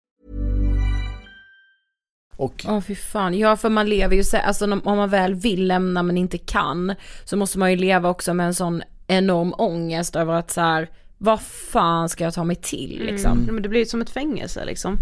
Och 2.35 2.61
Ja 2.65 2.81
fy 2.81 2.95
fan, 2.95 3.37
ja 3.37 3.57
för 3.57 3.69
man 3.69 3.89
lever 3.89 4.15
ju 4.15 4.23
så, 4.23 4.37
alltså 4.37 4.65
om 4.65 4.97
man 4.97 5.09
väl 5.09 5.33
vill 5.35 5.67
lämna 5.67 6.03
men 6.03 6.17
inte 6.17 6.37
kan 6.37 6.95
så 7.25 7.37
måste 7.37 7.59
man 7.59 7.71
ju 7.71 7.77
leva 7.77 8.09
också 8.09 8.33
med 8.33 8.45
en 8.47 8.53
sån 8.53 8.81
enorm 9.07 9.53
ångest 9.57 10.15
över 10.15 10.33
att 10.33 10.51
så 10.51 10.61
här, 10.61 10.89
vad 11.17 11.41
fan 11.41 12.09
ska 12.09 12.23
jag 12.23 12.33
ta 12.33 12.43
mig 12.43 12.55
till 12.55 13.01
liksom? 13.05 13.31
Mm. 13.31 13.53
Men 13.55 13.63
det 13.63 13.69
blir 13.69 13.79
ju 13.79 13.85
som 13.85 14.01
ett 14.01 14.09
fängelse 14.09 14.65
liksom. 14.65 14.97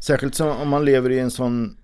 Särskilt 0.00 0.34
så 0.34 0.50
om 0.52 0.68
man 0.68 0.84
lever 0.84 1.10
i 1.10 1.18
en 1.18 1.30
sån, 1.30 1.76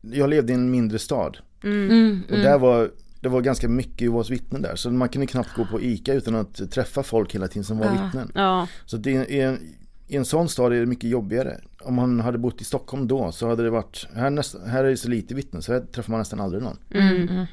jag 0.00 0.30
levde 0.30 0.52
i 0.52 0.54
en 0.54 0.70
mindre 0.70 0.98
stad. 0.98 1.38
Mm. 1.64 1.90
Mm, 1.90 2.22
Och 2.28 2.30
mm. 2.34 2.42
där 2.44 2.58
var 2.58 2.90
det 3.20 3.28
var 3.28 3.40
ganska 3.40 3.68
mycket 3.68 4.00
Jehovas 4.00 4.30
vittnen 4.30 4.62
där. 4.62 4.76
Så 4.76 4.90
man 4.90 5.08
kunde 5.08 5.26
knappt 5.26 5.54
gå 5.56 5.66
på 5.66 5.80
ICA 5.80 6.12
utan 6.14 6.34
att 6.34 6.70
träffa 6.70 7.02
folk 7.02 7.34
hela 7.34 7.48
tiden 7.48 7.64
som 7.64 7.78
var 7.78 7.86
Ja. 7.86 8.04
vittnen. 8.04 8.32
Ja. 8.34 8.66
Så 8.86 8.96
det 8.96 9.40
är 9.40 9.48
en, 9.48 9.58
i 10.08 10.16
en 10.16 10.24
sån 10.24 10.48
stad 10.48 10.72
är 10.72 10.80
det 10.80 10.86
mycket 10.86 11.10
jobbigare. 11.10 11.60
Om 11.80 11.94
man 11.94 12.20
hade 12.20 12.38
bott 12.38 12.60
i 12.60 12.64
Stockholm 12.64 13.08
då 13.08 13.32
så 13.32 13.48
hade 13.48 13.62
det 13.62 13.70
varit, 13.70 14.06
här, 14.14 14.30
nästa, 14.30 14.58
här 14.66 14.84
är 14.84 14.90
det 14.90 14.96
så 14.96 15.08
lite 15.08 15.34
vittnen 15.34 15.62
så 15.62 15.72
här 15.72 15.80
träffar 15.80 16.10
man 16.10 16.18
nästan 16.18 16.40
aldrig 16.40 16.62
någon. 16.62 16.78
Mm. 16.94 17.46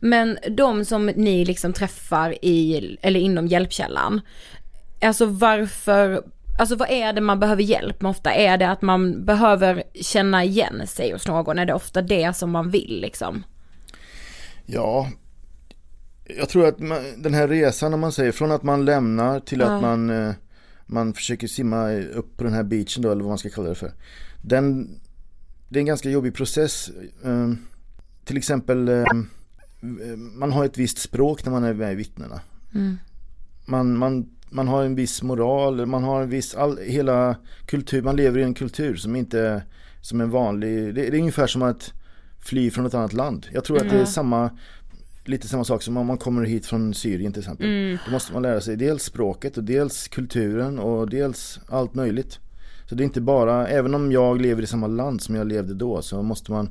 Men 0.00 0.38
de 0.50 0.84
som 0.84 1.06
ni 1.06 1.44
liksom 1.44 1.72
träffar 1.72 2.44
i, 2.44 2.96
eller 3.02 3.20
inom 3.20 3.46
hjälpkällan, 3.46 4.20
alltså 5.02 5.26
varför, 5.26 6.22
alltså 6.58 6.76
vad 6.76 6.90
är 6.90 7.12
det 7.12 7.20
man 7.20 7.40
behöver 7.40 7.62
hjälp 7.62 8.00
med 8.02 8.10
ofta? 8.10 8.32
Är 8.32 8.58
det 8.58 8.70
att 8.70 8.82
man 8.82 9.24
behöver 9.24 9.82
känna 9.94 10.44
igen 10.44 10.86
sig 10.86 11.12
hos 11.12 11.26
någon? 11.26 11.58
Är 11.58 11.66
det 11.66 11.74
ofta 11.74 12.02
det 12.02 12.36
som 12.36 12.50
man 12.50 12.70
vill 12.70 13.00
liksom? 13.00 13.44
Ja, 14.66 15.10
jag 16.38 16.48
tror 16.48 16.66
att 16.66 16.78
man, 16.78 16.98
den 17.16 17.34
här 17.34 17.48
resan 17.48 17.94
om 17.94 18.00
man 18.00 18.12
säger 18.12 18.32
från 18.32 18.52
att 18.52 18.62
man 18.62 18.84
lämnar 18.84 19.40
till 19.40 19.60
Ja. 19.60 19.66
att 19.66 19.82
man, 19.82 20.10
eh, 20.10 20.34
man 20.86 21.14
försöker 21.14 21.48
simma 21.48 21.92
upp 21.92 22.36
på 22.36 22.44
den 22.44 22.52
här 22.52 22.62
beachen 22.62 23.02
då 23.02 23.10
eller 23.10 23.22
vad 23.22 23.28
man 23.30 23.38
ska 23.38 23.50
kalla 23.50 23.68
det 23.68 23.74
för. 23.74 23.92
Den, 24.42 24.88
det 25.68 25.78
är 25.78 25.80
en 25.80 25.86
ganska 25.86 26.10
jobbig 26.10 26.34
process. 26.34 26.90
Eh, 27.24 27.52
Till 28.24 28.36
exempel 28.36 28.88
eh, 28.88 29.04
man 30.34 30.52
har 30.52 30.64
ett 30.64 30.78
visst 30.78 30.98
språk 30.98 31.44
när 31.44 31.52
man 31.52 31.64
är 31.64 31.74
med 31.74 31.92
i 31.92 31.94
vittnena. 31.94 32.40
Mm. 32.74 32.98
Man, 33.66 33.96
man, 33.96 34.28
man 34.50 34.68
har 34.68 34.84
en 34.84 34.94
viss 34.94 35.22
moral, 35.22 35.86
man 35.86 36.04
har 36.04 36.22
en 36.22 36.30
viss, 36.30 36.54
all, 36.54 36.78
hela 36.78 37.36
kultur, 37.66 38.02
man 38.02 38.16
lever 38.16 38.38
i 38.38 38.42
en 38.42 38.54
kultur 38.54 38.96
som 38.96 39.16
inte 39.16 39.62
som 40.00 40.20
en 40.20 40.30
vanlig, 40.30 40.94
det, 40.94 41.02
det 41.10 41.16
är 41.16 41.20
ungefär 41.20 41.46
som 41.46 41.62
att 41.62 41.92
fly 42.40 42.70
från 42.70 42.86
ett 42.86 42.94
annat 42.94 43.12
land. 43.12 43.46
Jag 43.52 43.64
tror 43.64 43.76
att 43.76 43.82
det 43.82 43.88
är 43.88 43.94
Mm. 43.94 44.06
samma, 44.06 44.50
lite 45.28 45.48
samma 45.48 45.64
sak 45.64 45.82
som 45.82 45.96
om 45.96 46.06
man 46.06 46.18
kommer 46.18 46.44
hit 46.44 46.66
från 46.66 46.94
Syrien 46.94 47.32
till 47.32 47.40
exempel. 47.40 47.66
Mm. 47.66 47.98
Då 48.06 48.12
måste 48.12 48.32
man 48.32 48.42
lära 48.42 48.60
sig 48.60 48.76
dels 48.76 49.02
språket 49.02 49.56
och 49.56 49.64
dels 49.64 50.08
kulturen 50.08 50.78
och 50.78 51.10
dels 51.10 51.60
allt 51.68 51.94
möjligt. 51.94 52.38
Så 52.88 52.94
det 52.94 53.02
är 53.02 53.04
inte 53.04 53.20
bara, 53.20 53.68
även 53.68 53.94
om 53.94 54.12
jag 54.12 54.40
lever 54.40 54.62
i 54.62 54.66
samma 54.66 54.86
land 54.86 55.22
som 55.22 55.34
jag 55.34 55.46
levde 55.46 55.74
då 55.74 56.02
så 56.02 56.22
måste 56.22 56.52
man 56.52 56.70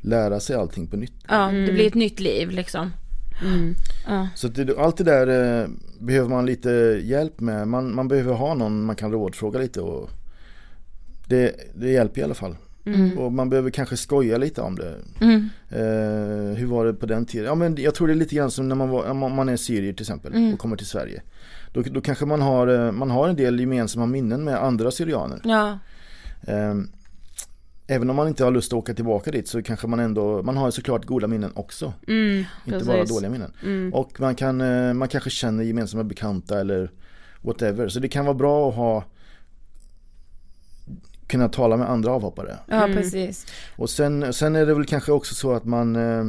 lära 0.00 0.40
sig 0.40 0.56
allting 0.56 0.86
på 0.86 0.96
nytt. 0.96 1.14
Ja, 1.28 1.50
det 1.52 1.72
blir 1.72 1.86
ett 1.86 1.94
nytt 1.94 2.20
liv 2.20 2.50
liksom. 2.50 2.90
Ja. 4.06 4.28
Så 4.34 4.46
att 4.46 4.54
det, 4.54 4.78
allt 4.78 4.96
det 4.96 5.04
där 5.04 5.60
eh, 5.62 5.68
behöver 6.00 6.28
man 6.28 6.46
lite 6.46 6.70
hjälp 7.04 7.40
med. 7.40 7.68
Man, 7.68 7.94
man 7.94 8.08
behöver 8.08 8.34
ha 8.34 8.54
någon 8.54 8.84
man 8.84 8.96
kan 8.96 9.12
rådfråga 9.12 9.58
lite 9.58 9.80
och 9.80 10.10
det, 11.26 11.54
det 11.74 11.90
hjälper 11.90 12.20
i 12.20 12.24
alla 12.24 12.34
fall. 12.34 12.56
Mm. 12.86 13.18
Och 13.18 13.32
man 13.32 13.50
behöver 13.50 13.70
kanske 13.70 13.96
skoja 13.96 14.38
lite 14.38 14.60
om 14.60 14.76
det. 14.76 14.94
Mm. 15.20 15.48
Eh, 15.70 16.56
hur 16.58 16.66
var 16.66 16.86
det 16.86 16.94
på 16.94 17.06
den 17.06 17.26
tiden? 17.26 17.46
Ja 17.46 17.54
men 17.54 17.76
jag 17.78 17.94
tror 17.94 18.06
det 18.06 18.12
är 18.12 18.16
lite 18.16 18.34
grann 18.34 18.50
som 18.50 18.68
när 18.68 18.76
man, 18.76 18.88
var, 18.88 19.10
om 19.10 19.18
man 19.34 19.48
är 19.48 19.56
syrier 19.56 19.92
till 19.92 20.02
exempel 20.02 20.32
Mm. 20.34 20.52
och 20.52 20.58
kommer 20.58 20.76
till 20.76 20.86
Sverige. 20.86 21.22
Då, 21.72 21.82
då 21.82 22.00
kanske 22.00 22.26
man 22.26 22.40
har, 22.42 22.66
eh, 22.86 22.92
man 22.92 23.10
har 23.10 23.28
en 23.28 23.36
del 23.36 23.60
gemensamma 23.60 24.06
minnen 24.06 24.44
med 24.44 24.62
andra 24.64 24.90
syrianer. 24.90 25.40
Ja. 25.44 25.78
Ehm, 26.46 26.88
Även 27.88 28.10
om 28.10 28.16
man 28.16 28.28
inte 28.28 28.44
har 28.44 28.50
lust 28.50 28.72
att 28.72 28.76
åka 28.78 28.94
tillbaka 28.94 29.30
dit 29.30 29.48
så 29.48 29.62
kanske 29.62 29.86
man 29.86 30.00
ändå, 30.00 30.42
man 30.42 30.56
har 30.56 30.70
såklart 30.70 31.04
goda 31.04 31.26
minnen 31.26 31.50
också. 31.54 31.92
Mm, 32.08 32.36
inte 32.36 32.46
precis. 32.64 32.86
bara 32.86 33.04
dåliga 33.04 33.30
minnen. 33.30 33.52
Mm. 33.62 33.94
Och 33.94 34.20
man, 34.20 34.34
kan, 34.34 34.60
eh, 34.60 34.92
man 34.94 35.08
kanske 35.08 35.30
känner 35.30 35.64
gemensamma 35.64 36.04
bekanta 36.04 36.60
eller 36.60 36.90
whatever. 37.42 37.88
Så 37.88 38.00
det 38.00 38.08
kan 38.08 38.24
vara 38.24 38.34
bra 38.34 38.68
att 38.68 38.74
ha 38.74 39.04
kunna 41.26 41.48
tala 41.48 41.76
med 41.76 41.90
andra 41.90 42.10
avhoppare. 42.12 42.58
Ja, 42.68 42.84
Mm. 42.84 42.96
precis. 42.96 43.46
Och 43.76 43.90
sen, 43.90 44.32
sen 44.32 44.56
är 44.56 44.66
det 44.66 44.74
väl 44.74 44.84
kanske 44.86 45.12
också 45.12 45.34
så 45.34 45.52
att 45.52 45.64
man 45.64 45.96
eh, 45.96 46.24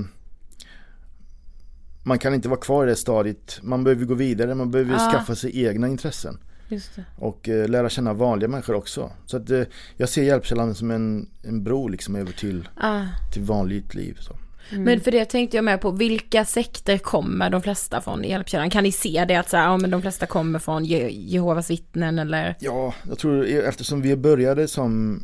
Man 2.04 2.20
kan 2.20 2.34
inte 2.34 2.50
vara 2.50 2.60
kvar 2.60 2.86
i 2.88 2.90
det 2.90 2.96
stadiet. 2.96 3.60
Man 3.64 3.84
behöver 3.84 4.06
gå 4.06 4.14
vidare, 4.14 4.56
man 4.56 4.72
behöver 4.72 4.94
Ja. 4.94 5.12
skaffa 5.12 5.36
sig 5.36 5.64
egna 5.66 5.88
intressen. 5.88 6.38
Just 6.70 6.96
det. 6.96 7.04
Och 7.18 7.50
eh, 7.50 7.70
lära 7.70 7.90
känna 7.90 8.14
vanliga 8.14 8.50
människor 8.50 8.76
också. 8.76 9.12
Så 9.26 9.38
att 9.38 9.50
eh, 9.50 9.64
jag 9.98 10.10
ser 10.10 10.24
hjälpkällan 10.24 10.76
som 10.76 10.92
en, 10.92 11.30
en 11.44 11.64
bro 11.64 11.88
liksom 11.88 12.16
över 12.16 12.32
till, 12.32 12.70
Ah. 12.78 13.02
till 13.34 13.42
vanligt 13.44 13.96
liv. 13.96 14.18
Så. 14.22 14.36
Men 14.71 14.99
för 15.01 15.12
det 15.12 15.25
tänkte 15.25 15.58
jag 15.58 15.63
med 15.63 15.82
på, 15.82 15.91
vilka 15.91 16.45
sekter 16.45 16.97
kommer 16.97 17.49
de 17.49 17.62
flesta 17.62 18.01
från 18.01 18.25
i 18.25 18.30
hjälpkällan? 18.30 18.69
Kan 18.69 18.84
ni 18.84 18.91
se 18.91 19.25
det 19.27 19.36
att 19.36 19.49
så 19.49 19.58
här, 19.58 19.63
ja 19.63 19.77
men 19.77 19.89
de 19.89 20.01
flesta 20.01 20.25
kommer 20.25 20.60
från 20.60 20.86
Je- 20.86 21.10
Jehovas 21.12 21.69
vittnen 21.69 22.19
eller? 22.19 22.56
Ja, 22.60 22.93
jag 23.10 23.17
tror 23.17 23.45
eftersom 23.45 24.01
vi 24.01 24.15
började 24.15 24.67
som 24.67 25.23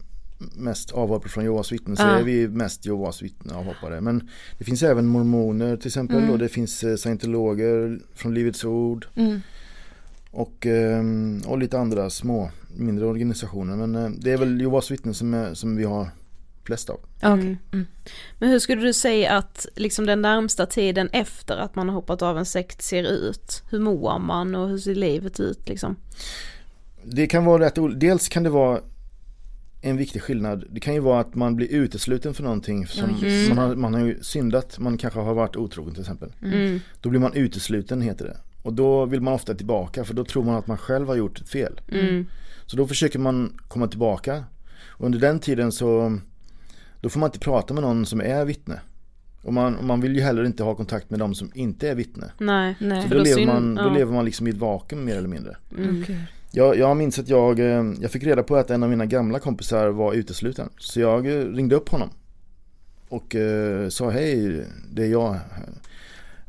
mest 0.56 0.92
avhoppare 0.92 1.30
från 1.30 1.44
Jehovas 1.44 1.72
vittnen 1.72 1.98
så 1.98 2.04
Ja. 2.04 2.20
är 2.20 2.24
vi 2.24 2.48
mest 2.48 2.86
Jehovas 2.86 3.22
vittnen 3.22 3.56
avhoppare. 3.56 4.02
Men 4.02 4.30
det 4.58 4.64
finns 4.64 4.84
även 4.84 5.06
mormoner 5.06 5.78
till 5.78 5.88
exempel 5.88 6.18
Mm. 6.18 6.30
och 6.30 6.40
det 6.40 6.50
finns 6.50 6.84
eh, 6.84 6.96
scientologer 6.96 8.00
från 8.16 8.34
Livets 8.34 8.64
Ord. 8.66 9.06
Mm. 9.16 9.40
Och, 10.32 10.66
ehm, 10.66 11.42
och 11.48 11.58
lite 11.58 11.80
andra 11.80 12.10
små, 12.10 12.52
mindre 12.78 13.06
organisationer. 13.06 13.76
Men 13.76 13.96
eh, 13.96 14.10
det 14.20 14.32
är 14.32 14.38
väl 14.38 14.60
Jehovas 14.62 14.92
vittnen 14.92 15.14
som, 15.14 15.34
är, 15.34 15.54
som 15.54 15.76
vi 15.76 15.84
har 15.84 16.08
flest 16.66 16.90
av. 16.90 17.00
Mm. 17.22 17.58
Men 18.40 18.50
hur 18.50 18.60
skulle 18.60 18.82
du 18.82 18.94
säga 18.94 19.32
att 19.32 19.66
liksom 19.76 20.06
den 20.06 20.22
närmsta 20.22 20.66
tiden 20.66 21.10
efter 21.12 21.58
att 21.58 21.76
man 21.76 21.90
har 21.90 21.96
hoppat 21.96 22.22
av 22.22 22.38
en 22.38 22.46
sekt 22.46 22.82
ser 22.82 23.04
ut? 23.04 23.64
Hur 23.70 23.80
mår 23.80 24.20
man 24.20 24.56
och 24.56 24.70
hur 24.70 24.78
ser 24.78 24.96
livet 24.96 25.40
ut 25.40 25.70
liksom? 25.70 25.96
Det 27.04 27.28
kan 27.28 27.46
vara 27.46 27.66
rätt 27.66 27.78
Dels 27.96 28.30
kan 28.30 28.44
det 28.44 28.50
vara 28.50 28.82
en 29.82 29.98
viktig 29.98 30.22
skillnad. 30.22 30.64
Det 30.70 30.80
kan 30.80 30.94
ju 30.94 31.00
vara 31.00 31.20
att 31.20 31.36
man 31.36 31.56
blir 31.56 31.68
utesluten 31.68 32.34
för 32.34 32.44
någonting 32.44 32.88
som 32.88 33.10
just 33.22 33.50
man, 33.50 33.58
har, 33.58 33.76
man 33.76 33.94
har 33.94 34.02
ju 34.02 34.24
syndat. 34.24 34.80
Man 34.80 34.98
kanske 34.98 35.20
har 35.20 35.34
varit 35.34 35.56
otrogen 35.56 35.94
till 35.94 36.02
exempel. 36.02 36.34
Mm. 36.42 36.80
Då 37.02 37.10
blir 37.10 37.20
man 37.20 37.34
utesluten 37.34 38.02
heter 38.02 38.26
det. 38.26 38.38
Och 38.62 38.74
då 38.74 39.06
vill 39.06 39.22
man 39.22 39.34
ofta 39.34 39.54
tillbaka 39.54 40.04
för 40.04 40.14
då 40.14 40.26
tror 40.26 40.44
man 40.44 40.56
att 40.56 40.68
man 40.68 40.78
själv 40.78 41.08
har 41.08 41.16
gjort 41.16 41.42
ett 41.42 41.50
fel. 41.50 41.82
Mm. 41.92 42.26
Så 42.66 42.78
då 42.78 42.88
försöker 42.88 43.20
man 43.20 43.60
komma 43.68 43.88
tillbaka. 43.88 44.44
Och 44.88 45.06
under 45.06 45.20
den 45.20 45.40
tiden 45.40 45.72
så 45.72 46.20
då 47.04 47.10
får 47.10 47.20
man 47.20 47.28
inte 47.28 47.40
prata 47.40 47.74
med 47.74 47.84
någon 47.84 48.06
som 48.06 48.22
är 48.22 48.46
vittne. 48.46 48.80
Och 49.42 49.54
man, 49.54 49.76
och 49.76 49.84
man 49.84 50.02
vill 50.02 50.16
ju 50.16 50.22
heller 50.22 50.44
inte 50.46 50.64
ha 50.64 50.76
kontakt 50.76 51.10
med 51.10 51.20
de 51.20 51.36
som 51.36 51.52
inte 51.54 51.90
är 51.90 51.96
vittne. 51.96 52.32
Nej, 52.38 52.76
Så 52.80 53.08
för 53.08 53.16
då, 53.16 53.24
lever, 53.24 53.36
syn- 53.38 53.48
man, 53.48 53.76
då 53.76 53.82
ja. 53.84 53.94
lever 53.94 54.14
man 54.14 54.26
liksom 54.26 54.48
i 54.48 54.50
ett 54.50 54.58
vakuum 54.58 55.06
mer 55.06 55.16
eller 55.18 55.28
mindre. 55.28 55.58
Mm. 55.78 56.04
Jag, 56.52 56.78
jag 56.78 56.98
minns 56.98 57.20
att 57.20 57.30
jag, 57.30 57.60
eh, 57.60 57.84
jag 58.02 58.12
fick 58.12 58.24
reda 58.24 58.44
på 58.44 58.56
att 58.56 58.70
en 58.70 58.84
av 58.84 58.90
mina 58.90 59.06
gamla 59.06 59.40
kompisar 59.40 59.88
var 59.88 60.14
utesluten. 60.14 60.70
Så 60.78 61.00
jag 61.00 61.28
eh, 61.28 61.46
ringde 61.46 61.76
upp 61.76 61.90
honom. 61.90 62.10
Och 63.10 63.36
eh, 63.36 63.90
sa 63.90 64.10
hej, 64.10 64.66
det 64.92 65.04
är 65.04 65.08
jag. 65.12 65.38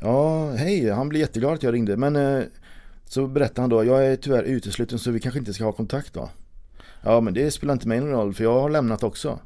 Ja, 0.01 0.51
hej, 0.51 0.91
han 0.91 1.09
blev 1.09 1.21
jätteglad 1.21 1.53
att 1.53 1.63
jag 1.63 1.75
ringde. 1.75 1.97
Men 1.97 2.17
eh, 2.17 2.43
så 3.05 3.27
berättade 3.27 3.61
han 3.61 3.71
då, 3.71 3.85
jag 3.85 4.07
är 4.07 4.17
tyvärr 4.17 4.43
utesluten 4.43 4.99
så 4.99 5.11
vi 5.11 5.21
kanske 5.21 5.39
inte 5.39 5.55
ska 5.55 5.65
ha 5.65 5.73
kontakt 5.73 6.15
då. 6.15 6.29
Ja, 7.03 7.21
men 7.21 7.35
det 7.35 7.51
spelar 7.51 7.73
inte 7.73 7.89
mig 7.89 8.01
någon 8.01 8.11
roll 8.11 8.35
för 8.35 8.45
jag 8.45 8.61
har 8.61 8.71
lämnat 8.71 9.03
också. 9.03 9.39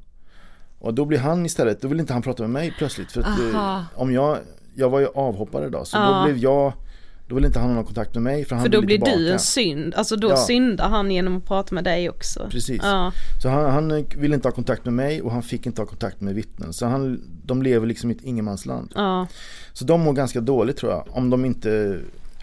Och 0.78 0.94
då 0.94 1.04
blir 1.04 1.18
han 1.18 1.46
istället, 1.46 1.82
då 1.82 1.88
vill 1.88 2.00
inte 2.00 2.12
han 2.12 2.22
prata 2.22 2.42
med 2.42 2.50
mig 2.50 2.74
plötsligt. 2.78 3.12
För 3.12 3.20
att, 3.20 3.26
eh, 3.26 3.60
Aha. 3.60 3.84
om 3.94 4.12
jag, 4.12 4.38
jag 4.74 4.90
var 4.90 5.00
ju 5.00 5.06
avhoppare 5.14 5.68
då, 5.68 5.84
så 5.84 5.96
Ja. 5.96 6.18
då 6.18 6.24
blev 6.24 6.38
jag, 6.38 6.72
då 7.28 7.34
vill 7.34 7.44
inte 7.44 7.58
han 7.58 7.68
ha 7.68 7.74
någon 7.74 7.84
kontakt 7.84 8.14
med 8.14 8.22
mig 8.22 8.44
för 8.44 8.56
han 8.56 8.64
För 8.64 8.70
då 8.70 8.80
blir 8.82 8.98
du 8.98 9.32
en 9.32 9.38
synd, 9.38 9.94
alltså 9.94 10.16
då 10.16 10.28
Ja. 10.30 10.36
syndar 10.36 10.88
han 10.88 11.10
genom 11.10 11.36
att 11.36 11.44
prata 11.44 11.74
med 11.74 11.84
dig 11.84 12.10
också. 12.10 12.48
Precis. 12.50 12.80
Ja. 12.82 13.12
Så 13.42 13.48
han, 13.48 13.70
han 13.70 14.04
ville 14.16 14.34
inte 14.34 14.48
ha 14.48 14.52
kontakt 14.52 14.84
med 14.84 14.94
mig 14.94 15.22
och 15.22 15.32
han 15.32 15.42
fick 15.42 15.66
inte 15.66 15.80
ha 15.82 15.86
kontakt 15.86 16.20
med 16.20 16.34
vittnen. 16.34 16.72
Så 16.72 16.86
han, 16.86 17.20
de 17.44 17.62
lever 17.62 17.86
liksom 17.86 18.10
i 18.10 18.14
ett 18.14 18.22
ingenmansland. 18.22 18.92
Ja. 18.94 19.26
Så 19.72 19.84
de 19.84 20.00
mår 20.00 20.12
ganska 20.12 20.40
dåligt 20.40 20.76
tror 20.76 20.92
jag. 20.92 21.04
Om 21.10 21.30
de 21.30 21.44
inte, 21.44 22.00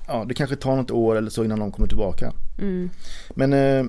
ja 0.08 0.26
det 0.28 0.34
kanske 0.34 0.56
tar 0.56 0.76
något 0.76 0.92
år 0.92 1.16
eller 1.16 1.30
så 1.30 1.44
innan 1.44 1.60
de 1.60 1.72
kommer 1.72 1.88
tillbaka. 1.88 2.34
Mm. 2.60 2.90
Men 3.36 3.54
eh, 3.54 3.86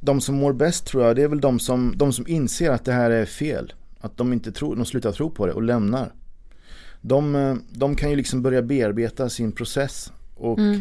de 0.00 0.20
som 0.20 0.34
mår 0.34 0.52
bäst 0.52 0.84
tror 0.86 1.04
jag 1.04 1.16
det 1.16 1.22
är 1.22 1.28
väl 1.28 1.40
de 1.40 1.58
som, 1.58 1.92
de 1.96 2.12
som 2.12 2.26
inser 2.28 2.70
att 2.70 2.84
det 2.84 2.92
här 2.92 3.10
är 3.10 3.24
fel. 3.24 3.72
Att 4.00 4.16
de 4.16 4.32
inte 4.32 4.52
tror, 4.52 4.76
de 4.76 4.84
slutar 4.84 5.12
tro 5.12 5.30
på 5.30 5.46
det 5.46 5.52
och 5.52 5.62
lämnar. 5.62 6.12
De, 7.00 7.34
eh, 7.36 7.54
de 7.70 7.94
kan 7.96 8.10
ju 8.10 8.16
liksom 8.16 8.42
börja 8.42 8.62
bearbeta 8.62 9.28
sin 9.28 9.52
process 9.52 10.12
och 10.34 10.58
Mm. 10.58 10.80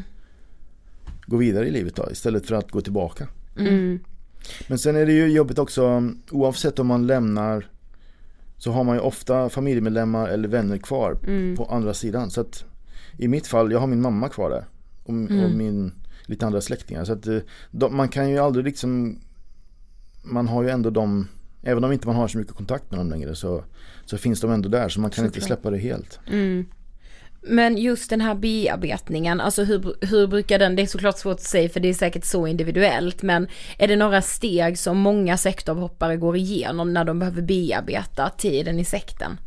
gå 1.25 1.38
vidare 1.38 1.67
i 1.67 1.71
livet 1.71 1.95
då 1.95 2.12
istället 2.12 2.45
för 2.45 2.56
att 2.56 2.71
gå 2.71 2.82
tillbaka. 2.82 3.27
Mm. 3.58 3.99
Men 4.67 4.77
sen 4.80 4.95
är 4.95 5.06
det 5.06 5.12
ju 5.13 5.27
jobbigt 5.27 5.60
också 5.60 6.12
oavsett 6.32 6.80
om 6.80 6.88
man 6.88 7.08
lämnar 7.08 7.67
så 8.58 8.71
har 8.71 8.84
man 8.84 8.95
ju 8.95 9.01
ofta 9.01 9.49
familjemedlemmar 9.49 10.27
eller 10.27 10.47
vänner 10.47 10.77
kvar 10.77 11.17
Mm. 11.27 11.56
på 11.58 11.65
andra 11.65 11.93
sidan. 11.93 12.30
Så 12.32 12.41
att 12.41 12.63
i 13.17 13.27
mitt 13.27 13.47
fall, 13.47 13.71
jag 13.71 13.80
har 13.80 13.88
min 13.88 14.01
mamma 14.01 14.30
kvar 14.30 14.49
där 14.49 14.65
och, 15.03 15.10
Mm. 15.13 15.43
och 15.43 15.51
min 15.51 15.91
lite 16.28 16.46
andra 16.46 16.62
släktingar. 16.62 17.06
Så 17.06 17.13
att 17.13 17.28
eh, 17.28 17.38
de, 17.72 17.98
man 17.98 18.10
kan 18.10 18.30
ju 18.30 18.38
aldrig 18.38 18.66
liksom 18.66 19.20
man 20.24 20.48
har 20.48 20.63
ju 20.63 20.70
ändå 20.70 20.90
dem 20.90 21.28
Även 21.68 21.84
om 21.84 21.92
inte 21.92 22.08
man 22.08 22.16
har 22.16 22.28
så 22.28 22.38
mycket 22.38 22.56
kontakt 22.56 22.92
med 22.92 23.00
dem 23.00 23.10
längre 23.10 23.36
så, 23.36 23.63
så 24.06 24.18
finns 24.18 24.42
de 24.42 24.52
ändå 24.52 24.70
där 24.70 24.90
så 24.90 25.00
man 25.00 25.12
kan 25.12 25.26
inte 25.26 25.42
Såklart. 25.42 25.60
släppa 25.60 25.70
det 25.70 25.78
helt. 25.78 26.20
Mm. 26.32 26.66
Men 27.42 27.78
just 27.78 28.10
den 28.10 28.22
här 28.22 28.36
bearbetningen, 28.36 29.42
alltså 29.42 29.63
hur, 29.63 29.96
hur 30.02 30.28
brukar 30.28 30.60
den, 30.60 30.76
det 30.76 30.82
är 30.82 30.86
såklart 30.86 31.18
svårt 31.18 31.34
att 31.34 31.42
säga 31.42 31.70
för 31.70 31.80
det 31.80 31.90
är 31.90 31.94
säkert 31.94 32.26
så 32.26 32.48
individuellt, 32.48 33.22
men 33.22 33.48
är 33.78 33.88
det 33.88 33.96
några 33.96 34.22
steg 34.22 34.80
som 34.80 34.98
många 34.98 35.38
sektoravhoppare 35.38 36.18
går 36.18 36.38
igenom 36.38 36.94
när 36.94 37.06
de 37.06 37.20
behöver 37.20 37.42
bearbeta 37.42 38.30
tiden 38.30 38.80
i 38.80 38.86
sekten? 38.86 39.38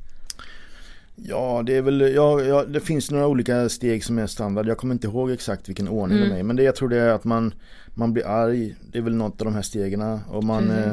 Ja, 1.23 1.63
det 1.67 1.77
är 1.77 1.83
väl, 1.83 2.01
ja, 2.01 2.41
ja, 2.43 2.65
det 2.65 2.81
finns 2.81 3.11
några 3.11 3.27
olika 3.27 3.69
steg 3.69 4.05
som 4.05 4.19
är 4.19 4.27
standard. 4.27 4.67
Jag 4.67 4.79
kommer 4.79 4.95
inte 4.95 5.07
ihåg 5.07 5.31
exakt 5.31 5.69
vilken 5.69 5.89
ordning 5.89 6.19
Mm. 6.19 6.31
de 6.31 6.37
är. 6.39 6.43
Men 6.43 6.57
det, 6.57 6.63
jag 6.63 6.77
tror 6.77 6.89
det 6.89 6.97
är 7.01 7.09
att 7.13 7.25
man, 7.25 7.55
man 7.95 8.13
blir 8.13 8.27
arg. 8.27 8.75
Det 8.93 8.99
är 8.99 9.03
väl 9.03 9.15
något 9.15 9.41
av 9.41 9.45
de 9.45 9.55
här 9.55 9.63
stegen. 9.63 10.03
Och 10.31 10.45
man, 10.45 10.71
eh, 10.71 10.93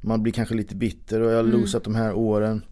man 0.00 0.22
blir 0.22 0.32
kanske 0.32 0.54
lite 0.54 0.74
bitter 0.74 1.20
och 1.20 1.30
jag 1.30 1.36
har 1.36 1.44
Mm. 1.44 1.60
losat 1.60 1.84
de 1.84 1.94
här 1.94 2.12
åren 2.14 2.62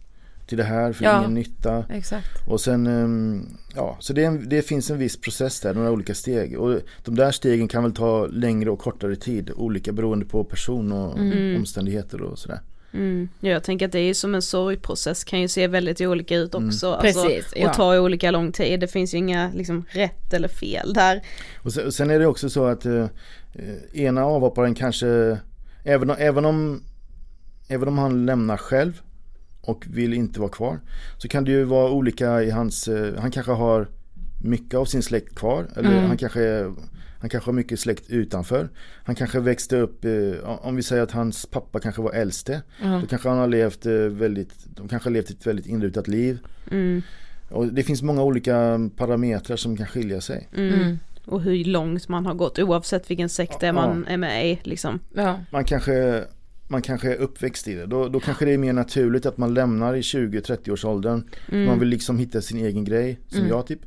till 0.46 0.58
det 0.58 0.64
här 0.64 0.92
för 0.92 1.04
Ja. 1.04 1.18
ingen 1.18 1.34
nytta. 1.34 1.84
Exakt. 1.90 2.48
Och 2.48 2.60
sen, 2.60 2.86
ehm, 2.86 3.46
ja, 3.74 3.96
så 4.00 4.12
det, 4.12 4.24
en, 4.24 4.48
det 4.48 4.62
finns 4.62 4.90
en 4.90 4.98
viss 4.98 5.20
process 5.20 5.60
där, 5.60 5.74
några 5.74 5.90
olika 5.90 6.14
steg. 6.14 6.58
Och 6.58 6.80
de 7.04 7.14
där 7.14 7.30
stegen 7.30 7.68
kan 7.68 7.82
väl 7.82 7.92
ta 7.94 8.26
längre 8.26 8.70
och 8.70 8.78
kortare 8.78 9.16
tid, 9.16 9.50
olika 9.56 9.92
beroende 9.92 10.24
på 10.26 10.44
person 10.44 10.92
och 10.92 11.18
Mm. 11.18 11.56
omständigheter 11.60 12.22
och 12.22 12.38
sådär. 12.38 12.60
Mm. 12.92 13.28
Ja, 13.40 13.50
jag 13.50 13.64
tänker 13.64 13.86
att 13.86 13.92
det 13.92 13.98
är 14.00 14.14
som 14.14 14.34
en 14.34 14.42
sorgprocess 14.42 15.24
kan 15.24 15.40
ju 15.40 15.48
se 15.48 15.66
väldigt 15.66 16.00
olika 16.00 16.36
ut 16.36 16.54
också. 16.54 16.92
Alltså, 16.92 17.22
Precis, 17.24 17.52
ja. 17.56 17.68
Och 17.68 17.74
ta 17.76 17.98
olika 18.00 18.30
lång 18.30 18.52
tid. 18.52 18.80
Det 18.80 18.88
finns 18.88 19.14
ju 19.14 19.18
inga 19.18 19.50
liksom 19.54 19.84
rätt 19.90 20.32
eller 20.32 20.48
fel 20.48 20.92
där. 20.94 21.20
Och 21.62 21.72
sen, 21.72 21.86
och 21.86 21.94
sen 21.94 22.10
är 22.10 22.18
det 22.18 22.26
också 22.26 22.50
så 22.50 22.64
att 22.66 22.86
eh, 22.86 23.06
ena 23.92 24.24
avhopparen 24.24 24.74
kanske, 24.74 25.38
även, 25.84 26.10
om- 26.10 26.16
även, 26.18 26.44
om, 26.44 26.82
även 27.68 27.88
om 27.88 27.98
han 27.98 28.26
lämnar 28.26 28.56
själv 28.56 29.00
och 29.60 29.84
vill 29.90 30.12
inte 30.14 30.40
vara 30.40 30.50
kvar, 30.50 30.78
så 31.18 31.28
kan 31.28 31.44
det 31.44 31.50
ju 31.50 31.64
vara 31.64 31.90
olika 31.90 32.42
i 32.42 32.50
hans, 32.50 32.88
eh, 32.88 33.14
han 33.20 33.30
kanske 33.30 33.52
har 33.52 33.88
mycket 34.42 34.74
av 34.74 34.84
sin 34.84 35.02
släkt 35.02 35.34
kvar, 35.34 35.66
eller 35.76 35.92
Mm. 35.92 36.04
han 36.06 36.16
kanske 36.16 36.72
han 37.18 37.30
kanske 37.30 37.48
har 37.48 37.54
mycket 37.54 37.80
släkt 37.80 38.10
utanför. 38.10 38.68
Han 39.04 39.14
kanske 39.14 39.40
växte 39.40 39.76
upp, 39.76 40.04
eh, 40.04 40.48
om 40.66 40.76
vi 40.76 40.82
säger 40.82 41.02
att 41.02 41.10
hans 41.10 41.46
pappa 41.46 41.80
kanske 41.80 42.02
var 42.02 42.12
äldste. 42.12 42.62
Mm. 42.82 43.00
Då 43.00 43.06
kanske 43.06 43.28
han 43.28 43.38
har 43.38 43.48
levt 43.48 43.86
eh, 43.86 43.92
väldigt, 43.92 44.54
de 44.76 44.88
kanske 44.88 45.08
har 45.08 45.12
levt 45.14 45.30
ett 45.30 45.46
väldigt 45.46 45.66
inrutat 45.66 46.08
liv. 46.08 46.38
Mm. 46.70 47.02
Och 47.48 47.66
det 47.66 47.82
finns 47.82 48.02
många 48.02 48.22
olika 48.22 48.78
parametrar 48.96 49.56
som 49.56 49.76
kan 49.76 49.86
skilja 49.86 50.20
sig. 50.20 50.48
Mm. 50.56 50.98
Och 51.26 51.42
hur 51.42 51.64
långt 51.64 52.08
man 52.08 52.26
har 52.26 52.34
gått 52.34 52.58
oavsett 52.58 53.10
vilken 53.10 53.28
sekt 53.28 53.62
är 53.62 53.72
man 53.72 54.06
är 54.06 54.16
med 54.16 54.50
i 54.50 54.58
liksom. 54.62 54.98
Ja. 55.14 55.40
man 55.52 55.64
kanske, 55.64 56.24
man 56.68 56.82
kanske 56.82 57.12
är 57.12 57.16
uppväxt 57.16 57.68
i 57.68 57.74
det. 57.74 57.86
Då, 57.86 58.08
då 58.08 58.20
kanske 58.20 58.44
det 58.44 58.52
är 58.52 58.58
mer 58.58 58.72
naturligt 58.72 59.26
att 59.26 59.38
man 59.38 59.54
lämnar 59.54 59.94
i 59.96 60.00
20-30 60.00 60.70
års 60.70 60.84
åldern. 60.84 61.24
Mm. 61.52 61.64
Man 61.66 61.78
vill 61.78 61.88
liksom 61.88 62.18
hitta 62.18 62.40
sin 62.40 62.58
egen 62.66 62.84
grej, 62.84 63.18
som 63.28 63.38
Mm. 63.38 63.50
jag 63.50 63.66
typ. 63.66 63.80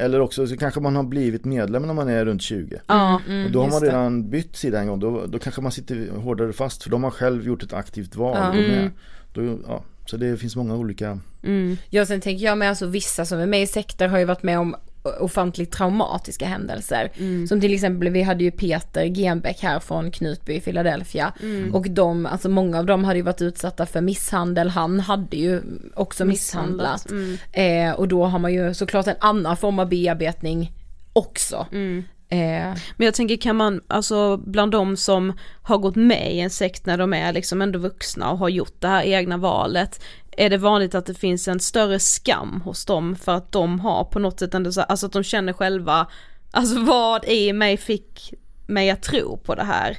Eller 0.00 0.20
också 0.20 0.46
så 0.46 0.56
kanske 0.56 0.80
man 0.80 0.96
har 0.96 1.02
blivit 1.02 1.44
medlem 1.44 1.82
när 1.82 1.94
man 1.94 2.08
är 2.08 2.24
runt 2.24 2.42
20. 2.42 2.80
Ja, 2.86 3.20
mm, 3.28 3.46
och 3.46 3.52
då 3.52 3.58
har 3.58 3.66
man 3.66 3.72
just 3.72 3.80
det. 3.80 3.88
redan 3.88 4.30
bytt 4.30 4.56
sida 4.56 4.80
en 4.80 4.86
gång. 4.86 5.00
Då, 5.00 5.26
då 5.26 5.38
kanske 5.38 5.60
man 5.60 5.72
sitter 5.72 6.10
hårdare 6.16 6.52
fast 6.52 6.82
för 6.82 6.90
de 6.90 7.04
har 7.04 7.10
själv 7.10 7.46
gjort 7.46 7.62
ett 7.62 7.72
aktivt 7.72 8.16
val. 8.16 8.36
Ja. 8.36 8.54
Mm. 8.54 8.90
Då, 9.32 9.58
ja, 9.66 9.82
så 10.06 10.16
det 10.16 10.36
finns 10.36 10.56
många 10.56 10.76
olika 10.76 11.18
Mm. 11.42 11.76
Ja 11.90 12.06
sen 12.06 12.20
tänker 12.20 12.44
jag 12.44 12.58
med 12.58 12.68
alltså 12.68 12.86
vissa 12.86 13.24
som 13.24 13.38
är 13.38 13.46
med 13.46 13.62
i 13.62 13.66
sekter 13.66 14.08
har 14.08 14.18
ju 14.18 14.24
varit 14.24 14.42
med 14.42 14.58
om 14.58 14.76
ofantligt 15.02 15.72
traumatiska 15.72 16.46
händelser. 16.46 17.12
Mm. 17.16 17.46
Som 17.46 17.60
till 17.60 17.74
exempel, 17.74 18.08
vi 18.08 18.22
hade 18.22 18.44
ju 18.44 18.50
Peter 18.50 19.04
Genbeck 19.04 19.62
här 19.62 19.80
från 19.80 20.10
Knutby 20.10 20.54
i 20.54 20.60
Philadelphia. 20.60 21.32
Mm. 21.42 21.74
Och 21.74 21.90
de, 21.90 22.26
alltså 22.26 22.48
många 22.48 22.78
av 22.78 22.86
dem 22.86 23.04
hade 23.04 23.16
ju 23.18 23.22
varit 23.22 23.42
utsatta 23.42 23.86
för 23.86 24.00
misshandel. 24.00 24.68
Han 24.68 25.00
hade 25.00 25.36
ju 25.36 25.62
också 25.94 26.24
misshandlat. 26.24 27.04
Misshandlat, 27.10 27.38
mm. 27.52 27.88
Eh, 27.88 27.94
och 27.94 28.08
då 28.08 28.24
har 28.24 28.38
man 28.38 28.54
ju 28.54 28.74
såklart 28.74 29.06
en 29.06 29.16
annan 29.20 29.56
form 29.56 29.78
av 29.78 29.88
bearbetning 29.88 30.72
också. 31.12 31.66
Mm. 31.72 32.04
Eh, 32.32 32.78
Men 32.96 33.04
jag 33.04 33.14
tänker 33.14 33.36
kan 33.36 33.56
man, 33.56 33.80
alltså 33.86 34.36
bland 34.36 34.72
de 34.72 34.96
som 34.96 35.32
har 35.62 35.78
gått 35.78 35.96
med 35.96 36.34
i 36.34 36.40
en 36.40 36.50
sekt 36.50 36.86
när 36.86 36.98
de 36.98 37.12
är 37.12 37.32
liksom 37.32 37.62
ändå 37.62 37.78
vuxna 37.78 38.30
och 38.30 38.38
har 38.38 38.48
gjort 38.48 38.80
det 38.80 38.88
här 38.88 39.02
egna 39.02 39.36
valet, 39.36 40.02
är 40.36 40.50
det 40.50 40.58
vanligt 40.58 40.94
att 40.94 41.06
det 41.06 41.14
finns 41.14 41.48
en 41.48 41.60
större 41.60 41.98
skam 41.98 42.60
hos 42.64 42.84
dem 42.84 43.16
för 43.16 43.32
att 43.32 43.52
de 43.52 43.80
har 43.80 44.04
på 44.04 44.18
något 44.18 44.38
sätt 44.38 44.54
ändå 44.54 44.72
så, 44.72 44.80
alltså 44.80 45.06
att 45.06 45.12
de 45.12 45.22
känner 45.22 45.52
själva, 45.52 46.06
alltså 46.50 46.80
vad 46.80 47.24
i 47.24 47.52
mig 47.52 47.76
fick 47.76 48.34
mig 48.66 48.90
att 48.90 49.02
tro 49.02 49.36
på 49.36 49.54
det 49.54 49.64
här? 49.64 49.98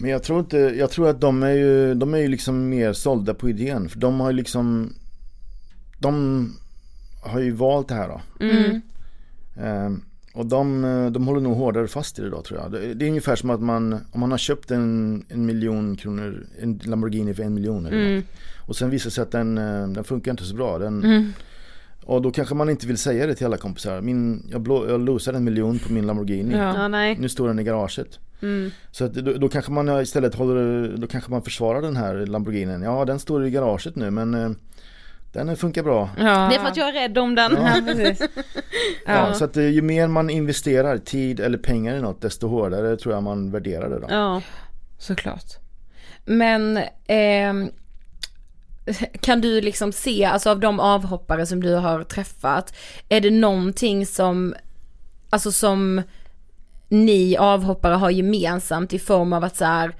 Men 0.00 0.10
jag 0.10 0.22
tror 0.22 0.40
inte, 0.40 0.56
jag 0.56 0.90
tror 0.90 1.08
att 1.08 1.20
de 1.20 1.42
är 1.42 1.52
ju, 1.52 1.94
de 1.94 2.14
är 2.14 2.18
ju 2.18 2.28
liksom 2.28 2.68
mer 2.68 2.92
sålda 2.92 3.34
på 3.34 3.48
idén. 3.48 3.88
För 3.88 3.98
de 3.98 4.20
har 4.20 4.30
ju 4.30 4.36
liksom, 4.36 4.94
de 5.98 6.56
har 7.22 7.40
ju 7.40 7.50
valt 7.50 7.88
det 7.88 7.94
här 7.94 8.08
då. 8.08 8.20
Mm. 8.40 8.80
Ehm, 9.56 10.04
och 10.32 10.46
de, 10.46 10.84
eh, 10.84 11.10
de 11.10 11.26
håller 11.26 11.40
nog 11.40 11.56
hårdare 11.56 11.88
fast 11.88 12.18
i 12.18 12.22
det 12.22 12.30
då 12.30 12.42
tror 12.42 12.60
jag. 12.60 12.72
Det, 12.72 12.94
det 12.94 13.04
är 13.04 13.08
ungefär 13.08 13.36
som 13.36 13.50
att 13.50 13.60
man, 13.60 13.92
om 14.12 14.20
man 14.20 14.30
har 14.30 14.38
köpt 14.38 14.70
en, 14.70 15.24
en 15.28 15.46
miljon 15.46 15.96
kronor, 15.96 16.46
en 16.60 16.80
Lamborghini 16.84 17.34
för 17.34 17.42
en 17.42 17.54
miljon 17.54 17.86
eller 17.86 18.00
Mm. 18.02 18.16
något. 18.16 18.24
Och 18.66 18.76
sen 18.76 18.90
visar 18.90 19.10
det 19.10 19.14
sig 19.14 19.22
att 19.22 19.30
den, 19.30 19.58
eh, 19.58 19.88
den 19.88 20.04
funkar 20.04 20.30
inte 20.30 20.44
så 20.44 20.54
bra. 20.54 20.78
Den, 20.78 21.04
Mm. 21.04 21.32
Och 22.04 22.22
då 22.22 22.30
kanske 22.30 22.54
man 22.54 22.70
inte 22.70 22.86
vill 22.86 22.98
säga 22.98 23.26
det 23.26 23.34
till 23.34 23.46
alla 23.46 23.56
kompisar. 23.56 24.00
Min, 24.00 24.46
jag, 24.50 24.60
blå, 24.60 24.88
jag 24.90 25.00
losade 25.00 25.38
en 25.38 25.44
miljon 25.44 25.78
på 25.78 25.92
min 25.92 26.06
Lamborghini. 26.06 26.54
Ja. 26.56 26.74
Ja, 26.76 26.88
nej. 26.88 27.16
Nu 27.20 27.28
står 27.28 27.48
den 27.48 27.58
i 27.58 27.64
garaget. 27.64 28.18
Mm. 28.42 28.70
Så 28.90 29.04
att 29.04 29.14
då, 29.14 29.32
då 29.32 29.48
kanske 29.48 29.72
man 29.72 30.00
istället 30.02 30.34
håller, 30.34 30.94
då 30.96 31.06
kanske 31.06 31.30
man 31.30 31.42
försvarar 31.42 31.82
den 31.82 31.96
här 31.96 32.14
Lamborghinin. 32.26 32.82
Ja 32.82 33.04
den 33.04 33.18
står 33.18 33.46
i 33.46 33.50
garaget 33.50 33.96
nu 33.96 34.10
men 34.10 34.34
eh, 34.34 34.50
den 35.32 35.56
funkar 35.56 35.82
bra. 35.82 36.10
Det 36.16 36.22
är 36.22 36.58
för 36.58 36.66
att 36.66 36.76
jag 36.76 36.88
är 36.88 36.92
rädd 36.92 37.18
om 37.18 37.34
den. 37.34 37.58
Ja. 39.06 39.28
Ja. 39.28 39.34
så 39.34 39.44
att 39.44 39.56
eh, 39.56 39.68
ju 39.68 39.82
mer 39.82 40.08
man 40.08 40.30
investerar 40.30 40.98
tid 40.98 41.40
eller 41.40 41.58
pengar 41.58 41.96
i 41.96 42.00
något 42.00 42.22
desto 42.22 42.48
hårdare 42.48 42.96
tror 42.96 43.14
jag 43.14 43.22
man 43.22 43.50
värderar 43.50 43.90
det 43.90 43.98
då. 44.00 44.06
Ja. 44.10 44.42
Såklart. 44.98 45.44
Men 46.24 46.80
ehm, 47.06 47.70
kan 49.20 49.40
du 49.40 49.60
liksom 49.60 49.92
se, 49.92 50.24
alltså 50.24 50.50
av 50.50 50.60
de 50.60 50.80
avhoppare 50.80 51.46
som 51.46 51.62
du 51.62 51.74
har 51.74 52.04
träffat, 52.04 52.76
är 53.08 53.20
det 53.20 53.30
någonting 53.30 54.06
som, 54.06 54.54
alltså 55.30 55.52
som 55.52 56.02
ni 56.88 57.36
avhoppare 57.36 57.94
har 57.94 58.10
gemensamt 58.10 58.92
i 58.92 58.98
form 58.98 59.32
av 59.32 59.44
att 59.44 59.56
så 59.56 59.64
här, 59.64 59.94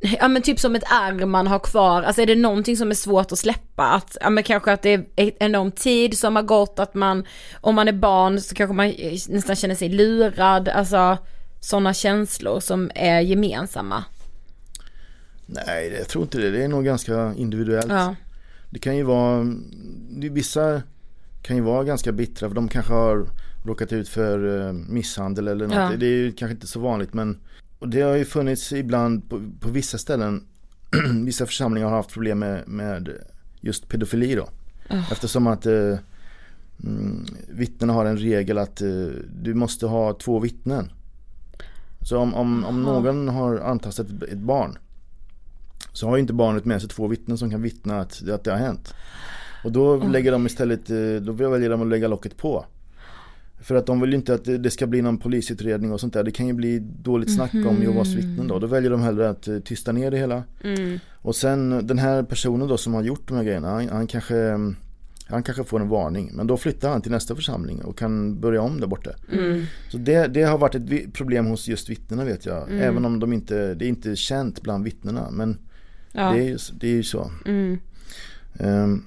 ja 0.00 0.28
men 0.28 0.42
typ 0.42 0.60
som 0.60 0.74
ett 0.74 0.82
ärr 0.82 1.26
man 1.26 1.46
har 1.46 1.58
kvar, 1.58 2.02
alltså 2.02 2.22
är 2.22 2.26
det 2.26 2.34
någonting 2.34 2.76
som 2.76 2.90
är 2.90 2.94
svårt 2.94 3.32
att 3.32 3.38
släppa? 3.38 3.84
Att, 3.84 4.16
ja 4.20 4.30
men 4.30 4.44
kanske 4.44 4.72
att 4.72 4.82
det 4.82 4.92
är 5.16 5.32
enorm 5.38 5.72
tid 5.72 6.18
som 6.18 6.36
har 6.36 6.42
gått, 6.42 6.78
att 6.78 6.94
man, 6.94 7.24
om 7.60 7.74
man 7.74 7.88
är 7.88 7.92
barn 7.92 8.40
så 8.40 8.54
kanske 8.54 8.74
man 8.74 8.94
nästan 9.28 9.56
känner 9.56 9.74
sig 9.74 9.88
lurad, 9.88 10.68
alltså 10.68 11.18
sådana 11.60 11.94
känslor 11.94 12.60
som 12.60 12.90
är 12.94 13.20
gemensamma. 13.20 14.04
Nej 15.46 15.94
jag 15.98 16.08
tror 16.08 16.24
inte 16.24 16.38
det, 16.38 16.50
det 16.50 16.64
är 16.64 16.68
nog 16.68 16.84
ganska 16.84 17.34
individuellt. 17.36 17.88
Ja. 17.88 18.14
Det 18.70 18.78
kan 18.78 18.96
ju 18.96 19.02
vara, 19.02 19.46
vissa 20.30 20.82
kan 21.42 21.56
ju 21.56 21.62
vara 21.62 21.84
ganska 21.84 22.12
bittra 22.12 22.48
för 22.48 22.54
de 22.54 22.68
kanske 22.68 22.92
har 22.92 23.26
råkat 23.64 23.92
ut 23.92 24.08
för 24.08 24.66
eh, 24.66 24.72
misshandel 24.72 25.48
eller 25.48 25.66
något. 25.66 25.76
Ja. 25.76 25.92
Det 25.96 26.06
är 26.06 26.16
ju 26.16 26.32
kanske 26.32 26.54
inte 26.54 26.66
så 26.66 26.80
vanligt 26.80 27.14
men 27.14 27.40
och 27.78 27.88
det 27.88 28.00
har 28.00 28.16
ju 28.16 28.24
funnits 28.24 28.72
ibland 28.72 29.30
på, 29.30 29.42
på 29.60 29.68
vissa 29.68 29.98
ställen, 29.98 30.46
vissa 31.24 31.46
församlingar 31.46 31.88
har 31.88 31.96
haft 31.96 32.12
problem 32.12 32.38
med, 32.38 32.68
med 32.68 33.08
just 33.60 33.88
pedofili 33.88 34.34
då. 34.34 34.48
Oh. 34.90 35.12
Eftersom 35.12 35.46
att 35.46 35.66
eh, 35.66 35.98
mm, 36.84 37.26
vittnena 37.48 37.92
har 37.92 38.04
en 38.04 38.18
regel 38.18 38.58
att 38.58 38.80
eh, 38.80 39.06
du 39.42 39.54
måste 39.54 39.86
ha 39.86 40.14
två 40.14 40.38
vittnen. 40.38 40.92
Så 42.02 42.18
om, 42.18 42.34
om, 42.34 42.64
om 42.64 42.82
någon 42.82 43.28
har 43.28 43.58
antastat 43.58 44.06
ett, 44.22 44.38
barn 44.38 44.78
så 45.92 46.08
har 46.08 46.16
ju 46.16 46.20
inte 46.20 46.32
barnet 46.32 46.64
med 46.64 46.80
sig 46.80 46.90
två 46.90 47.06
vittnen 47.06 47.38
som 47.38 47.50
kan 47.50 47.62
vittna 47.62 48.00
att, 48.00 48.28
att 48.28 48.44
det 48.44 48.50
har 48.50 48.58
hänt. 48.58 48.94
Och 49.64 49.72
då 49.72 49.98
Oj. 49.98 50.08
lägger 50.08 50.32
de 50.32 50.46
istället, 50.46 50.90
eh, 50.90 51.14
då 51.20 51.32
väljer 51.32 51.70
de 51.70 51.82
att 51.82 51.88
lägga 51.88 52.08
locket 52.08 52.36
på. 52.36 52.64
För 53.60 53.74
att 53.74 53.86
de 53.86 54.00
vill 54.00 54.10
ju 54.10 54.16
inte 54.16 54.34
att 54.34 54.44
det 54.44 54.70
ska 54.70 54.86
bli 54.86 55.02
någon 55.02 55.18
polisutredning 55.18 55.92
och 55.92 56.00
sånt 56.00 56.12
där. 56.14 56.24
Det 56.24 56.30
kan 56.30 56.46
ju 56.46 56.52
bli 56.52 56.78
dåligt 56.78 57.34
snack 57.34 57.54
om 57.54 57.60
Mhm. 57.60 57.82
Jehovas 57.82 58.08
vittnen 58.14 58.48
då. 58.48 58.58
Då 58.58 58.66
väljer 58.66 58.90
de 58.90 59.02
hellre 59.02 59.28
att 59.28 59.48
eh, 59.48 59.58
tysta 59.58 59.92
ner 59.92 60.10
det 60.10 60.16
hela. 60.18 60.42
Mm. 60.64 60.98
Och 61.12 61.36
sen 61.36 61.86
den 61.86 61.98
här 61.98 62.22
personen 62.22 62.68
då 62.68 62.76
som 62.76 62.94
har 62.94 63.02
gjort 63.02 63.28
de 63.28 63.36
här 63.36 63.44
grejerna, 63.44 63.70
han, 63.70 63.88
han 63.88 64.06
kanske 64.06 64.50
han 65.30 65.42
kanske 65.42 65.64
får 65.64 65.80
en 65.80 65.88
varning 65.88 66.30
men 66.34 66.46
då 66.46 66.56
flyttar 66.56 66.90
han 66.90 67.02
till 67.02 67.10
nästa 67.12 67.34
församling 67.36 67.82
och 67.84 67.98
kan 67.98 68.40
börja 68.40 68.62
om 68.62 68.80
där 68.80 68.86
borta. 68.86 69.10
Mm. 69.32 69.62
Så 69.88 69.98
det, 69.98 70.26
det 70.26 70.42
har 70.42 70.58
varit 70.58 70.74
ett 70.74 71.12
problem 71.12 71.46
hos 71.46 71.68
just 71.68 71.90
vittnena 71.90 72.24
vet 72.24 72.46
jag. 72.46 72.62
Mm. 72.70 72.80
Även 72.82 73.04
om 73.04 73.20
de 73.20 73.32
inte, 73.32 73.74
det 73.74 73.84
är 73.84 73.88
inte 73.88 74.16
känt 74.16 74.62
bland 74.62 74.84
vittnena 74.84 75.30
men 75.30 75.58
Ja. 76.12 76.32
det, 76.32 76.38
är, 76.40 76.44
ju- 76.44 76.58
det 76.80 76.86
är 76.88 76.92
ju 76.92 77.02
så. 77.02 77.30
Mm. 77.46 77.78
Ehm, 78.58 79.02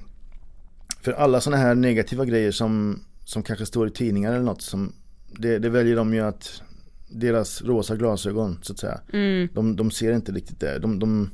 för 1.02 1.12
alla 1.12 1.42
sådana 1.42 1.62
här 1.64 1.76
negativa 1.76 2.26
grejer 2.26 2.52
som, 2.52 3.00
som 3.32 3.44
kanske 3.44 3.66
står 3.66 3.88
i 3.88 3.92
tidningar 3.92 4.32
eller 4.34 4.44
något 4.44 4.62
som 4.62 4.94
det, 5.28 5.60
det 5.60 5.70
väljer 5.70 5.96
de 5.96 6.14
ju 6.14 6.20
att 6.22 6.62
deras 7.08 7.62
rosa 7.62 7.96
glasögon 7.96 8.60
så 8.62 8.74
att 8.74 8.80
säga. 8.80 9.00
Mm. 9.14 9.50
De, 9.54 9.76
de 9.76 9.92
ser 9.92 10.14
inte 10.14 10.32
riktigt 10.32 10.60
det. 10.60 10.80
De, 10.80 11.00
de, 11.00 11.30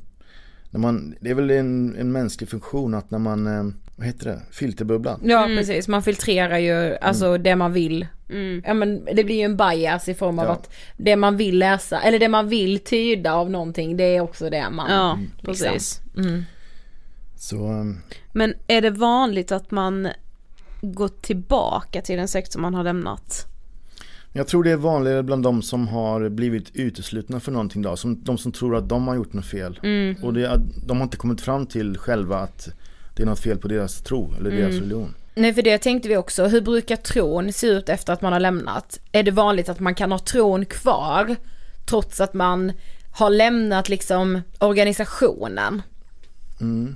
när 0.69 0.79
man, 0.79 1.15
det 1.21 1.29
är 1.29 1.33
väl 1.35 1.49
en, 1.51 1.95
en 1.95 2.11
mänsklig 2.11 2.49
funktion 2.49 2.93
att 2.93 3.11
när 3.11 3.19
man, 3.19 3.47
eh, 3.47 3.63
vad 3.95 4.07
heter 4.07 4.25
det, 4.25 4.41
filterbubblan. 4.51 5.21
Ja 5.23 5.45
precis, 5.57 5.87
man 5.87 6.03
filtrerar 6.03 6.57
ju 6.57 6.97
alltså 6.97 7.37
det 7.37 7.55
man 7.55 7.73
vill. 7.73 8.07
Mm. 8.29 8.63
Ja 8.65 8.73
men 8.73 9.05
det 9.13 9.23
blir 9.23 9.35
ju 9.35 9.41
en 9.41 9.57
bias 9.57 10.09
i 10.09 10.13
form 10.13 10.39
av 10.39 10.45
Ja. 10.45 10.51
att 10.51 10.73
det 10.97 11.15
man 11.15 11.37
vill 11.37 11.59
läsa, 11.59 12.01
eller 12.01 12.19
det 12.19 12.29
man 12.29 12.49
vill 12.49 12.79
tyda 12.79 13.33
av 13.33 13.49
någonting, 13.51 13.97
det 13.97 14.03
är 14.03 14.21
också 14.21 14.49
det 14.49 14.69
man 14.69 14.91
Ja, 14.91 15.19
liksom. 15.41 15.45
precis. 15.45 16.01
Mm. 16.17 16.43
Så 17.35 17.67
ehm, 17.67 17.97
Men 18.33 18.53
är 18.67 18.81
det 18.81 18.89
vanligt 18.89 19.51
att 19.51 19.71
man 19.71 20.07
gå 20.81 21.07
tillbaka 21.07 22.01
till 22.01 22.19
en 22.19 22.27
sekt 22.27 22.51
som 22.51 22.61
man 22.61 22.73
har 22.73 22.83
lämnat? 22.83 23.45
Jag 24.33 24.47
tror 24.47 24.63
det 24.63 24.71
är 24.71 24.75
vanligare 24.77 25.23
bland 25.23 25.43
de 25.43 25.61
som 25.61 25.87
har 25.87 26.29
blivit 26.29 26.75
uteslutna 26.75 27.39
för 27.39 27.51
någonting 27.51 27.81
då. 27.81 27.95
Som, 27.95 28.23
de 28.23 28.37
som 28.37 28.51
tror 28.51 28.75
att 28.75 28.89
de 28.89 29.07
har 29.07 29.15
gjort 29.15 29.33
något 29.33 29.45
fel. 29.45 29.79
Mm. 29.83 30.15
Och 30.23 30.33
det, 30.33 30.61
de 30.87 30.97
har 30.97 31.03
inte 31.03 31.17
kommit 31.17 31.41
fram 31.41 31.65
till 31.65 31.97
själva 31.97 32.37
att 32.37 32.69
det 33.15 33.23
är 33.23 33.27
något 33.27 33.39
fel 33.39 33.57
på 33.57 33.67
deras 33.67 34.01
tro 34.01 34.33
eller 34.39 34.51
deras 34.51 34.71
Mm. 34.71 34.79
religion. 34.79 35.13
Nej 35.35 35.53
för 35.53 35.61
det 35.61 35.77
tänkte 35.77 36.09
vi 36.09 36.17
också, 36.17 36.45
hur 36.47 36.61
brukar 36.61 36.95
tron 36.95 37.53
se 37.53 37.67
ut 37.67 37.89
efter 37.89 38.13
att 38.13 38.21
man 38.21 38.33
har 38.33 38.39
lämnat? 38.39 38.99
Är 39.11 39.23
det 39.23 39.31
vanligt 39.31 39.69
att 39.69 39.79
man 39.79 39.95
kan 39.95 40.11
ha 40.11 40.19
tron 40.19 40.65
kvar 40.65 41.35
trots 41.85 42.21
att 42.21 42.33
man 42.33 42.71
har 43.11 43.29
lämnat 43.29 43.89
liksom 43.89 44.41
organisationen? 44.59 45.81
Mm. 46.61 46.95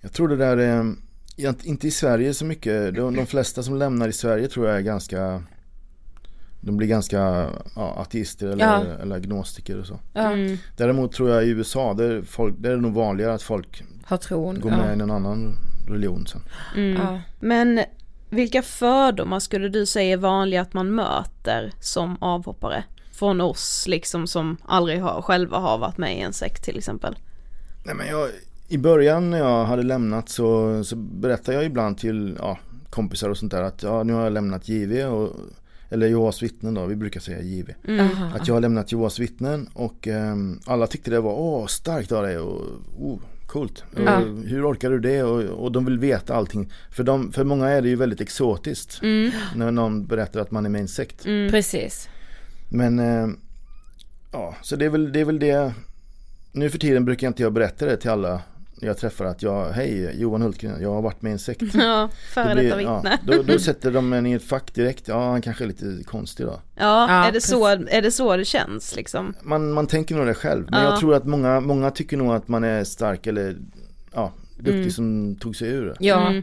Jag 0.00 0.12
tror 0.12 0.28
det 0.28 0.36
där 0.36 0.56
är, 0.56 0.94
inte 1.64 1.88
i 1.88 1.90
Sverige 1.90 2.34
så 2.34 2.44
mycket. 2.44 2.94
De, 2.94 3.16
de 3.16 3.26
flesta 3.26 3.62
som 3.62 3.76
lämnar 3.76 4.08
i 4.08 4.12
Sverige 4.12 4.48
tror 4.48 4.66
jag 4.68 4.76
är 4.76 4.80
ganska 4.80 5.42
de 6.60 6.76
blir 6.76 6.88
ganska 6.88 7.50
ja, 7.76 7.94
ateister 7.96 8.48
eller, 8.48 8.64
Ja. 8.64 8.84
eller 9.02 9.16
agnostiker 9.16 9.80
och 9.80 9.86
så. 9.86 10.00
Ja. 10.12 10.32
Mm. 10.32 10.56
Däremot 10.76 11.12
tror 11.12 11.30
jag 11.30 11.44
i 11.44 11.48
USA, 11.48 11.94
där, 11.94 12.22
folk, 12.22 12.54
där 12.58 12.70
är 12.70 12.74
det 12.74 12.80
nog 12.82 12.94
vanligare 12.94 13.34
att 13.34 13.42
folk 13.42 13.82
Har 14.04 14.16
tron, 14.16 14.60
går 14.60 14.70
ja. 14.72 14.76
med 14.76 14.98
i 14.98 15.02
en 15.02 15.10
annan 15.10 15.56
religion 15.88 16.26
sen. 16.26 16.40
Mm. 16.76 17.02
Ja. 17.02 17.20
Men 17.40 17.80
vilka 18.30 18.62
fördomar 18.62 19.40
skulle 19.40 19.68
du 19.68 19.86
säga 19.86 20.12
är 20.12 20.16
vanliga 20.16 20.60
att 20.60 20.74
man 20.74 20.94
möter 20.94 21.72
som 21.80 22.16
avhoppare? 22.20 22.84
Från 23.12 23.40
oss 23.40 23.84
liksom 23.88 24.26
som 24.26 24.56
aldrig 24.64 25.00
har, 25.02 25.22
själva 25.22 25.58
har 25.58 25.78
varit 25.78 25.98
med 25.98 26.16
i 26.18 26.20
en 26.20 26.32
sekt 26.32 26.64
till 26.64 26.78
exempel. 26.78 27.18
Nej, 27.84 27.94
men 27.94 28.06
jag, 28.06 28.30
I 28.70 28.78
början 28.78 29.30
när 29.30 29.38
jag 29.38 29.64
hade 29.64 29.82
lämnat 29.82 30.28
så, 30.28 30.84
så 30.84 30.96
berättade 30.96 31.56
jag 31.56 31.64
ibland 31.64 31.98
till 31.98 32.36
ja, 32.38 32.58
kompisar 32.90 33.28
och 33.28 33.36
sånt 33.36 33.52
där 33.52 33.62
att 33.62 33.82
ja, 33.82 34.02
nu 34.02 34.12
har 34.12 34.22
jag 34.22 34.32
lämnat 34.32 34.68
JV 34.68 35.04
och, 35.04 35.36
eller 35.90 36.06
Jehovas 36.06 36.42
vittnen 36.42 36.74
då, 36.74 36.86
vi 36.86 36.96
brukar 36.96 37.20
säga 37.20 37.42
JV. 37.42 37.70
Mm. 37.88 38.08
Att 38.34 38.48
jag 38.48 38.54
har 38.54 38.60
lämnat 38.60 38.92
Jehovas 38.92 39.18
vittnen 39.18 39.68
och 39.74 40.08
ehm, 40.08 40.60
alla 40.66 40.86
tyckte 40.86 41.10
det 41.10 41.20
var 41.20 41.32
åh 41.32 41.66
starkt 41.66 42.12
av 42.12 42.22
dig 42.22 42.38
och 42.38 42.62
oh, 42.98 43.18
coolt. 43.46 43.84
Mm. 43.96 44.38
Och, 44.38 44.44
hur 44.44 44.70
orkar 44.70 44.90
du 44.90 45.00
det? 45.00 45.22
Och, 45.22 45.64
och 45.64 45.72
de 45.72 45.84
vill 45.84 45.98
veta 45.98 46.34
allting. 46.34 46.72
För, 46.90 47.04
de, 47.04 47.32
för 47.32 47.44
många 47.44 47.68
är 47.68 47.82
det 47.82 47.88
ju 47.88 47.96
väldigt 47.96 48.20
exotiskt 48.20 49.00
Mm. 49.02 49.30
när 49.54 49.70
någon 49.70 50.06
berättar 50.06 50.40
att 50.40 50.50
man 50.50 50.66
är 50.66 50.70
med 50.70 50.78
i 50.78 50.82
en 50.82 50.88
sekt. 50.88 51.22
Precis. 51.24 52.08
Men 52.68 52.98
eh, 52.98 53.28
ja, 54.32 54.56
så 54.62 54.76
det 54.76 54.84
är, 54.84 54.90
väl, 54.90 55.12
det 55.12 55.20
är 55.20 55.24
väl 55.24 55.38
det. 55.38 55.72
Nu 56.52 56.70
för 56.70 56.78
tiden 56.78 57.04
brukar 57.04 57.26
inte 57.28 57.42
jag 57.42 57.52
berätta 57.52 57.86
det 57.86 57.96
till 57.96 58.10
alla 58.10 58.42
jag 58.80 58.98
träffar 58.98 59.24
att 59.24 59.42
jag, 59.42 59.68
hej 59.70 60.20
Johan 60.20 60.42
Hultgren, 60.42 60.82
jag 60.82 60.92
har 60.94 61.02
varit 61.02 61.22
med 61.22 61.30
i 61.30 61.32
en 61.32 61.38
sekt. 61.38 61.62
Ja, 61.74 62.08
före 62.34 62.54
detta 62.62 62.76
vittne. 62.76 63.18
Ja, 63.26 63.32
då, 63.36 63.42
då 63.42 63.58
sätter 63.58 63.90
de 63.92 64.12
en 64.12 64.26
i 64.26 64.32
ett 64.32 64.42
fack 64.42 64.74
direkt, 64.74 65.08
ja 65.08 65.30
han 65.30 65.42
kanske 65.42 65.64
är 65.64 65.68
lite 65.68 66.04
konstig 66.06 66.46
då. 66.46 66.60
Ja, 66.74 67.06
Ja, 67.08 67.24
är, 67.24 67.32
det 67.32 67.40
så, 67.40 67.66
är 67.66 68.02
det 68.02 68.10
så 68.10 68.36
det 68.36 68.44
känns 68.44 68.96
liksom? 68.96 69.34
Man, 69.42 69.72
man 69.72 69.86
tänker 69.86 70.14
nog 70.14 70.26
det 70.26 70.34
själv, 70.34 70.66
men 70.70 70.82
Ja. 70.82 70.90
jag 70.90 71.00
tror 71.00 71.14
att 71.14 71.24
många, 71.24 71.60
många 71.60 71.90
tycker 71.90 72.16
nog 72.16 72.32
att 72.34 72.48
man 72.48 72.64
är 72.64 72.84
stark 72.84 73.26
eller 73.26 73.56
ja, 74.14 74.32
duktig 74.56 74.72
Mm. 74.78 74.90
som 74.90 75.36
tog 75.40 75.56
sig 75.56 75.68
ur 75.68 75.86
det. 75.86 75.96
Ja. 76.00 76.28
Mm. 76.30 76.42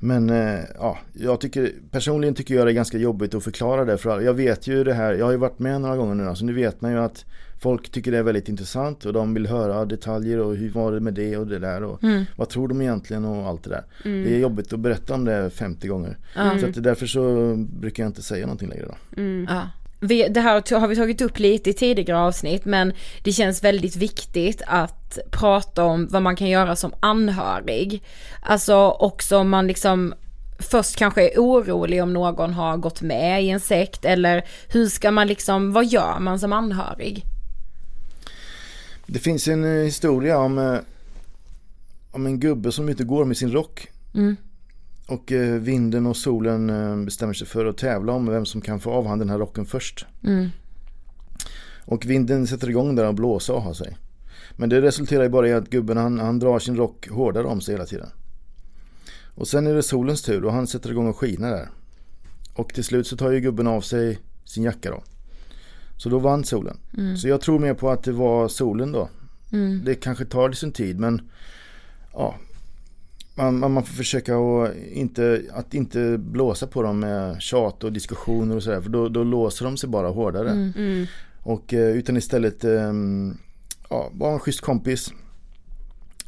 Men 0.00 0.30
eh, 0.30 0.60
ja, 0.78 0.98
jag 1.12 1.40
tycker, 1.40 1.72
personligen 1.90 2.34
tycker 2.34 2.54
jag 2.54 2.66
det 2.66 2.70
är 2.70 2.74
ganska 2.74 2.98
jobbigt 2.98 3.34
att 3.34 3.44
förklara 3.44 3.84
det 3.84 3.98
för 3.98 4.10
alla. 4.10 4.22
Jag 4.22 4.34
vet 4.34 4.66
ju 4.66 4.84
det 4.84 4.94
här, 4.94 5.12
jag 5.14 5.24
har 5.24 5.32
ju 5.32 5.38
varit 5.38 5.58
med 5.58 5.80
några 5.80 5.96
gånger 5.96 6.14
nu, 6.14 6.34
så 6.36 6.44
nu 6.44 6.52
vet 6.52 6.80
man 6.80 6.90
ju 6.92 6.98
att 6.98 7.24
folk 7.60 7.90
tycker 7.90 8.12
det 8.12 8.18
är 8.18 8.22
väldigt 8.22 8.48
intressant 8.48 9.04
och 9.04 9.12
de 9.12 9.34
vill 9.34 9.46
höra 9.46 9.84
detaljer 9.84 10.38
och 10.38 10.56
hur 10.56 10.70
var 10.70 10.92
det 10.92 11.00
med 11.00 11.14
det 11.14 11.36
och 11.36 11.46
det 11.46 11.58
där 11.58 11.82
och 11.82 12.02
Mm. 12.04 12.24
vad 12.36 12.48
tror 12.48 12.68
de 12.68 12.80
egentligen 12.82 13.24
och 13.24 13.46
allt 13.48 13.64
det 13.64 13.70
där. 13.70 13.84
Mm. 14.04 14.24
Det 14.24 14.34
är 14.34 14.38
jobbigt 14.38 14.72
att 14.72 14.80
berätta 14.80 15.14
om 15.14 15.24
det 15.24 15.50
50 15.50 15.88
gånger. 15.88 16.16
Så 16.60 16.66
att 16.66 16.82
därför 16.82 17.06
så 17.06 17.54
brukar 17.56 18.02
jag 18.02 18.08
inte 18.10 18.22
säga 18.22 18.46
någonting 18.46 18.68
längre 18.68 18.86
då. 18.86 19.22
Ja. 19.54 19.62
Vi, 20.00 20.28
det 20.28 20.40
här 20.40 20.78
har 20.80 20.88
vi 20.88 20.96
tagit 20.96 21.20
upp 21.20 21.38
lite 21.38 21.70
i 21.70 21.72
tidigare 21.72 22.18
avsnitt 22.18 22.64
men 22.64 22.92
det 23.24 23.32
känns 23.32 23.64
väldigt 23.64 23.96
viktigt 23.96 24.62
att 24.66 25.18
prata 25.30 25.84
om 25.84 26.08
vad 26.10 26.22
man 26.22 26.36
kan 26.36 26.48
göra 26.48 26.76
som 26.76 26.92
anhörig. 27.00 28.02
Alltså 28.42 28.76
också 28.90 29.36
om 29.38 29.48
man 29.48 29.66
liksom 29.66 30.14
först 30.58 30.96
kanske 30.96 31.30
är 31.30 31.38
orolig 31.38 32.02
om 32.02 32.12
någon 32.12 32.52
har 32.52 32.76
gått 32.76 33.02
med 33.02 33.44
i 33.44 33.48
en 33.50 33.60
sekt 33.60 34.04
eller 34.04 34.44
hur 34.68 34.86
ska 34.86 35.10
man 35.10 35.26
liksom, 35.26 35.72
vad 35.72 35.86
gör 35.86 36.18
man 36.20 36.38
som 36.38 36.52
anhörig? 36.52 37.24
Det 39.10 39.18
finns 39.18 39.48
en 39.48 39.64
eh, 39.64 39.84
historia 39.84 40.38
om, 40.38 40.58
eh, 40.58 40.78
om 42.10 42.26
en 42.26 42.40
gubbe 42.40 42.72
som 42.72 42.88
ute 42.88 43.04
går 43.04 43.24
med 43.24 43.36
sin 43.36 43.52
rock. 43.52 43.88
Mm. 44.14 44.36
Och 45.06 45.32
eh, 45.32 45.60
vinden 45.60 46.06
och 46.06 46.16
solen 46.16 47.04
bestämmer 47.04 47.34
sig 47.34 47.46
för 47.46 47.66
att 47.66 47.78
tävla 47.78 48.12
om 48.12 48.26
vem 48.26 48.46
som 48.46 48.60
kan 48.60 48.80
få 48.80 48.90
av 48.90 49.06
han 49.06 49.18
den 49.18 49.30
här 49.30 49.38
rocken 49.38 49.66
först. 49.66 50.06
Mm. 50.24 50.48
Och 51.84 52.06
vinden 52.06 52.46
sätter 52.46 52.70
igång 52.70 52.94
där 52.94 53.06
och 53.06 53.14
blåser 53.14 53.54
och 53.54 53.62
har 53.62 53.74
sig. 53.74 53.96
Men 54.56 54.68
det 54.68 54.80
resulterar 54.80 55.22
ju 55.22 55.28
bara 55.28 55.48
i 55.48 55.52
att 55.52 55.70
gubben 55.70 55.96
han, 55.96 56.18
han 56.18 56.38
drar 56.38 56.58
sin 56.58 56.76
rock 56.76 57.08
hårdare 57.08 57.46
om 57.46 57.60
sig 57.60 57.74
hela 57.74 57.86
tiden. 57.86 58.08
Och 59.34 59.48
sen 59.48 59.66
är 59.66 59.74
det 59.74 59.82
solens 59.82 60.22
tur 60.22 60.44
och 60.44 60.52
han 60.52 60.66
sätter 60.66 60.90
igång 60.90 61.08
och 61.08 61.16
skiner 61.16 61.50
där. 61.50 61.68
Och 62.54 62.74
till 62.74 62.84
slut 62.84 63.06
så 63.06 63.16
tar 63.16 63.30
ju 63.30 63.40
gubben 63.40 63.66
av 63.66 63.80
sig 63.80 64.18
sin 64.44 64.62
jacka 64.62 64.90
då. 64.90 65.02
Så 65.98 66.08
då 66.08 66.18
vann 66.18 66.44
solen. 66.44 66.76
Mm. 66.98 67.16
Så 67.16 67.28
jag 67.28 67.40
tror 67.40 67.58
mer 67.58 67.74
på 67.74 67.90
att 67.90 68.02
det 68.02 68.12
var 68.12 68.48
solen 68.48 68.92
då. 68.92 69.08
Mm. 69.52 69.84
Det 69.84 69.94
kanske 69.94 70.24
tar 70.24 70.52
sin 70.52 70.72
tid 70.72 71.00
men 71.00 71.30
ja, 72.12 72.34
man, 73.34 73.58
man 73.58 73.72
man 73.72 73.84
får 73.84 73.94
försöka 73.94 74.36
att 74.36 74.76
inte, 74.76 75.42
att 75.52 75.74
inte 75.74 76.18
blåsa 76.18 76.66
på 76.66 76.82
dem 76.82 77.00
med 77.00 77.42
tjat 77.42 77.84
och 77.84 77.92
diskussioner 77.92 78.56
och 78.56 78.62
sådär 78.62 78.80
för 78.80 78.90
då, 78.90 79.08
då 79.08 79.24
låser 79.24 79.64
de 79.64 79.76
sig 79.76 79.88
bara 79.88 80.08
hårdare. 80.08 80.50
Mm. 80.50 80.72
Mm. 80.76 81.06
Och 81.42 81.74
eh, 81.74 81.96
utan 81.96 82.16
istället 82.16 82.64
ehm, 82.64 83.38
ja, 83.90 84.10
vara 84.12 84.32
en 84.32 84.40
schysst 84.40 84.60
kompis. 84.60 85.12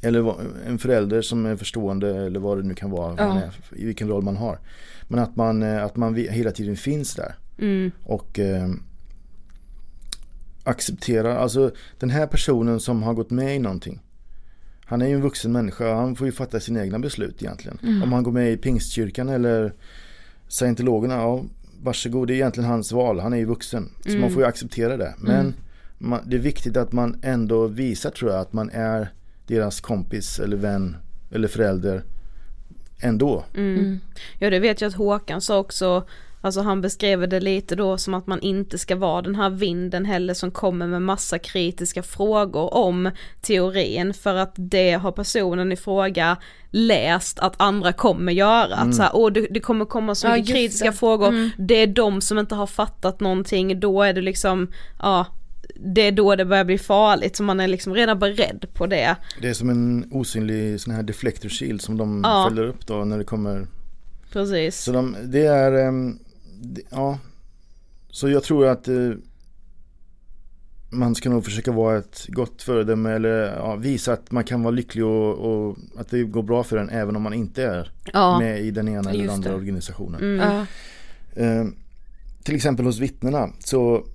Eller 0.02 0.34
en 0.66 0.78
förälder 0.78 1.22
som 1.22 1.46
är 1.46 1.56
förstående 1.56 2.16
eller 2.16 2.40
vad 2.40 2.58
det 2.58 2.62
nu 2.62 2.74
kan 2.74 2.90
vara. 2.90 3.14
Ja. 3.18 3.28
Man 3.28 3.36
är, 3.36 3.52
I 3.76 3.84
vilken 3.84 4.08
roll 4.08 4.22
man 4.22 4.36
har. 4.36 4.58
Men 5.08 5.18
att 5.18 5.36
man, 5.36 5.62
eh, 5.62 5.84
att 5.84 5.96
man 5.96 6.14
hela 6.14 6.50
tiden 6.50 6.76
finns 6.76 7.14
där. 7.14 7.34
Mm. 7.58 7.90
Och 8.04 8.38
ehm, 8.38 8.82
accepterar, 10.64 11.36
alltså 11.36 11.70
den 11.98 12.10
här 12.10 12.26
personen 12.26 12.80
som 12.80 13.02
har 13.02 13.14
gått 13.14 13.30
med 13.30 13.56
i 13.56 13.58
någonting. 13.58 14.00
Han 14.84 15.02
är 15.02 15.06
ju 15.08 15.14
en 15.14 15.22
vuxen 15.22 15.52
människa, 15.52 15.94
han 15.94 16.16
får 16.16 16.26
ju 16.26 16.32
fatta 16.32 16.60
sina 16.60 16.82
egna 16.84 16.98
beslut 16.98 17.42
egentligen. 17.42 17.78
Mm. 17.82 18.02
Om 18.02 18.12
han 18.12 18.22
går 18.22 18.32
med 18.32 18.52
i 18.52 18.56
pingstkyrkan 18.56 19.28
eller 19.28 19.72
scientologerna, 20.48 21.14
ja 21.14 21.44
varsågod, 21.82 22.28
det 22.28 22.32
är 22.32 22.34
egentligen 22.34 22.70
hans 22.70 22.92
val, 22.92 23.20
han 23.20 23.32
är 23.32 23.36
ju 23.36 23.44
vuxen. 23.44 23.90
Så 24.02 24.08
Mm. 24.08 24.20
man 24.20 24.30
får 24.30 24.42
ju 24.42 24.48
acceptera 24.48 24.96
det. 24.96 25.14
Men 25.18 25.40
Mm. 25.40 25.52
man, 25.98 26.20
det 26.26 26.36
är 26.36 26.40
viktigt 26.40 26.76
att 26.76 26.92
man 26.92 27.18
ändå 27.22 27.66
visar 27.66 28.10
tror 28.10 28.30
jag 28.30 28.40
att 28.40 28.52
man 28.52 28.70
är 28.70 29.08
deras 29.46 29.80
kompis 29.80 30.38
eller 30.38 30.56
vän 30.56 30.96
eller 31.32 31.48
förälder 31.48 32.02
ändå. 33.00 33.44
Mm. 33.54 33.98
Ja 34.38 34.50
det 34.50 34.58
vet 34.60 34.80
jag 34.80 34.88
att 34.88 34.94
Håkan 34.94 35.40
sa 35.40 35.58
också, 35.58 36.06
alltså 36.40 36.60
han 36.60 36.80
beskrev 36.80 37.28
det 37.28 37.40
lite 37.40 37.76
då 37.76 37.98
som 37.98 38.14
att 38.14 38.26
man 38.26 38.40
inte 38.40 38.78
ska 38.78 38.96
vara 38.96 39.22
den 39.22 39.34
här 39.34 39.50
vinden 39.50 40.04
heller 40.04 40.34
som 40.34 40.50
kommer 40.50 40.86
med 40.86 41.02
massa 41.02 41.38
kritiska 41.38 42.02
frågor 42.02 42.74
om 42.74 43.10
teorin 43.40 44.14
för 44.14 44.34
att 44.34 44.52
det 44.56 44.92
har 44.92 45.12
personen 45.12 45.72
i 45.72 45.76
fråga 45.76 46.36
läst 46.70 47.38
att 47.38 47.54
andra 47.56 47.92
kommer 47.92 48.32
göra. 48.32 48.74
Att 48.74 48.80
Mm. 48.82 48.92
så 48.92 49.02
här, 49.02 49.10
åh 49.14 49.32
det, 49.32 49.46
det 49.50 49.60
kommer 49.60 49.84
komma 49.84 50.14
så 50.14 50.26
Ja, 50.26 50.36
mycket 50.36 50.54
kritiska 50.54 50.90
det. 50.90 50.96
frågor, 50.96 51.28
Mm. 51.28 51.50
det 51.58 51.74
är 51.74 51.86
de 51.86 52.20
som 52.20 52.38
inte 52.38 52.54
har 52.54 52.66
fattat 52.66 53.20
någonting, 53.20 53.80
då 53.80 54.02
är 54.02 54.12
det 54.12 54.20
liksom, 54.20 54.68
ja 55.02 55.26
det 55.84 56.00
är 56.00 56.12
då 56.12 56.36
det 56.36 56.44
börjar 56.44 56.64
bli 56.64 56.78
farligt 56.78 57.36
så 57.36 57.42
man 57.42 57.60
är 57.60 57.68
liksom 57.68 57.94
redan 57.94 58.18
beredd 58.18 58.66
på 58.74 58.86
det. 58.86 59.16
Det 59.40 59.48
är 59.48 59.54
som 59.54 59.70
en 59.70 60.08
osynlig 60.12 60.80
sån 60.80 60.94
här 60.94 61.02
deflector 61.02 61.48
shield 61.48 61.80
som 61.82 61.96
de 61.98 62.20
Ja. 62.24 62.46
fäller 62.48 62.62
upp 62.64 62.86
då 62.86 62.94
när 63.04 63.18
det 63.18 63.24
kommer 63.24 63.66
Precis. 64.32 64.80
Så 64.80 64.92
de, 64.92 65.16
det 65.24 65.46
är, 65.46 65.72
ehm, 65.88 66.18
ja. 66.90 67.18
Så 68.10 68.28
jag 68.28 68.42
tror 68.42 68.66
att 68.66 68.88
eh, 68.88 69.10
man 70.92 71.14
ska 71.14 71.30
nog 71.30 71.44
försöka 71.44 71.72
vara 71.72 71.98
ett 71.98 72.26
gott 72.28 72.62
föredöme 72.62 73.10
eller 73.12 73.56
ja, 73.56 73.76
visa 73.76 74.12
att 74.12 74.30
man 74.30 74.44
kan 74.44 74.62
vara 74.62 74.74
lycklig 74.74 75.04
och, 75.04 75.34
och 75.38 75.76
att 75.98 76.08
det 76.10 76.22
går 76.24 76.42
bra 76.42 76.64
för 76.64 76.76
en 76.76 76.90
även 76.90 77.16
om 77.16 77.22
man 77.22 77.34
inte 77.34 77.62
är 77.64 77.92
Ja. 78.12 78.38
med 78.38 78.60
i 78.60 78.70
den 78.70 78.88
ena 78.88 79.10
eller 79.10 79.24
Just 79.24 79.34
andra 79.34 79.50
det. 79.50 79.56
organisationen. 79.56 80.20
Mm. 80.20 80.36
Ja. 80.36 80.66
Eh, 81.42 81.64
till 82.42 82.56
exempel 82.56 82.86
hos 82.86 82.98
vittnena 82.98 83.48
så 83.58 84.06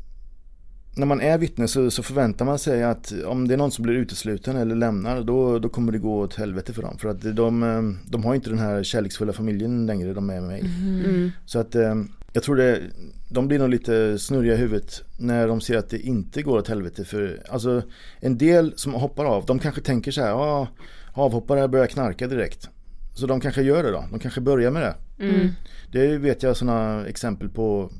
när 0.97 1.05
man 1.05 1.21
är 1.21 1.37
vittne 1.37 1.67
så, 1.67 1.91
så 1.91 2.03
förväntar 2.03 2.45
man 2.45 2.59
sig 2.59 2.83
att 2.83 3.13
om 3.25 3.47
det 3.47 3.53
är 3.53 3.57
någon 3.57 3.71
som 3.71 3.83
blir 3.83 3.93
utesluten 3.95 4.55
eller 4.55 4.75
lämnar 4.75 5.21
då, 5.23 5.59
då 5.59 5.69
kommer 5.69 5.91
det 5.91 5.97
gå 5.99 6.19
åt 6.19 6.35
helvete 6.35 6.73
för 6.73 6.81
dem. 6.81 6.97
För 6.97 7.09
att 7.09 7.35
de, 7.35 7.63
eh, 7.63 8.09
de 8.11 8.23
har 8.23 8.35
inte 8.35 8.49
den 8.49 8.59
här 8.59 8.83
kärleksfulla 8.83 9.33
familjen 9.33 9.85
längre 9.85 10.13
de 10.13 10.29
är 10.29 10.41
med 10.41 10.59
i. 10.59 10.65
Mm. 11.05 11.31
Så 11.45 11.59
att 11.59 11.75
eh, 11.75 11.95
jag 12.35 12.43
tror 12.43 12.55
det, 12.55 12.81
de 13.29 13.47
blir 13.47 13.59
nog 13.59 13.69
lite 13.69 14.19
snurriga 14.19 14.53
i 14.53 14.57
huvudet 14.57 15.01
när 15.17 15.47
de 15.47 15.61
ser 15.61 15.77
att 15.77 15.89
det 15.89 15.99
inte 15.99 16.41
går 16.41 16.57
åt 16.57 16.67
helvete. 16.67 17.05
För 17.05 17.41
alltså 17.49 17.81
en 18.19 18.37
del 18.37 18.73
som 18.75 18.93
hoppar 18.93 19.25
av, 19.25 19.45
de 19.45 19.59
kanske 19.59 19.81
tänker 19.81 20.11
så 20.11 20.21
här, 20.21 20.29
ja 20.29 20.67
avhoppare 21.13 21.67
börjar 21.67 21.87
knarka 21.87 22.27
direkt. 22.27 22.69
Så 23.13 23.27
de 23.27 23.39
kanske 23.39 23.61
gör 23.61 23.83
det 23.83 23.91
då, 23.91 24.05
de 24.11 24.19
kanske 24.19 24.41
börjar 24.41 24.71
med 24.71 24.81
det. 24.81 25.23
Mm. 25.25 25.49
Det 25.91 26.17
vet 26.17 26.43
jag 26.43 26.57
sådana 26.57 27.05
exempel 27.07 27.49
på 27.49 27.91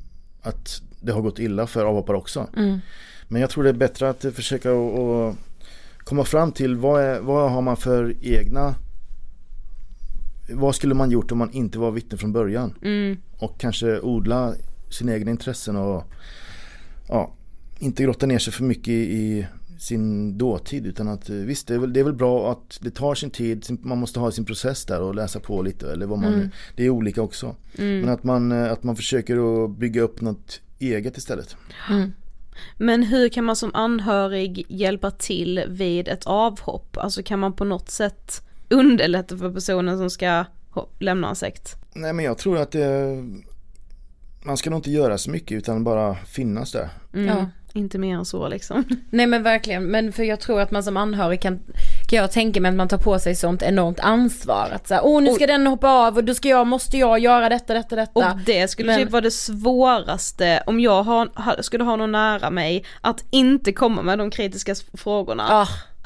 att 0.41 0.81
det 1.01 1.11
har 1.11 1.21
gått 1.21 1.39
illa 1.39 1.67
för 1.67 1.85
avhoppare 1.85 2.17
också. 2.17 2.47
Mm. 2.57 2.79
Men 3.27 3.41
jag 3.41 3.49
tror 3.49 3.63
det 3.63 3.69
är 3.69 3.73
bättre 3.73 4.09
att 4.09 4.25
försöka 4.33 4.71
att- 4.71 4.99
att 4.99 5.35
komma 6.03 6.23
fram 6.23 6.51
till 6.51 6.75
vad, 6.75 7.01
är, 7.01 7.19
vad 7.19 7.51
har 7.51 7.61
man 7.61 7.77
för 7.77 8.15
egna 8.21 8.75
vad 10.49 10.75
skulle 10.75 10.93
man 10.93 11.11
gjort 11.11 11.31
om 11.31 11.37
man 11.37 11.51
inte 11.51 11.79
var 11.79 11.91
vittne 11.91 12.17
från 12.17 12.33
början? 12.33 12.73
Mm. 12.81 13.17
Och 13.37 13.59
kanske 13.59 13.99
odla 13.99 14.53
sina 14.89 15.13
egna 15.13 15.31
intressen 15.31 15.75
och 15.75 16.03
ja, 17.07 17.33
inte 17.79 18.03
grotta 18.03 18.25
ner 18.25 18.39
sig 18.39 18.53
för 18.53 18.63
mycket 18.63 18.93
i, 18.93 19.47
sin 19.79 20.37
dåtid 20.37 20.85
utan 20.85 21.07
att 21.07 21.29
eh, 21.29 21.35
visst 21.35 21.67
det 21.67 21.73
är, 21.73 21.79
väl, 21.79 21.93
det 21.93 21.99
är 21.99 22.03
väl 22.03 22.13
bra 22.13 22.51
att 22.51 22.79
det 22.81 22.91
tar 22.91 23.15
sin 23.15 23.29
tid, 23.29 23.65
man 23.81 23.97
måste 23.97 24.19
ha 24.19 24.31
sin 24.31 24.45
process 24.45 24.85
där 24.85 25.01
och 25.01 25.15
läsa 25.15 25.39
på 25.39 25.61
lite 25.61 25.91
eller 25.91 26.05
vad 26.05 26.19
man 26.19 26.33
Mm. 26.33 26.49
Det 26.75 26.85
är 26.85 26.89
olika 26.89 27.21
också. 27.21 27.55
Mm. 27.77 27.99
Men 27.99 28.09
att 28.09 28.23
man, 28.23 28.51
eh, 28.51 28.71
att 28.71 28.83
man 28.83 28.95
försöker 28.95 29.63
att 29.65 29.77
bygga 29.77 30.01
upp 30.01 30.21
något 30.21 30.61
eget 30.79 31.17
istället. 31.17 31.55
Mm. 31.89 32.13
Men 32.77 33.03
hur 33.03 33.29
kan 33.29 33.43
man 33.43 33.55
som 33.55 33.71
anhörig 33.73 34.65
hjälpa 34.69 35.11
till 35.11 35.63
vid 35.67 36.07
ett 36.07 36.25
avhopp? 36.25 36.97
Alltså 36.97 37.23
kan 37.23 37.39
man 37.39 37.53
på 37.53 37.65
något 37.65 37.89
sätt 37.89 38.41
underlätta 38.69 39.37
för 39.37 39.51
personen 39.51 39.97
som 39.97 40.09
ska 40.09 40.45
lämna 40.99 41.29
en 41.29 41.35
sekt? 41.35 41.75
Nej 41.93 42.13
men 42.13 42.25
jag 42.25 42.37
tror 42.37 42.57
att 42.57 42.71
det, 42.71 43.17
man 44.43 44.57
ska 44.57 44.69
nog 44.69 44.79
inte 44.79 44.91
göra 44.91 45.17
så 45.17 45.31
mycket 45.31 45.57
utan 45.57 45.83
bara 45.83 46.15
finnas 46.15 46.71
där. 46.71 46.89
Mm. 47.13 47.27
Ja. 47.27 47.45
Inte 47.73 47.97
mer 47.97 48.15
än 48.15 48.25
så 48.25 48.47
liksom. 48.47 48.83
Nej 49.09 49.27
men 49.27 49.43
verkligen, 49.43 49.83
men 49.83 50.13
för 50.13 50.23
jag 50.23 50.39
tror 50.39 50.61
att 50.61 50.71
man 50.71 50.83
som 50.83 50.97
anhörig 50.97 51.41
kan, 51.41 51.59
kan 52.09 52.19
jag 52.19 52.31
tänka 52.31 52.61
mig 52.61 52.69
att 52.69 52.75
man 52.75 52.87
tar 52.87 52.97
på 52.97 53.19
sig 53.19 53.35
sånt 53.35 53.61
enormt 53.61 53.99
ansvar. 53.99 54.69
Att 54.73 54.87
såhär, 54.87 55.01
åh 55.05 55.21
nu 55.21 55.33
ska 55.33 55.47
den 55.47 55.67
hoppa 55.67 55.89
av 55.89 56.15
och 56.17 56.23
då 56.23 56.33
ska 56.33 56.49
jag, 56.49 56.67
måste 56.67 56.97
jag 56.97 57.19
göra 57.19 57.49
detta, 57.49 57.73
detta, 57.73 57.95
detta. 57.95 58.11
Och 58.31 58.39
det 58.45 58.67
skulle 58.67 58.87
Men- 58.87 58.99
typ 58.99 59.11
vara 59.11 59.21
det 59.21 59.31
svåraste 59.31 60.63
om 60.65 60.79
jag 60.79 61.03
har, 61.03 61.29
ha, 61.35 61.63
skulle 61.63 61.83
ha 61.83 61.95
någon 61.95 62.11
nära 62.11 62.49
mig 62.49 62.85
att 63.01 63.23
inte 63.29 63.71
komma 63.71 64.01
med 64.01 64.17
de 64.17 64.31
kritiska 64.31 64.75
frågorna. 64.93 65.43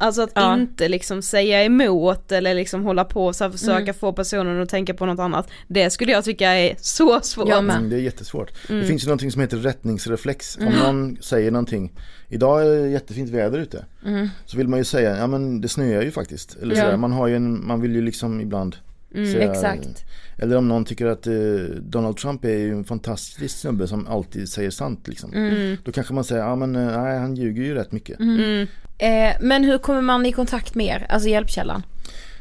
Alltså 0.01 0.21
att 0.21 0.31
Ja. 0.35 0.53
inte 0.53 0.87
liksom 0.87 1.21
säga 1.21 1.63
emot 1.63 2.31
eller 2.31 2.53
liksom 2.55 2.83
hålla 2.83 3.05
på 3.05 3.25
och 3.25 3.35
så 3.35 3.51
försöka 3.51 3.81
Mm. 3.81 3.93
få 3.93 4.13
personen 4.13 4.61
att 4.61 4.69
tänka 4.69 4.93
på 4.93 5.05
något 5.05 5.19
annat. 5.19 5.49
Det 5.67 5.89
skulle 5.89 6.11
jag 6.11 6.23
tycka 6.23 6.51
är 6.51 6.75
så 6.81 7.19
svårt. 7.21 7.49
Mm, 7.49 7.89
det 7.89 7.95
är 7.95 7.99
jättesvårt. 7.99 8.51
Mm. 8.69 8.81
Det 8.81 8.87
finns 8.87 9.03
ju 9.03 9.07
någonting 9.07 9.31
som 9.31 9.41
heter 9.41 9.57
rättningsreflex. 9.57 10.57
Om 10.57 10.63
Mm. 10.67 10.79
någon 10.79 11.17
säger 11.21 11.51
någonting, 11.51 11.91
idag 12.27 12.61
är 12.65 12.69
det 12.81 12.89
jättefint 12.89 13.29
väder 13.29 13.59
ute. 13.59 13.85
Mm. 14.05 14.29
Så 14.45 14.57
vill 14.57 14.67
man 14.67 14.79
ju 14.79 14.85
säga, 14.85 15.17
ja 15.17 15.27
men 15.27 15.61
det 15.61 15.67
snöar 15.67 16.01
ju 16.01 16.11
faktiskt. 16.11 16.57
Eller 16.61 16.75
Ja. 16.75 16.81
sådär. 16.81 16.97
Man, 16.97 17.11
har 17.11 17.27
ju 17.27 17.35
en, 17.35 17.67
man 17.67 17.81
vill 17.81 17.95
ju 17.95 18.01
liksom 18.01 18.41
ibland 18.41 18.75
Mm, 19.15 19.31
säga, 19.31 19.51
exakt. 19.51 20.05
Eller 20.37 20.55
om 20.55 20.67
någon 20.67 20.85
tycker 20.85 21.05
att 21.05 21.27
eh, 21.27 21.33
Donald 21.81 22.17
Trump 22.17 22.45
är 22.45 22.49
ju 22.57 22.71
en 22.71 22.83
fantastisk 22.83 23.57
snubbe 23.59 23.87
som 23.87 24.07
alltid 24.07 24.49
säger 24.49 24.69
sant 24.69 25.07
liksom. 25.07 25.33
Mm. 25.33 25.77
Då 25.83 25.91
kanske 25.91 26.13
man 26.13 26.23
säger, 26.23 26.41
ja 26.41 26.55
men 26.55 26.75
eh, 26.75 27.01
nej 27.01 27.19
han 27.19 27.35
ljuger 27.35 27.63
ju 27.63 27.73
rätt 27.73 27.91
mycket. 27.91 28.19
Mm. 28.19 28.67
Eh, 28.97 29.33
men 29.41 29.63
hur 29.63 29.77
kommer 29.77 30.01
man 30.01 30.25
i 30.25 30.31
kontakt 30.31 30.75
med 30.75 30.85
er, 30.85 31.05
alltså 31.09 31.29
hjälpkällan? 31.29 31.83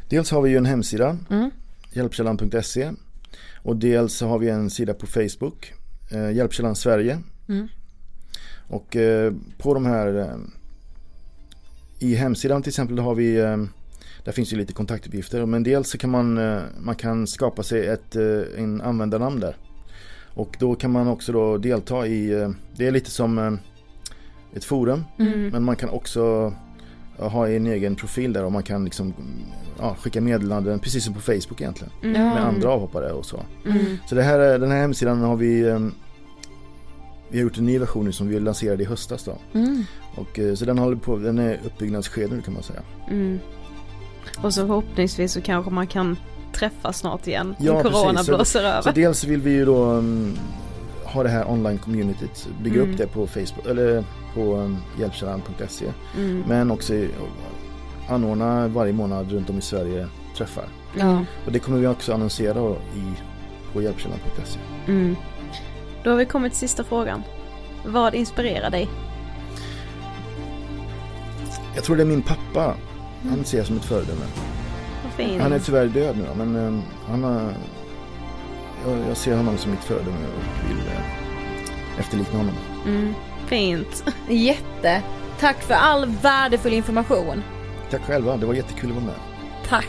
Dels 0.09 0.31
har 0.31 0.43
vi 0.43 0.51
ju 0.51 0.57
en 0.57 0.67
hemsida, 0.67 1.17
Mm. 1.31 1.51
hjälpkällan.se. 1.93 2.91
Och 3.63 3.77
dels 3.77 4.15
så 4.15 4.27
har 4.29 4.39
vi 4.39 4.49
en 4.49 4.71
sida 4.71 4.95
på 4.95 5.07
Facebook, 5.07 5.73
eh, 6.11 6.31
Hjälpkällan 6.31 6.77
Sverige. 6.77 7.19
Mm. 7.49 7.69
Och 8.69 8.97
eh, 8.97 9.33
på 9.59 9.75
de 9.75 9.87
här 9.87 10.19
eh, 10.19 10.37
i 11.99 12.15
hemsidan 12.15 12.63
till 12.63 12.71
exempel 12.71 12.99
har 12.99 13.15
vi 13.15 13.57
där 14.25 14.33
finns 14.33 14.53
ju 14.53 14.57
lite 14.57 14.73
kontaktuppgifter 14.73 15.47
men 15.47 15.63
dels 15.63 15.91
så 15.91 15.99
kan 15.99 16.11
man, 16.11 16.39
eh, 16.39 16.61
man 16.81 16.95
kan 16.95 17.27
skapa 17.27 17.63
sig 17.63 17.87
ett 17.87 18.17
eh, 18.17 18.23
en 18.63 18.81
användarnamn 18.81 19.41
där. 19.41 19.57
Och 20.35 20.57
då 20.61 20.75
kan 20.75 20.91
man 20.91 21.09
också 21.09 21.33
då 21.33 21.59
delta 21.59 22.07
i, 22.07 22.31
eh, 22.33 22.51
det 22.77 22.87
är 22.87 22.91
lite 22.91 23.11
som 23.11 23.59
ett 24.55 24.65
forum 24.65 25.05
Mm. 25.19 25.49
men 25.49 25.65
man 25.65 25.77
kan 25.77 25.89
också 25.89 26.53
ha 27.17 27.49
en 27.49 27.67
egen 27.67 27.97
profil 27.97 28.33
där 28.33 28.45
och 28.45 28.53
man 28.53 28.63
kan 28.63 28.85
liksom 28.85 29.15
ja, 29.79 29.95
skicka 30.01 30.21
meddelanden 30.21 30.79
precis 30.79 31.05
som 31.05 31.15
på 31.15 31.21
Facebook 31.21 31.61
egentligen. 31.61 31.93
Mm. 32.03 32.13
Med 32.13 32.45
andra 32.47 32.69
avhoppare 32.71 33.13
och 33.13 33.27
så. 33.27 33.41
Mm. 33.67 33.79
Så 34.09 34.15
det 34.15 34.23
här, 34.23 34.39
är- 34.39 34.59
den 34.59 34.71
här 34.71 34.81
hemsidan 34.81 35.21
har 35.21 35.37
vi 35.37 35.63
Vi 37.31 37.39
har 37.39 37.43
gjort 37.43 37.59
en 37.59 37.67
ny 37.67 37.79
version 37.79 38.05
nu 38.05 38.13
som 38.13 38.29
vi 38.29 38.41
lanserade 38.41 38.83
i 38.83 38.87
höstas 38.87 39.25
då. 39.25 39.39
Mm. 39.59 39.85
Och, 40.15 40.39
så 40.59 40.65
den 40.65 40.79
håller 40.79 40.97
på, 40.97 41.17
den 41.17 41.39
är 41.39 41.61
uppbyggnadsskede 41.67 42.35
nu 42.37 42.43
kan 42.43 42.55
man 42.55 42.63
säga. 42.63 42.81
Mm. 44.39 44.45
Och 44.47 44.55
så 44.55 44.67
förhoppningsvis 44.67 45.33
så 45.33 45.41
kanske 45.41 45.71
man 45.71 45.87
kan 45.87 46.17
träffas 46.53 46.99
snart 46.99 47.27
igen. 47.27 47.55
Ja, 47.59 47.73
om 47.73 47.83
corona 47.83 48.11
precis. 48.11 48.27
Så- 48.27 48.35
blåser 48.37 48.65
över. 48.65 48.83
Så 48.83 48.91
dels 48.91 49.25
vill 49.25 49.41
vi 49.41 49.51
ju 49.51 49.65
då 49.65 49.85
um, 49.85 50.39
ha 51.05 51.23
det 51.23 51.29
här 51.29 51.45
online-communityt, 51.51 52.49
bygga 52.63 52.77
Mm. 52.81 52.91
upp 52.91 52.99
det 52.99 53.07
på 53.07 53.27
Facebook 53.27 53.67
eller 53.67 54.05
på 54.35 54.41
um, 54.57 54.77
hjälpkällan.se. 55.01 55.85
Mm. 56.17 56.43
Men 56.49 56.71
också 56.71 56.95
anordna 58.09 58.69
varje 58.69 58.93
månad 58.93 59.33
runt 59.33 59.51
om 59.51 59.59
i 59.59 59.63
Sverige 59.63 60.09
träffar. 60.37 60.65
Ja. 60.99 61.25
Och 61.47 61.53
det 61.53 61.59
kommer 61.59 61.79
vi 61.79 61.87
också 61.87 62.13
annonsera 62.15 62.71
i, 62.73 63.03
på 63.73 63.83
hjälpkällan.se. 63.83 64.59
Mm. 64.87 65.17
Då 66.05 66.11
har 66.11 66.17
vi 66.17 66.25
kommit 66.27 66.53
till 66.53 66.59
sista 66.61 66.85
frågan. 66.85 67.23
Vad 67.87 68.15
inspirerar 68.15 68.71
dig? 68.71 68.89
Jag 71.75 71.85
tror 71.85 71.97
det 71.97 72.03
är 72.03 72.07
min 72.07 72.23
pappa. 72.23 72.75
Han 73.29 73.45
ser 73.45 73.59
jag 73.59 73.67
som 73.67 73.77
ett 73.77 73.85
föredöme. 73.85 74.25
Han 75.41 75.53
är 75.53 75.59
tyvärr 75.59 75.87
död 75.87 76.17
nu 76.17 76.25
då, 76.29 76.35
men 76.45 76.57
um, 76.57 76.83
han 77.09 77.25
har, 77.25 77.55
jag, 78.87 79.09
jag 79.09 79.17
ser 79.17 79.37
honom 79.37 79.59
som 79.59 79.71
mitt 79.71 79.85
föredöme 79.85 80.27
och 80.37 80.71
vill 80.71 80.79
uh, 80.79 81.99
efterlikna 81.99 82.39
honom. 82.39 82.55
Mm. 82.87 83.15
Fint. 83.47 84.05
Jätte. 84.29 85.03
Tack 85.41 85.63
för 85.63 85.75
all 85.75 86.07
värdefull 86.07 86.73
information. 86.73 87.43
Tack 87.91 88.03
själva, 88.03 88.37
det 88.37 88.47
var 88.47 88.55
jättekul 88.55 88.91
att 88.91 88.97
vara 88.97 89.07
med. 89.07 89.15
Tack. 89.69 89.89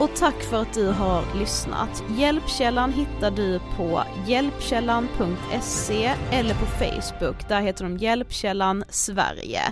Och 0.00 0.10
tack 0.16 0.42
för 0.42 0.62
att 0.62 0.74
du 0.74 0.86
har 0.86 1.38
lyssnat. 1.38 2.04
Hjälpkällan 2.16 2.92
hittar 2.92 3.30
du 3.30 3.60
på 3.76 4.02
hjälpkällan.se 4.26 6.14
eller 6.30 6.54
på 6.54 6.66
Facebook. 6.66 7.48
Där 7.48 7.60
heter 7.60 7.84
de 7.84 7.96
Hjälpkällan 7.96 8.84
Sverige. 8.88 9.62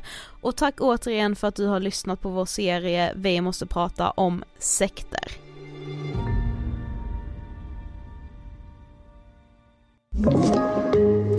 Och 0.40 0.56
tack 0.56 0.74
återigen 0.80 1.36
för 1.36 1.48
att 1.48 1.56
du 1.56 1.66
har 1.66 1.80
lyssnat 1.80 2.20
på 2.20 2.28
vår 2.28 2.44
serie 2.44 3.12
Vi 3.16 3.40
måste 3.40 3.66
prata 3.66 4.10
om 4.10 4.44
sekter. 4.58 5.32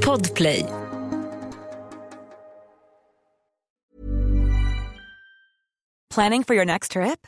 Podplay. 0.06 0.66
Planning 6.14 6.44
for 6.44 6.56
your 6.56 6.66
next 6.66 6.92
trip? 6.92 7.28